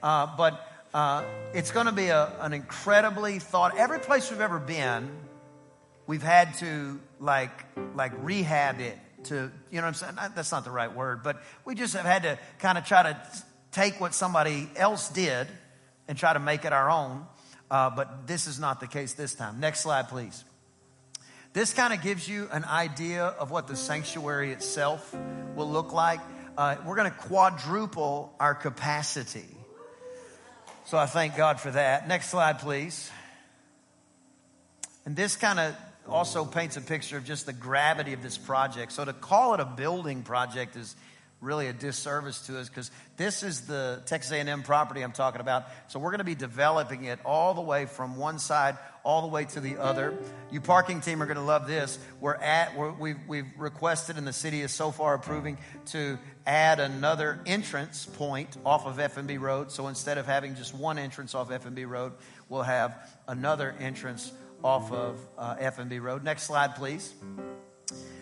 Uh, 0.00 0.36
but 0.36 0.64
uh, 0.94 1.24
it's 1.52 1.72
going 1.72 1.86
to 1.86 1.92
be 1.92 2.10
a, 2.10 2.32
an 2.42 2.52
incredibly 2.52 3.40
thought. 3.40 3.76
Every 3.76 3.98
place 3.98 4.30
we've 4.30 4.40
ever 4.40 4.60
been, 4.60 5.10
we've 6.06 6.22
had 6.22 6.54
to 6.58 7.00
like 7.18 7.50
like 7.96 8.12
rehab 8.22 8.80
it 8.80 8.96
to 9.24 9.34
you 9.34 9.80
know 9.80 9.82
what 9.82 9.84
I'm 9.88 9.94
saying. 9.94 10.14
That's 10.36 10.52
not 10.52 10.64
the 10.64 10.70
right 10.70 10.94
word, 10.94 11.24
but 11.24 11.42
we 11.64 11.74
just 11.74 11.94
have 11.94 12.06
had 12.06 12.22
to 12.22 12.38
kind 12.60 12.78
of 12.78 12.84
try 12.84 13.02
to 13.02 13.20
take 13.72 14.00
what 14.00 14.14
somebody 14.14 14.68
else 14.76 15.08
did 15.08 15.46
and 16.08 16.18
try 16.18 16.32
to 16.32 16.38
make 16.38 16.64
it 16.64 16.72
our 16.72 16.90
own. 16.90 17.24
Uh, 17.70 17.90
but 17.90 18.26
this 18.26 18.46
is 18.46 18.58
not 18.58 18.80
the 18.80 18.86
case 18.86 19.12
this 19.12 19.34
time. 19.34 19.60
Next 19.60 19.80
slide, 19.80 20.08
please. 20.08 20.44
This 21.52 21.72
kind 21.72 21.92
of 21.92 22.02
gives 22.02 22.28
you 22.28 22.48
an 22.52 22.64
idea 22.64 23.24
of 23.24 23.50
what 23.50 23.66
the 23.66 23.76
sanctuary 23.76 24.52
itself 24.52 25.14
will 25.56 25.68
look 25.68 25.92
like. 25.92 26.20
Uh, 26.56 26.76
we're 26.84 26.96
going 26.96 27.10
to 27.10 27.16
quadruple 27.16 28.34
our 28.38 28.54
capacity. 28.54 29.46
So 30.86 30.98
I 30.98 31.06
thank 31.06 31.36
God 31.36 31.60
for 31.60 31.70
that. 31.70 32.08
Next 32.08 32.30
slide, 32.30 32.58
please. 32.58 33.10
And 35.04 35.16
this 35.16 35.36
kind 35.36 35.60
of 35.60 35.76
also 36.08 36.44
paints 36.44 36.76
a 36.76 36.80
picture 36.80 37.16
of 37.16 37.24
just 37.24 37.46
the 37.46 37.52
gravity 37.52 38.12
of 38.12 38.22
this 38.22 38.36
project. 38.36 38.92
So 38.92 39.04
to 39.04 39.12
call 39.12 39.54
it 39.54 39.60
a 39.60 39.64
building 39.64 40.22
project 40.22 40.76
is 40.76 40.96
really 41.40 41.68
a 41.68 41.72
disservice 41.72 42.46
to 42.46 42.58
us 42.58 42.68
because 42.68 42.90
this 43.16 43.42
is 43.42 43.62
the 43.62 44.02
Texas 44.06 44.32
A&M 44.32 44.62
property 44.62 45.02
I'm 45.02 45.12
talking 45.12 45.40
about. 45.40 45.64
So 45.88 45.98
we're 45.98 46.10
going 46.10 46.18
to 46.18 46.24
be 46.24 46.34
developing 46.34 47.04
it 47.04 47.18
all 47.24 47.54
the 47.54 47.62
way 47.62 47.86
from 47.86 48.16
one 48.16 48.38
side 48.38 48.76
all 49.02 49.22
the 49.22 49.28
way 49.28 49.46
to 49.46 49.60
the 49.60 49.78
other. 49.78 50.14
You 50.50 50.60
parking 50.60 51.00
team 51.00 51.22
are 51.22 51.26
going 51.26 51.38
to 51.38 51.42
love 51.42 51.66
this. 51.66 51.98
We're 52.20 52.34
at 52.34 52.76
we're, 52.76 52.92
we've 52.92 53.16
we've 53.26 53.46
requested 53.56 54.18
and 54.18 54.26
the 54.26 54.32
city 54.32 54.60
is 54.60 54.72
so 54.72 54.90
far 54.90 55.14
approving 55.14 55.58
to 55.86 56.18
add 56.46 56.80
another 56.80 57.40
entrance 57.46 58.06
point 58.06 58.56
off 58.64 58.86
of 58.86 58.98
F&B 58.98 59.38
Road. 59.38 59.70
So 59.70 59.88
instead 59.88 60.18
of 60.18 60.26
having 60.26 60.54
just 60.54 60.74
one 60.74 60.98
entrance 60.98 61.34
off 61.34 61.50
F&B 61.50 61.84
Road, 61.84 62.12
we'll 62.48 62.62
have 62.62 62.94
another 63.26 63.74
entrance 63.80 64.32
off 64.62 64.92
of 64.92 65.18
uh, 65.38 65.56
F&B 65.58 65.98
Road. 65.98 66.22
Next 66.22 66.42
slide, 66.44 66.76
please. 66.76 67.14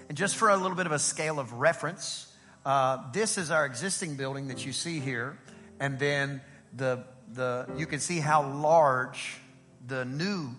And 0.09 0.17
just 0.17 0.37
for 0.37 0.51
a 0.51 0.57
little 0.57 0.77
bit 0.77 0.87
of 0.87 0.93
a 0.93 0.99
scale 0.99 1.39
of 1.39 1.53
reference, 1.55 2.28
uh, 2.65 2.99
this 3.13 3.39
is 3.39 3.51
our 3.51 3.65
existing 3.67 4.17
building 4.17 4.49
that 4.49 4.65
you 4.67 4.73
see 4.73 5.01
here, 5.01 5.39
and 5.81 5.99
then 5.99 6.41
the 6.77 7.05
the 7.35 7.67
you 7.77 7.87
can 7.87 8.01
see 8.01 8.19
how 8.19 8.49
large 8.49 9.39
the 9.87 10.05
new 10.05 10.51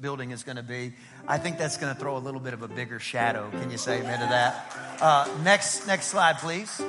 building 0.00 0.30
is 0.30 0.42
going 0.42 0.56
to 0.56 0.62
be. 0.62 0.92
I 1.26 1.38
think 1.38 1.58
that's 1.58 1.76
going 1.76 1.94
to 1.94 1.98
throw 1.98 2.16
a 2.16 2.18
little 2.18 2.40
bit 2.40 2.52
of 2.54 2.62
a 2.62 2.68
bigger 2.68 2.98
shadow. 2.98 3.50
Can 3.50 3.70
you 3.70 3.78
say 3.78 4.00
amen 4.00 4.20
to 4.20 4.26
that? 4.26 4.76
Uh, 5.00 5.28
next 5.42 5.86
next 5.86 6.06
slide, 6.06 6.38
please. 6.38 6.80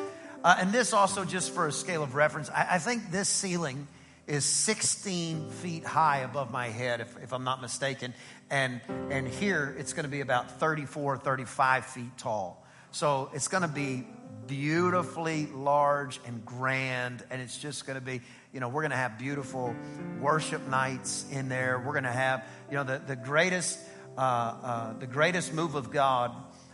Uh, 0.44 0.58
and 0.60 0.72
this 0.72 0.94
also 0.94 1.26
just 1.26 1.52
for 1.54 1.66
a 1.68 1.72
scale 1.72 2.04
of 2.04 2.14
reference, 2.14 2.52
I, 2.52 2.76
I 2.76 2.78
think 2.78 3.10
this 3.10 3.28
ceiling 3.28 3.88
is 4.28 4.46
16 4.46 5.50
feet 5.50 5.84
high 5.84 6.20
above 6.20 6.52
my 6.52 6.68
head, 6.68 7.02
if, 7.02 7.16
if 7.24 7.34
I'm 7.34 7.44
not 7.44 7.62
mistaken. 7.62 8.14
And, 8.50 8.82
and 9.10 9.28
here 9.28 9.76
it's 9.80 9.94
going 9.94 10.04
to 10.04 10.10
be 10.10 10.22
about 10.22 10.60
34, 10.60 11.18
35 11.18 11.86
feet 11.86 12.18
tall. 12.18 12.64
So 12.92 13.30
it's 13.34 13.48
going 13.48 13.64
to 13.64 13.68
be 13.68 14.06
beautifully 14.48 15.48
large 15.48 16.20
and 16.26 16.46
grand. 16.46 17.24
And 17.30 17.42
it's 17.42 17.58
just 17.58 17.86
going 17.86 18.00
to 18.00 18.06
be, 18.06 18.22
you 18.54 18.60
know, 18.60 18.70
we're 18.70 18.82
going 18.82 18.92
to 18.92 18.98
have 18.98 19.18
beautiful 19.18 19.76
worship 20.20 20.68
nights 20.68 21.26
in 21.32 21.50
there. 21.50 21.80
We're 21.80 21.94
going 21.94 22.04
to 22.04 22.12
have, 22.12 22.46
you 22.70 22.76
know, 22.76 22.84
the, 22.84 23.02
the 23.06 23.16
greatest, 23.16 23.80
uh, 24.18 24.22
uh, 24.22 24.94
the 25.00 25.08
greatest 25.08 25.54
move 25.54 25.76
of 25.76 25.92
God 25.92 26.32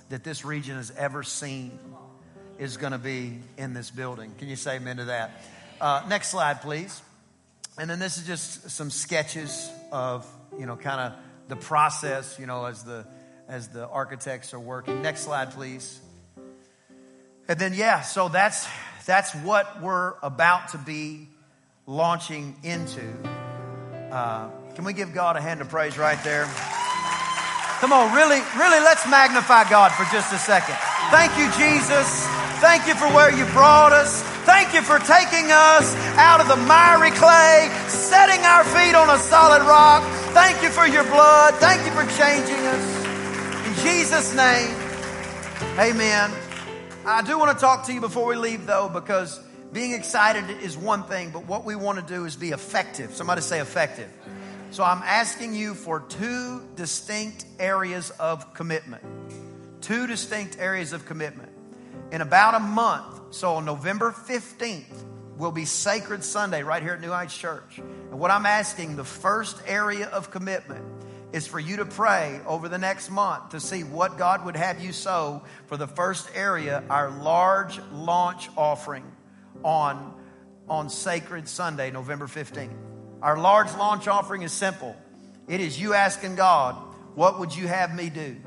that 0.09 0.23
this 0.23 0.43
region 0.43 0.75
has 0.75 0.91
ever 0.97 1.23
seen 1.23 1.79
is 2.59 2.77
going 2.77 2.91
to 2.91 2.99
be 2.99 3.39
in 3.57 3.73
this 3.73 3.89
building. 3.89 4.33
Can 4.37 4.47
you 4.47 4.55
say 4.55 4.75
amen 4.75 4.97
to 4.97 5.05
that? 5.05 5.41
Uh, 5.79 6.03
next 6.07 6.29
slide, 6.29 6.61
please. 6.61 7.01
And 7.77 7.89
then 7.89 7.99
this 7.99 8.17
is 8.17 8.27
just 8.27 8.69
some 8.69 8.91
sketches 8.91 9.71
of, 9.91 10.27
you 10.59 10.65
know, 10.65 10.75
kind 10.75 10.99
of 11.01 11.19
the 11.47 11.55
process, 11.55 12.37
you 12.37 12.45
know, 12.45 12.65
as 12.65 12.83
the 12.83 13.05
as 13.47 13.67
the 13.67 13.85
architects 13.87 14.53
are 14.53 14.59
working. 14.59 15.01
Next 15.01 15.21
slide, 15.21 15.51
please. 15.51 15.99
And 17.51 17.59
then 17.59 17.73
yeah, 17.73 17.99
so 17.99 18.29
that's 18.29 18.65
that's 19.05 19.35
what 19.35 19.81
we're 19.81 20.13
about 20.23 20.69
to 20.69 20.77
be 20.77 21.27
launching 21.85 22.55
into. 22.63 23.03
Uh, 24.09 24.47
can 24.73 24.85
we 24.85 24.93
give 24.93 25.13
God 25.13 25.35
a 25.35 25.41
hand 25.41 25.59
of 25.59 25.67
praise 25.67 25.97
right 25.97 26.23
there? 26.23 26.45
Come 27.83 27.91
on, 27.91 28.15
really, 28.15 28.39
really, 28.55 28.79
let's 28.79 29.05
magnify 29.05 29.69
God 29.69 29.91
for 29.91 30.05
just 30.15 30.31
a 30.31 30.37
second. 30.37 30.77
Thank 31.11 31.35
you, 31.35 31.51
Jesus. 31.59 32.25
Thank 32.63 32.87
you 32.87 32.95
for 32.95 33.11
where 33.11 33.35
you 33.35 33.43
brought 33.51 33.91
us. 33.91 34.23
Thank 34.47 34.73
you 34.73 34.81
for 34.81 34.99
taking 34.99 35.51
us 35.51 35.93
out 36.15 36.39
of 36.39 36.47
the 36.47 36.55
miry 36.55 37.11
clay, 37.11 37.67
setting 37.89 38.45
our 38.45 38.63
feet 38.63 38.95
on 38.95 39.09
a 39.09 39.17
solid 39.17 39.67
rock. 39.67 40.03
Thank 40.31 40.63
you 40.63 40.69
for 40.69 40.87
your 40.87 41.03
blood. 41.03 41.55
Thank 41.55 41.83
you 41.83 41.91
for 41.91 42.07
changing 42.15 42.63
us. 42.63 43.67
In 43.67 43.73
Jesus' 43.83 44.33
name, 44.33 44.73
amen. 45.77 46.40
I 47.03 47.23
do 47.23 47.39
want 47.39 47.57
to 47.57 47.59
talk 47.59 47.87
to 47.87 47.93
you 47.93 47.99
before 47.99 48.27
we 48.27 48.35
leave, 48.35 48.67
though, 48.67 48.87
because 48.87 49.39
being 49.73 49.93
excited 49.93 50.47
is 50.61 50.77
one 50.77 51.03
thing, 51.03 51.31
but 51.31 51.47
what 51.47 51.65
we 51.65 51.75
want 51.75 51.99
to 51.99 52.13
do 52.13 52.25
is 52.25 52.35
be 52.35 52.49
effective. 52.49 53.15
Somebody 53.15 53.41
say 53.41 53.59
effective. 53.59 54.07
So 54.69 54.83
I'm 54.83 55.01
asking 55.01 55.55
you 55.55 55.73
for 55.73 56.01
two 56.01 56.61
distinct 56.75 57.45
areas 57.57 58.11
of 58.11 58.53
commitment. 58.53 59.03
Two 59.81 60.05
distinct 60.05 60.59
areas 60.59 60.93
of 60.93 61.07
commitment. 61.07 61.49
In 62.11 62.21
about 62.21 62.53
a 62.53 62.59
month, 62.59 63.33
so 63.33 63.55
on 63.55 63.65
November 63.65 64.11
15th, 64.11 65.03
will 65.39 65.51
be 65.51 65.65
Sacred 65.65 66.23
Sunday 66.23 66.61
right 66.61 66.83
here 66.83 66.93
at 66.93 67.01
New 67.01 67.09
Heights 67.09 67.35
Church. 67.35 67.79
And 67.79 68.19
what 68.19 68.29
I'm 68.29 68.45
asking, 68.45 68.95
the 68.95 69.03
first 69.03 69.59
area 69.65 70.05
of 70.05 70.29
commitment 70.29 70.85
is 71.33 71.47
for 71.47 71.59
you 71.59 71.77
to 71.77 71.85
pray 71.85 72.41
over 72.45 72.67
the 72.67 72.77
next 72.77 73.09
month 73.09 73.49
to 73.49 73.59
see 73.59 73.83
what 73.83 74.17
God 74.17 74.45
would 74.45 74.55
have 74.55 74.83
you 74.83 74.91
sow 74.91 75.43
for 75.67 75.77
the 75.77 75.87
first 75.87 76.29
area, 76.35 76.83
our 76.89 77.09
large 77.09 77.79
launch 77.91 78.49
offering 78.57 79.09
on, 79.63 80.13
on 80.67 80.89
Sacred 80.89 81.47
Sunday, 81.47 81.91
November 81.91 82.27
15th. 82.27 82.73
Our 83.21 83.37
large 83.37 83.71
launch 83.75 84.07
offering 84.07 84.41
is 84.41 84.51
simple. 84.51 84.95
It 85.47 85.61
is 85.61 85.79
you 85.79 85.93
asking 85.93 86.35
God, 86.35 86.75
what 87.15 87.39
would 87.39 87.55
you 87.55 87.67
have 87.67 87.95
me 87.95 88.09
do? 88.09 88.37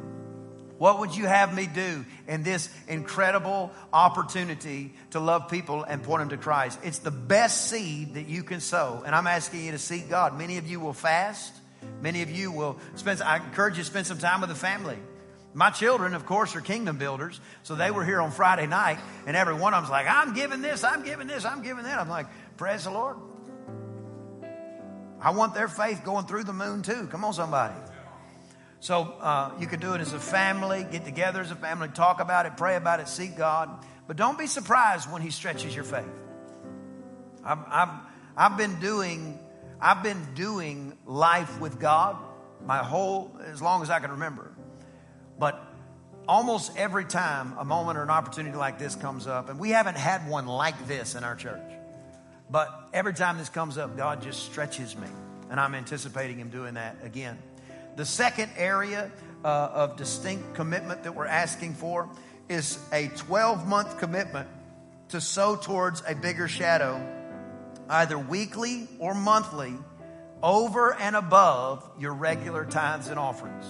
What 0.79 0.99
would 0.99 1.17
you 1.17 1.27
have 1.27 1.55
me 1.55 1.67
do 1.67 2.05
in 2.27 2.43
this 2.43 2.69
incredible 2.89 3.71
opportunity 3.93 4.93
to 5.11 5.21
love 5.21 5.49
people 5.49 5.85
and 5.85 6.03
point 6.03 6.21
them 6.21 6.29
to 6.31 6.37
Christ? 6.37 6.81
It's 6.83 6.99
the 6.99 7.13
best 7.13 7.69
seed 7.69 8.15
that 8.15 8.27
you 8.27 8.43
can 8.43 8.61
sow. 8.61 9.03
And 9.07 9.15
I'm 9.15 9.29
asking 9.29 9.65
you 9.65 9.73
to 9.73 9.79
seek 9.79 10.11
God. 10.11 10.37
Many 10.37 10.59
of 10.59 10.67
you 10.67 10.81
will 10.81 10.93
fast. 10.93 11.55
Many 12.01 12.23
of 12.23 12.31
you 12.31 12.53
will 12.53 12.79
spend, 12.97 13.23
I 13.23 13.37
encourage 13.37 13.77
you 13.77 13.83
to 13.83 13.89
spend 13.89 14.07
some 14.07 14.19
time 14.19 14.41
with 14.41 14.51
the 14.51 14.57
family. 14.57 14.99
My 15.55 15.71
children, 15.71 16.15
of 16.15 16.27
course, 16.27 16.57
are 16.57 16.61
kingdom 16.61 16.99
builders. 16.99 17.41
So 17.63 17.77
they 17.77 17.91
were 17.91 18.05
here 18.05 18.21
on 18.21 18.33
Friday 18.33 18.67
night, 18.67 18.99
and 19.27 19.37
every 19.37 19.55
one 19.55 19.73
of 19.73 19.83
them's 19.83 19.91
like, 19.91 20.07
I'm 20.09 20.35
giving 20.35 20.63
this, 20.63 20.83
I'm 20.83 21.05
giving 21.05 21.29
this, 21.29 21.45
I'm 21.45 21.63
giving 21.63 21.85
that. 21.85 21.99
I'm 21.99 22.09
like, 22.09 22.27
praise 22.57 22.85
the 22.85 22.91
Lord. 22.91 23.17
I 25.21 25.31
want 25.31 25.55
their 25.55 25.69
faith 25.69 26.05
going 26.05 26.27
through 26.27 26.45
the 26.45 26.53
moon 26.53 26.83
too. 26.83 27.07
Come 27.07 27.25
on, 27.25 27.33
somebody. 27.33 27.75
So 28.81 29.03
uh, 29.03 29.53
you 29.59 29.67
can 29.67 29.81
do 29.81 29.95
it 29.95 30.03
as 30.03 30.13
a 30.13 30.19
family, 30.19 30.85
get 30.91 31.07
together 31.07 31.41
as 31.41 31.51
a 31.51 31.57
family, 31.57 31.89
talk 31.89 32.21
about 32.21 32.45
it, 32.45 32.59
pray 32.59 32.77
about 32.77 33.01
it, 33.01 33.09
seek 33.09 33.35
God. 33.35 33.71
But 34.07 34.19
don't 34.19 34.39
be 34.39 34.47
surprised 34.47 35.11
when 35.11 35.23
He 35.23 35.31
stretches 35.31 35.75
your 35.75 35.85
faith. 35.85 36.05
I've, 37.43 37.59
I've, 37.67 37.89
I've 38.37 38.57
been 38.59 38.79
doing 38.81 39.39
I've 39.81 40.03
been 40.03 40.35
doing 40.35 40.97
life 41.07 41.61
with 41.61 41.79
God 41.79 42.17
my 42.65 42.79
whole 42.79 43.37
as 43.47 43.61
long 43.61 43.83
as 43.83 43.91
I 43.91 44.01
can 44.01 44.13
remember. 44.13 44.51
But 45.39 45.61
almost 46.27 46.77
every 46.77 47.05
time 47.05 47.55
a 47.59 47.65
moment 47.65 47.99
or 47.99 48.03
an 48.03 48.11
opportunity 48.11 48.57
like 48.57 48.79
this 48.79 48.95
comes 48.95 49.27
up, 49.27 49.49
and 49.49 49.59
we 49.59 49.71
haven't 49.71 49.97
had 49.97 50.29
one 50.29 50.47
like 50.47 50.87
this 50.87 51.15
in 51.15 51.25
our 51.25 51.37
church, 51.37 51.73
but 52.51 52.89
every 52.93 53.15
time 53.15 53.39
this 53.39 53.49
comes 53.49 53.79
up, 53.79 53.97
God 53.97 54.23
just 54.23 54.45
stretches 54.45 54.97
me, 54.97 55.09
and 55.51 55.59
I'm 55.59 55.75
anticipating 55.75 56.39
Him 56.39 56.51
doing 56.51 56.75
that 56.75 56.97
again. 57.03 57.39
The 57.97 58.05
second 58.05 58.51
area 58.57 59.11
uh, 59.45 59.49
of 59.49 59.97
distinct 59.97 60.55
commitment 60.55 61.05
that 61.05 61.15
we're 61.15 61.27
asking 61.27 61.75
for 61.75 62.09
is 62.49 62.79
a 62.93 63.09
12 63.09 63.67
month 63.67 63.99
commitment 63.99 64.49
to 65.09 65.21
sow 65.21 65.57
towards 65.57 66.03
a 66.07 66.15
bigger 66.15 66.49
shadow, 66.49 66.97
either 67.89 68.19
weekly 68.19 68.89
or 68.99 69.15
monthly, 69.15 69.75
over 70.43 70.95
and 70.95 71.17
above 71.17 71.89
your 71.99 72.13
regular 72.13 72.65
tithes 72.65 73.09
and 73.09 73.19
offerings. 73.19 73.65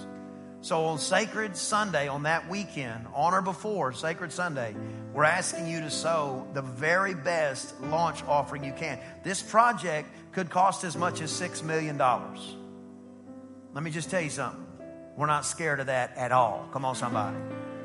So 0.61 0.85
on 0.85 0.97
Sacred 0.97 1.55
Sunday, 1.55 2.07
on 2.07 2.23
that 2.23 2.49
weekend, 2.49 3.05
on 3.13 3.35
or 3.35 3.41
before 3.43 3.93
Sacred 3.93 4.31
Sunday, 4.31 4.75
we're 5.13 5.23
asking 5.23 5.67
you 5.67 5.79
to 5.81 5.91
sow 5.91 6.47
the 6.53 6.63
very 6.63 7.13
best 7.13 7.79
launch 7.83 8.23
offering 8.23 8.63
you 8.63 8.73
can. 8.73 8.99
This 9.23 9.43
project 9.43 10.09
could 10.31 10.49
cost 10.49 10.83
as 10.83 10.97
much 10.97 11.21
as 11.21 11.31
$6 11.31 11.61
million. 11.63 11.97
Let 11.97 13.83
me 13.83 13.91
just 13.91 14.09
tell 14.09 14.21
you 14.21 14.31
something. 14.31 14.65
We're 15.15 15.27
not 15.27 15.45
scared 15.45 15.79
of 15.79 15.85
that 15.85 16.17
at 16.17 16.31
all. 16.31 16.67
Come 16.73 16.83
on, 16.83 16.95
somebody. 16.95 17.37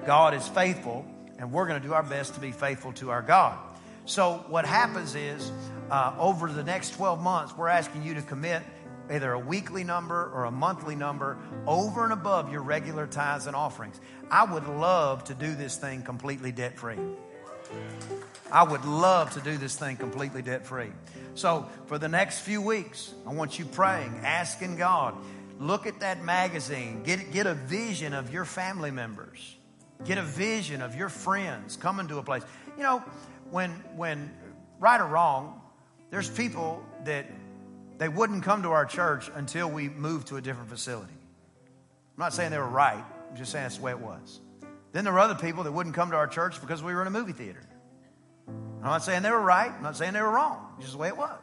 God 0.06 0.34
is 0.34 0.48
faithful, 0.48 1.04
and 1.38 1.52
we're 1.52 1.66
going 1.66 1.80
to 1.82 1.86
do 1.86 1.92
our 1.92 2.02
best 2.02 2.34
to 2.34 2.40
be 2.40 2.50
faithful 2.50 2.92
to 2.94 3.10
our 3.10 3.22
God. 3.22 3.58
So, 4.06 4.44
what 4.48 4.64
happens 4.64 5.14
is, 5.14 5.52
uh, 5.90 6.14
over 6.18 6.50
the 6.50 6.64
next 6.64 6.94
12 6.94 7.20
months, 7.20 7.56
we're 7.56 7.68
asking 7.68 8.02
you 8.02 8.14
to 8.14 8.22
commit 8.22 8.62
either 9.10 9.32
a 9.32 9.38
weekly 9.38 9.82
number 9.82 10.30
or 10.32 10.44
a 10.44 10.50
monthly 10.50 10.94
number 10.94 11.36
over 11.66 12.04
and 12.04 12.12
above 12.12 12.52
your 12.52 12.62
regular 12.62 13.06
tithes 13.06 13.46
and 13.46 13.56
offerings. 13.56 14.00
I 14.30 14.44
would 14.44 14.66
love 14.68 15.24
to 15.24 15.34
do 15.34 15.54
this 15.54 15.76
thing 15.76 16.02
completely 16.02 16.52
debt 16.52 16.78
free. 16.78 16.98
I 18.52 18.62
would 18.62 18.84
love 18.84 19.32
to 19.32 19.40
do 19.40 19.56
this 19.56 19.76
thing 19.76 19.96
completely 19.96 20.42
debt 20.42 20.66
free. 20.66 20.90
So, 21.34 21.68
for 21.86 21.98
the 21.98 22.08
next 22.08 22.40
few 22.40 22.60
weeks, 22.60 23.12
I 23.26 23.32
want 23.32 23.58
you 23.58 23.64
praying, 23.64 24.20
asking 24.24 24.76
God, 24.76 25.14
look 25.58 25.86
at 25.86 26.00
that 26.00 26.24
magazine, 26.24 27.02
get, 27.04 27.32
get 27.32 27.46
a 27.46 27.54
vision 27.54 28.12
of 28.12 28.32
your 28.32 28.44
family 28.44 28.90
members, 28.90 29.56
get 30.04 30.18
a 30.18 30.22
vision 30.22 30.82
of 30.82 30.96
your 30.96 31.08
friends 31.08 31.76
coming 31.76 32.08
to 32.08 32.18
a 32.18 32.22
place. 32.22 32.42
You 32.76 32.82
know, 32.82 32.98
when, 33.50 33.70
when 33.96 34.32
right 34.80 35.00
or 35.00 35.06
wrong, 35.06 35.60
there's 36.10 36.28
people 36.28 36.84
that 37.04 37.26
they 37.98 38.08
wouldn't 38.08 38.44
come 38.44 38.62
to 38.62 38.70
our 38.70 38.86
church 38.86 39.30
until 39.34 39.70
we 39.70 39.88
moved 39.88 40.28
to 40.28 40.36
a 40.36 40.40
different 40.40 40.70
facility. 40.70 41.12
I'm 41.12 42.18
not 42.18 42.34
saying 42.34 42.50
they 42.50 42.58
were 42.58 42.66
right, 42.66 43.04
I'm 43.30 43.36
just 43.36 43.52
saying 43.52 43.64
that's 43.64 43.76
the 43.76 43.82
way 43.82 43.92
it 43.92 44.00
was. 44.00 44.40
Then 44.92 45.04
there 45.04 45.12
were 45.12 45.20
other 45.20 45.36
people 45.36 45.64
that 45.64 45.72
wouldn't 45.72 45.94
come 45.94 46.10
to 46.10 46.16
our 46.16 46.26
church 46.26 46.60
because 46.60 46.82
we 46.82 46.94
were 46.94 47.00
in 47.02 47.06
a 47.06 47.10
movie 47.10 47.32
theater. 47.32 47.62
I'm 48.48 48.86
not 48.86 49.04
saying 49.04 49.22
they 49.22 49.30
were 49.30 49.40
right, 49.40 49.70
I'm 49.70 49.82
not 49.82 49.96
saying 49.96 50.14
they 50.14 50.22
were 50.22 50.30
wrong, 50.30 50.74
it's 50.76 50.86
just 50.86 50.92
the 50.94 50.98
way 50.98 51.08
it 51.08 51.16
was. 51.16 51.38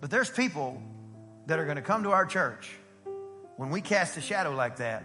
But 0.00 0.10
there's 0.10 0.30
people 0.30 0.82
that 1.46 1.58
are 1.58 1.64
going 1.64 1.76
to 1.76 1.82
come 1.82 2.04
to 2.04 2.10
our 2.10 2.24
church 2.24 2.70
when 3.56 3.70
we 3.70 3.80
cast 3.80 4.16
a 4.16 4.20
shadow 4.20 4.54
like 4.54 4.76
that 4.76 5.02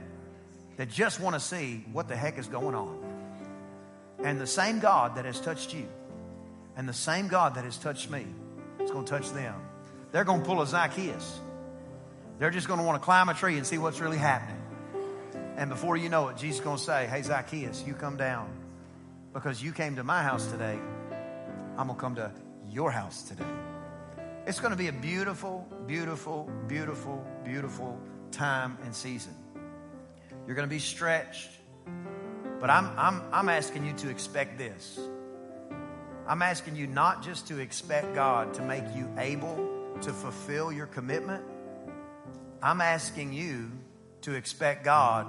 that 0.77 0.89
just 0.89 1.19
want 1.19 1.35
to 1.35 1.39
see 1.39 1.85
what 1.91 2.07
the 2.07 2.15
heck 2.15 2.37
is 2.37 2.47
going 2.47 2.75
on. 2.75 2.97
And 4.23 4.39
the 4.39 4.47
same 4.47 4.79
God 4.79 5.15
that 5.15 5.25
has 5.25 5.39
touched 5.39 5.73
you 5.73 5.87
and 6.79 6.87
the 6.87 6.93
same 6.93 7.27
God 7.27 7.55
that 7.55 7.65
has 7.65 7.77
touched 7.77 8.09
me 8.09 8.25
is 8.79 8.89
going 8.89 9.03
to 9.03 9.11
touch 9.11 9.29
them. 9.31 9.53
They're 10.13 10.23
going 10.23 10.39
to 10.39 10.45
pull 10.45 10.61
a 10.61 10.65
Zacchaeus. 10.65 11.37
They're 12.39 12.51
just 12.51 12.69
going 12.69 12.79
to 12.79 12.85
want 12.85 13.01
to 13.01 13.03
climb 13.03 13.27
a 13.27 13.33
tree 13.33 13.57
and 13.57 13.67
see 13.67 13.77
what's 13.77 13.99
really 13.99 14.17
happening. 14.17 14.61
And 15.57 15.69
before 15.69 15.97
you 15.97 16.07
know 16.07 16.29
it, 16.29 16.37
Jesus 16.37 16.59
is 16.59 16.63
going 16.63 16.77
to 16.77 16.83
say, 16.83 17.05
Hey, 17.05 17.21
Zacchaeus, 17.21 17.83
you 17.85 17.93
come 17.95 18.15
down. 18.15 18.49
Because 19.33 19.61
you 19.61 19.73
came 19.73 19.97
to 19.97 20.05
my 20.05 20.23
house 20.23 20.49
today, 20.49 20.79
I'm 21.77 21.87
going 21.87 21.97
to 21.97 22.01
come 22.01 22.15
to 22.15 22.31
your 22.69 22.91
house 22.91 23.23
today. 23.23 23.43
It's 24.47 24.61
going 24.61 24.71
to 24.71 24.77
be 24.77 24.87
a 24.87 24.93
beautiful, 24.93 25.67
beautiful, 25.85 26.49
beautiful, 26.69 27.27
beautiful 27.43 27.99
time 28.31 28.77
and 28.85 28.95
season. 28.95 29.35
You're 30.47 30.55
going 30.55 30.69
to 30.69 30.73
be 30.73 30.79
stretched. 30.79 31.49
But 32.61 32.69
I'm, 32.69 32.89
I'm, 32.97 33.21
I'm 33.33 33.49
asking 33.49 33.85
you 33.85 33.91
to 33.95 34.09
expect 34.09 34.57
this. 34.57 34.97
I'm 36.29 36.43
asking 36.43 36.75
you 36.75 36.85
not 36.85 37.23
just 37.23 37.47
to 37.47 37.57
expect 37.57 38.13
God 38.13 38.53
to 38.53 38.61
make 38.61 38.83
you 38.95 39.09
able 39.17 39.95
to 40.01 40.13
fulfill 40.13 40.71
your 40.71 40.85
commitment. 40.85 41.43
I'm 42.61 42.81
asking 42.81 43.33
you 43.33 43.71
to 44.21 44.35
expect 44.35 44.83
God 44.83 45.25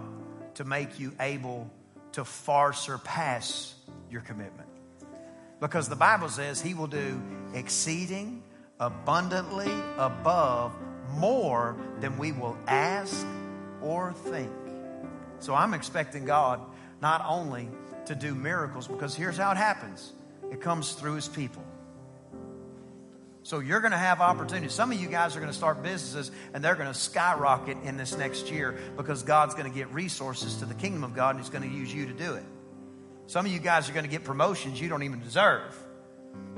to 0.56 0.64
make 0.64 1.00
you 1.00 1.14
able 1.18 1.70
to 2.12 2.22
far 2.22 2.74
surpass 2.74 3.74
your 4.10 4.20
commitment. 4.20 4.68
Because 5.58 5.88
the 5.88 5.96
Bible 5.96 6.28
says 6.28 6.60
He 6.60 6.74
will 6.74 6.86
do 6.86 7.18
exceeding 7.54 8.42
abundantly 8.78 9.72
above 9.96 10.74
more 11.14 11.78
than 12.00 12.18
we 12.18 12.32
will 12.32 12.58
ask 12.66 13.26
or 13.80 14.12
think. 14.12 14.52
So 15.38 15.54
I'm 15.54 15.72
expecting 15.72 16.26
God 16.26 16.60
not 17.00 17.24
only 17.26 17.70
to 18.04 18.14
do 18.14 18.34
miracles, 18.34 18.86
because 18.86 19.14
here's 19.14 19.38
how 19.38 19.50
it 19.50 19.56
happens 19.56 20.12
it 20.50 20.60
comes 20.60 20.92
through 20.92 21.14
his 21.14 21.28
people. 21.28 21.64
So 23.42 23.60
you're 23.60 23.80
going 23.80 23.92
to 23.92 23.98
have 23.98 24.20
opportunities. 24.20 24.72
Some 24.74 24.92
of 24.92 25.00
you 25.00 25.08
guys 25.08 25.34
are 25.34 25.40
going 25.40 25.50
to 25.50 25.56
start 25.56 25.82
businesses 25.82 26.30
and 26.52 26.62
they're 26.62 26.74
going 26.74 26.92
to 26.92 26.98
skyrocket 26.98 27.78
in 27.84 27.96
this 27.96 28.16
next 28.16 28.50
year 28.50 28.78
because 28.96 29.22
God's 29.22 29.54
going 29.54 29.70
to 29.70 29.76
get 29.76 29.92
resources 29.92 30.56
to 30.56 30.66
the 30.66 30.74
kingdom 30.74 31.04
of 31.04 31.14
God 31.14 31.36
and 31.36 31.40
he's 31.40 31.50
going 31.50 31.68
to 31.68 31.74
use 31.74 31.92
you 31.92 32.06
to 32.06 32.12
do 32.12 32.34
it. 32.34 32.44
Some 33.26 33.46
of 33.46 33.52
you 33.52 33.58
guys 33.58 33.88
are 33.88 33.92
going 33.92 34.04
to 34.04 34.10
get 34.10 34.24
promotions 34.24 34.80
you 34.80 34.88
don't 34.88 35.02
even 35.02 35.20
deserve. 35.20 35.74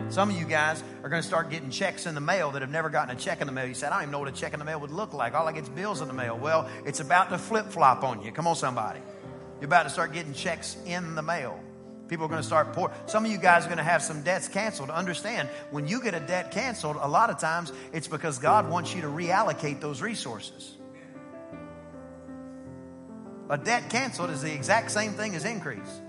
Some 0.09 0.31
of 0.31 0.37
you 0.37 0.45
guys 0.45 0.83
are 1.03 1.09
going 1.09 1.23
to 1.23 1.27
start 1.27 1.51
getting 1.51 1.71
checks 1.71 2.07
in 2.07 2.15
the 2.15 2.21
mail 2.21 2.51
that 2.51 2.63
have 2.63 2.71
never 2.71 2.91
gotten 2.91 3.17
a 3.17 3.19
check 3.19 3.41
in 3.41 3.47
the 3.47 3.53
mail. 3.53 3.67
You 3.67 3.75
said, 3.75 3.93
I 3.93 3.97
don't 3.97 4.03
even 4.03 4.13
know 4.13 4.19
what 4.19 4.29
a 4.29 4.33
check 4.33 4.53
in 4.53 4.59
the 4.59 4.65
mail 4.65 4.81
would 4.81 4.91
look 4.91 5.13
like. 5.13 5.35
All 5.35 5.47
I 5.47 5.53
get 5.53 5.63
is 5.63 5.69
bills 5.69 6.01
in 6.01 6.09
the 6.09 6.15
mail. 6.15 6.37
Well, 6.37 6.69
it's 6.85 7.01
about 7.01 7.31
to 7.31 7.39
flip 7.39 7.67
flop 7.67 8.03
on 8.03 8.23
you. 8.23 8.33
Come 8.33 8.47
on, 8.47 8.57
somebody. 8.57 9.01
You're 9.61 9.67
about 9.67 9.85
to 9.85 9.91
start 9.91 10.13
getting 10.13 10.35
checks 10.35 10.77
in 10.87 11.15
the 11.15 11.23
mail. 11.23 11.61
People 12.13 12.27
are 12.27 12.29
going 12.29 12.43
to 12.43 12.47
start 12.47 12.75
poor. 12.75 12.93
Some 13.07 13.25
of 13.25 13.31
you 13.31 13.39
guys 13.39 13.65
are 13.65 13.69
going 13.69 13.79
to 13.79 13.83
have 13.83 14.03
some 14.03 14.21
debts 14.21 14.47
canceled. 14.47 14.91
Understand, 14.91 15.49
when 15.71 15.89
you 15.89 16.03
get 16.03 16.13
a 16.13 16.21
debt 16.21 16.51
canceled, 16.51 16.99
a 17.01 17.09
lot 17.09 17.31
of 17.31 17.39
times 17.39 17.73
it's 17.95 18.07
because 18.07 18.37
God 18.37 18.69
wants 18.69 18.95
you 18.95 19.01
to 19.01 19.07
reallocate 19.07 19.81
those 19.81 20.03
resources. 20.03 20.77
A 23.49 23.57
debt 23.57 23.89
canceled 23.89 24.29
is 24.29 24.43
the 24.43 24.53
exact 24.53 24.91
same 24.91 25.13
thing 25.13 25.35
as 25.35 25.47
increase. 25.47 26.03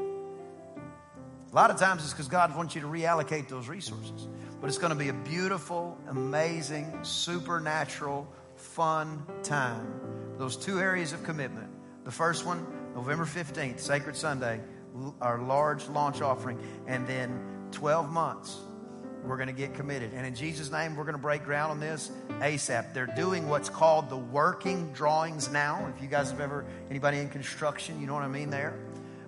A 0.00 1.54
lot 1.54 1.70
of 1.70 1.76
times 1.76 2.02
it's 2.02 2.12
because 2.12 2.26
God 2.26 2.56
wants 2.56 2.74
you 2.74 2.80
to 2.80 2.88
reallocate 2.88 3.46
those 3.46 3.68
resources. 3.68 4.26
But 4.60 4.66
it's 4.66 4.78
going 4.78 4.90
to 4.90 4.98
be 4.98 5.10
a 5.10 5.14
beautiful, 5.14 5.96
amazing, 6.08 6.92
supernatural, 7.04 8.26
fun 8.56 9.24
time. 9.44 9.86
Those 10.36 10.56
two 10.56 10.80
areas 10.80 11.12
of 11.12 11.22
commitment. 11.22 11.70
The 12.02 12.10
first 12.10 12.44
one, 12.44 12.66
November 12.96 13.24
15th, 13.24 13.78
Sacred 13.78 14.16
Sunday 14.16 14.60
our 15.20 15.38
large 15.38 15.88
launch 15.88 16.20
offering, 16.20 16.58
and 16.86 17.06
then 17.06 17.68
12 17.72 18.10
months 18.10 18.58
we're 19.24 19.36
going 19.36 19.48
to 19.48 19.54
get 19.54 19.74
committed. 19.74 20.12
And 20.14 20.26
in 20.26 20.34
Jesus' 20.34 20.70
name, 20.70 20.96
we're 20.96 21.04
going 21.04 21.14
to 21.14 21.22
break 21.22 21.44
ground 21.44 21.70
on 21.70 21.80
this 21.80 22.10
ASAP. 22.40 22.92
They're 22.92 23.06
doing 23.06 23.48
what's 23.48 23.68
called 23.68 24.10
the 24.10 24.16
working 24.16 24.92
drawings 24.92 25.50
now. 25.50 25.90
If 25.94 26.02
you 26.02 26.08
guys 26.08 26.30
have 26.30 26.40
ever, 26.40 26.66
anybody 26.90 27.18
in 27.18 27.28
construction, 27.28 28.00
you 28.00 28.06
know 28.06 28.14
what 28.14 28.24
I 28.24 28.28
mean 28.28 28.50
there. 28.50 28.78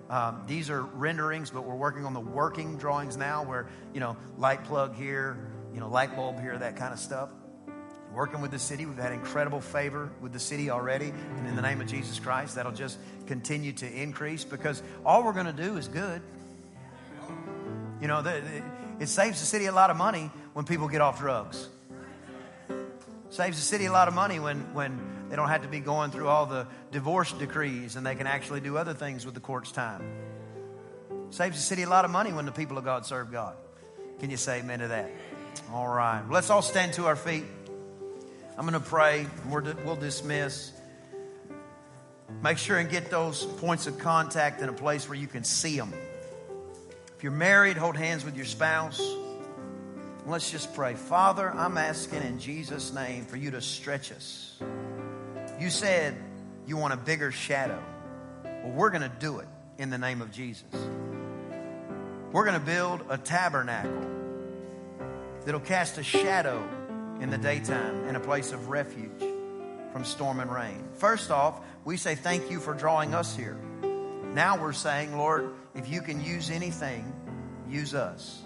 Um, 0.09 0.43
these 0.47 0.69
are 0.69 0.81
renderings, 0.81 1.49
but 1.49 1.63
we're 1.63 1.75
working 1.75 2.05
on 2.05 2.13
the 2.13 2.19
working 2.19 2.77
drawings 2.77 3.17
now 3.17 3.43
where, 3.43 3.67
you 3.93 3.99
know, 3.99 4.17
light 4.37 4.63
plug 4.65 4.95
here, 4.95 5.37
you 5.73 5.79
know, 5.79 5.89
light 5.89 6.15
bulb 6.15 6.39
here, 6.39 6.57
that 6.57 6.75
kind 6.75 6.93
of 6.93 6.99
stuff 6.99 7.29
working 8.15 8.39
with 8.39 8.51
the 8.51 8.59
city. 8.59 8.85
We've 8.85 8.97
had 8.97 9.11
incredible 9.11 9.59
favor 9.59 10.09
with 10.21 10.31
the 10.31 10.39
city 10.39 10.69
already. 10.69 11.11
And 11.37 11.47
in 11.47 11.55
the 11.55 11.61
name 11.61 11.81
of 11.81 11.87
Jesus 11.87 12.17
Christ, 12.17 12.55
that'll 12.55 12.71
just 12.71 12.97
continue 13.27 13.73
to 13.73 13.91
increase 13.91 14.45
because 14.45 14.81
all 15.05 15.23
we're 15.23 15.33
going 15.33 15.47
to 15.47 15.53
do 15.53 15.75
is 15.77 15.87
good. 15.89 16.21
You 18.01 18.07
know, 18.07 18.21
the, 18.21 18.41
the, 18.41 19.03
it 19.03 19.07
saves 19.07 19.39
the 19.39 19.45
city 19.45 19.65
a 19.65 19.71
lot 19.73 19.89
of 19.89 19.97
money 19.97 20.31
when 20.53 20.65
people 20.65 20.87
get 20.87 21.01
off 21.01 21.19
drugs. 21.19 21.67
Saves 23.29 23.57
the 23.57 23.63
city 23.63 23.85
a 23.85 23.91
lot 23.91 24.07
of 24.07 24.13
money 24.13 24.39
when, 24.39 24.73
when 24.73 24.97
they 25.29 25.35
don't 25.35 25.49
have 25.49 25.63
to 25.63 25.67
be 25.67 25.81
going 25.81 26.11
through 26.11 26.29
all 26.29 26.45
the 26.45 26.67
divorce 26.91 27.33
decrees 27.33 27.97
and 27.97 28.05
they 28.05 28.15
can 28.15 28.27
actually 28.27 28.61
do 28.61 28.77
other 28.77 28.93
things 28.93 29.25
with 29.25 29.33
the 29.33 29.41
court's 29.41 29.73
time. 29.73 30.01
Saves 31.31 31.57
the 31.57 31.63
city 31.63 31.81
a 31.81 31.89
lot 31.89 32.05
of 32.05 32.11
money 32.11 32.31
when 32.31 32.45
the 32.45 32.51
people 32.51 32.77
of 32.77 32.85
God 32.85 33.05
serve 33.05 33.31
God. 33.31 33.55
Can 34.19 34.29
you 34.29 34.37
say 34.37 34.59
amen 34.59 34.79
to 34.79 34.87
that? 34.87 35.11
All 35.73 35.87
right. 35.87 36.23
Let's 36.29 36.49
all 36.49 36.61
stand 36.61 36.93
to 36.93 37.07
our 37.07 37.17
feet. 37.17 37.43
I'm 38.57 38.65
going 38.65 38.73
to 38.73 38.79
pray. 38.79 39.27
We'll 39.49 39.97
dismiss. 39.97 40.71
Make 42.41 42.57
sure 42.57 42.77
and 42.77 42.89
get 42.89 43.09
those 43.09 43.43
points 43.43 43.85
of 43.85 43.97
contact 43.97 44.61
in 44.61 44.69
a 44.69 44.73
place 44.73 45.09
where 45.09 45.17
you 45.17 45.27
can 45.27 45.43
see 45.43 45.77
them. 45.77 45.93
If 47.17 47.23
you're 47.23 47.31
married, 47.33 47.75
hold 47.75 47.97
hands 47.97 48.23
with 48.23 48.35
your 48.35 48.45
spouse. 48.45 49.01
Let's 50.25 50.49
just 50.49 50.73
pray. 50.73 50.95
Father, 50.95 51.51
I'm 51.51 51.77
asking 51.77 52.23
in 52.23 52.39
Jesus' 52.39 52.93
name 52.93 53.25
for 53.25 53.37
you 53.37 53.51
to 53.51 53.61
stretch 53.61 54.11
us. 54.11 54.57
You 55.59 55.69
said 55.69 56.15
you 56.65 56.77
want 56.77 56.93
a 56.93 56.97
bigger 56.97 57.31
shadow. 57.31 57.81
Well, 58.43 58.71
we're 58.71 58.89
going 58.89 59.03
to 59.03 59.11
do 59.19 59.39
it 59.39 59.47
in 59.77 59.89
the 59.89 59.97
name 59.97 60.21
of 60.21 60.31
Jesus. 60.31 60.63
We're 62.31 62.45
going 62.45 62.59
to 62.59 62.65
build 62.65 63.01
a 63.09 63.17
tabernacle 63.17 64.09
that'll 65.45 65.59
cast 65.59 65.97
a 65.97 66.03
shadow 66.03 66.67
in 67.19 67.29
the 67.29 67.37
daytime 67.37 68.07
in 68.07 68.15
a 68.15 68.19
place 68.19 68.51
of 68.51 68.69
refuge 68.69 69.23
from 69.91 70.03
storm 70.03 70.39
and 70.39 70.51
rain. 70.51 70.83
First 70.95 71.31
off, 71.31 71.61
we 71.85 71.97
say 71.97 72.15
thank 72.15 72.51
you 72.51 72.59
for 72.59 72.73
drawing 72.73 73.13
us 73.13 73.35
here. 73.35 73.57
Now 74.33 74.61
we're 74.61 74.73
saying, 74.73 75.17
Lord, 75.17 75.53
if 75.73 75.89
you 75.89 76.01
can 76.01 76.23
use 76.23 76.49
anything, 76.49 77.13
use 77.69 77.93
us. 77.93 78.43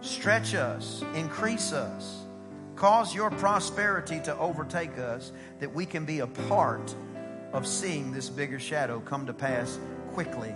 Stretch 0.00 0.54
us, 0.54 1.04
increase 1.14 1.72
us, 1.72 2.22
cause 2.76 3.14
your 3.14 3.30
prosperity 3.30 4.20
to 4.20 4.36
overtake 4.38 4.98
us 4.98 5.32
that 5.60 5.72
we 5.72 5.86
can 5.86 6.04
be 6.04 6.20
a 6.20 6.26
part 6.26 6.94
of 7.52 7.66
seeing 7.66 8.12
this 8.12 8.28
bigger 8.28 8.58
shadow 8.58 9.00
come 9.00 9.26
to 9.26 9.32
pass 9.32 9.78
quickly 10.12 10.54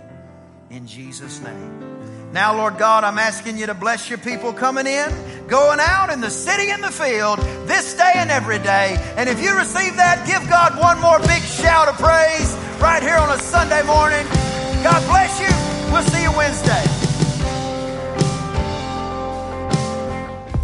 in 0.73 0.87
Jesus' 0.87 1.39
name. 1.41 2.31
Now, 2.33 2.57
Lord 2.57 2.79
God, 2.79 3.03
I'm 3.03 3.19
asking 3.19 3.57
you 3.57 3.67
to 3.67 3.75
bless 3.75 4.09
your 4.09 4.17
people 4.17 4.53
coming 4.53 4.87
in, 4.87 5.47
going 5.47 5.79
out 5.79 6.09
in 6.11 6.19
the 6.19 6.31
city 6.31 6.71
and 6.71 6.83
the 6.83 6.89
field 6.89 7.37
this 7.67 7.93
day 7.93 8.11
and 8.15 8.31
every 8.31 8.57
day. 8.57 8.97
And 9.15 9.29
if 9.29 9.41
you 9.41 9.55
receive 9.55 9.95
that, 9.97 10.25
give 10.25 10.49
God 10.49 10.79
one 10.79 10.99
more 10.99 11.19
big 11.19 11.43
shout 11.43 11.87
of 11.87 11.95
praise 11.95 12.55
right 12.81 13.03
here 13.03 13.17
on 13.17 13.29
a 13.29 13.37
Sunday 13.37 13.83
morning. 13.83 14.25
God 14.83 15.05
bless 15.05 15.39
you. 15.39 15.93
We'll 15.93 16.01
see 16.03 16.23
you 16.23 16.35
Wednesday. 16.35 16.83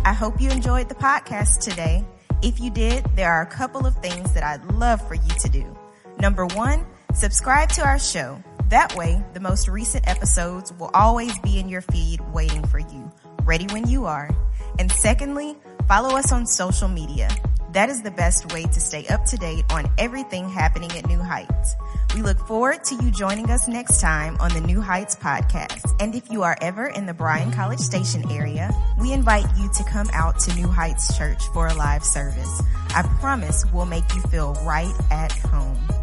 I 0.03 0.13
hope 0.13 0.41
you 0.41 0.49
enjoyed 0.49 0.89
the 0.89 0.95
podcast 0.95 1.59
today. 1.59 2.03
If 2.41 2.59
you 2.59 2.71
did, 2.71 3.05
there 3.15 3.31
are 3.31 3.43
a 3.43 3.45
couple 3.45 3.85
of 3.85 3.95
things 3.97 4.31
that 4.31 4.43
I'd 4.43 4.65
love 4.73 5.07
for 5.07 5.13
you 5.13 5.29
to 5.41 5.49
do. 5.49 5.77
Number 6.19 6.47
one, 6.47 6.83
subscribe 7.13 7.69
to 7.73 7.85
our 7.85 7.99
show. 7.99 8.41
That 8.69 8.95
way, 8.95 9.23
the 9.33 9.39
most 9.39 9.67
recent 9.67 10.07
episodes 10.07 10.71
will 10.73 10.91
always 10.93 11.37
be 11.39 11.57
in 11.57 11.69
your 11.69 11.81
feed 11.81 12.21
waiting 12.31 12.63
for 12.67 12.77
you, 12.77 13.11
ready 13.43 13.65
when 13.65 13.87
you 13.89 14.05
are. 14.05 14.29
And 14.77 14.91
secondly, 14.91 15.57
follow 15.87 16.15
us 16.15 16.31
on 16.31 16.45
social 16.45 16.87
media. 16.87 17.29
That 17.71 17.89
is 17.89 18.03
the 18.03 18.11
best 18.11 18.53
way 18.53 18.65
to 18.65 18.79
stay 18.79 19.07
up 19.07 19.25
to 19.25 19.37
date 19.37 19.65
on 19.71 19.89
everything 19.97 20.47
happening 20.47 20.91
at 20.91 21.07
New 21.07 21.17
Heights. 21.17 21.75
We 22.13 22.21
look 22.21 22.37
forward 22.45 22.83
to 22.83 22.95
you 22.95 23.09
joining 23.09 23.49
us 23.49 23.67
next 23.67 24.01
time 24.01 24.37
on 24.39 24.53
the 24.53 24.61
New 24.61 24.81
Heights 24.81 25.15
podcast. 25.15 25.95
And 25.99 26.13
if 26.13 26.29
you 26.29 26.43
are 26.43 26.57
ever 26.61 26.85
in 26.85 27.07
the 27.07 27.13
Bryan 27.15 27.51
College 27.51 27.79
Station 27.79 28.23
area, 28.31 28.69
we 28.99 29.13
invite 29.13 29.47
you 29.57 29.71
to 29.77 29.83
come 29.85 30.11
out 30.13 30.39
to 30.41 30.53
New 30.53 30.67
Heights 30.67 31.17
Church 31.17 31.41
for 31.55 31.67
a 31.67 31.73
live 31.73 32.03
service. 32.03 32.61
I 32.95 33.01
promise 33.19 33.65
we'll 33.73 33.87
make 33.87 34.13
you 34.13 34.21
feel 34.21 34.53
right 34.63 34.93
at 35.09 35.31
home. 35.31 35.98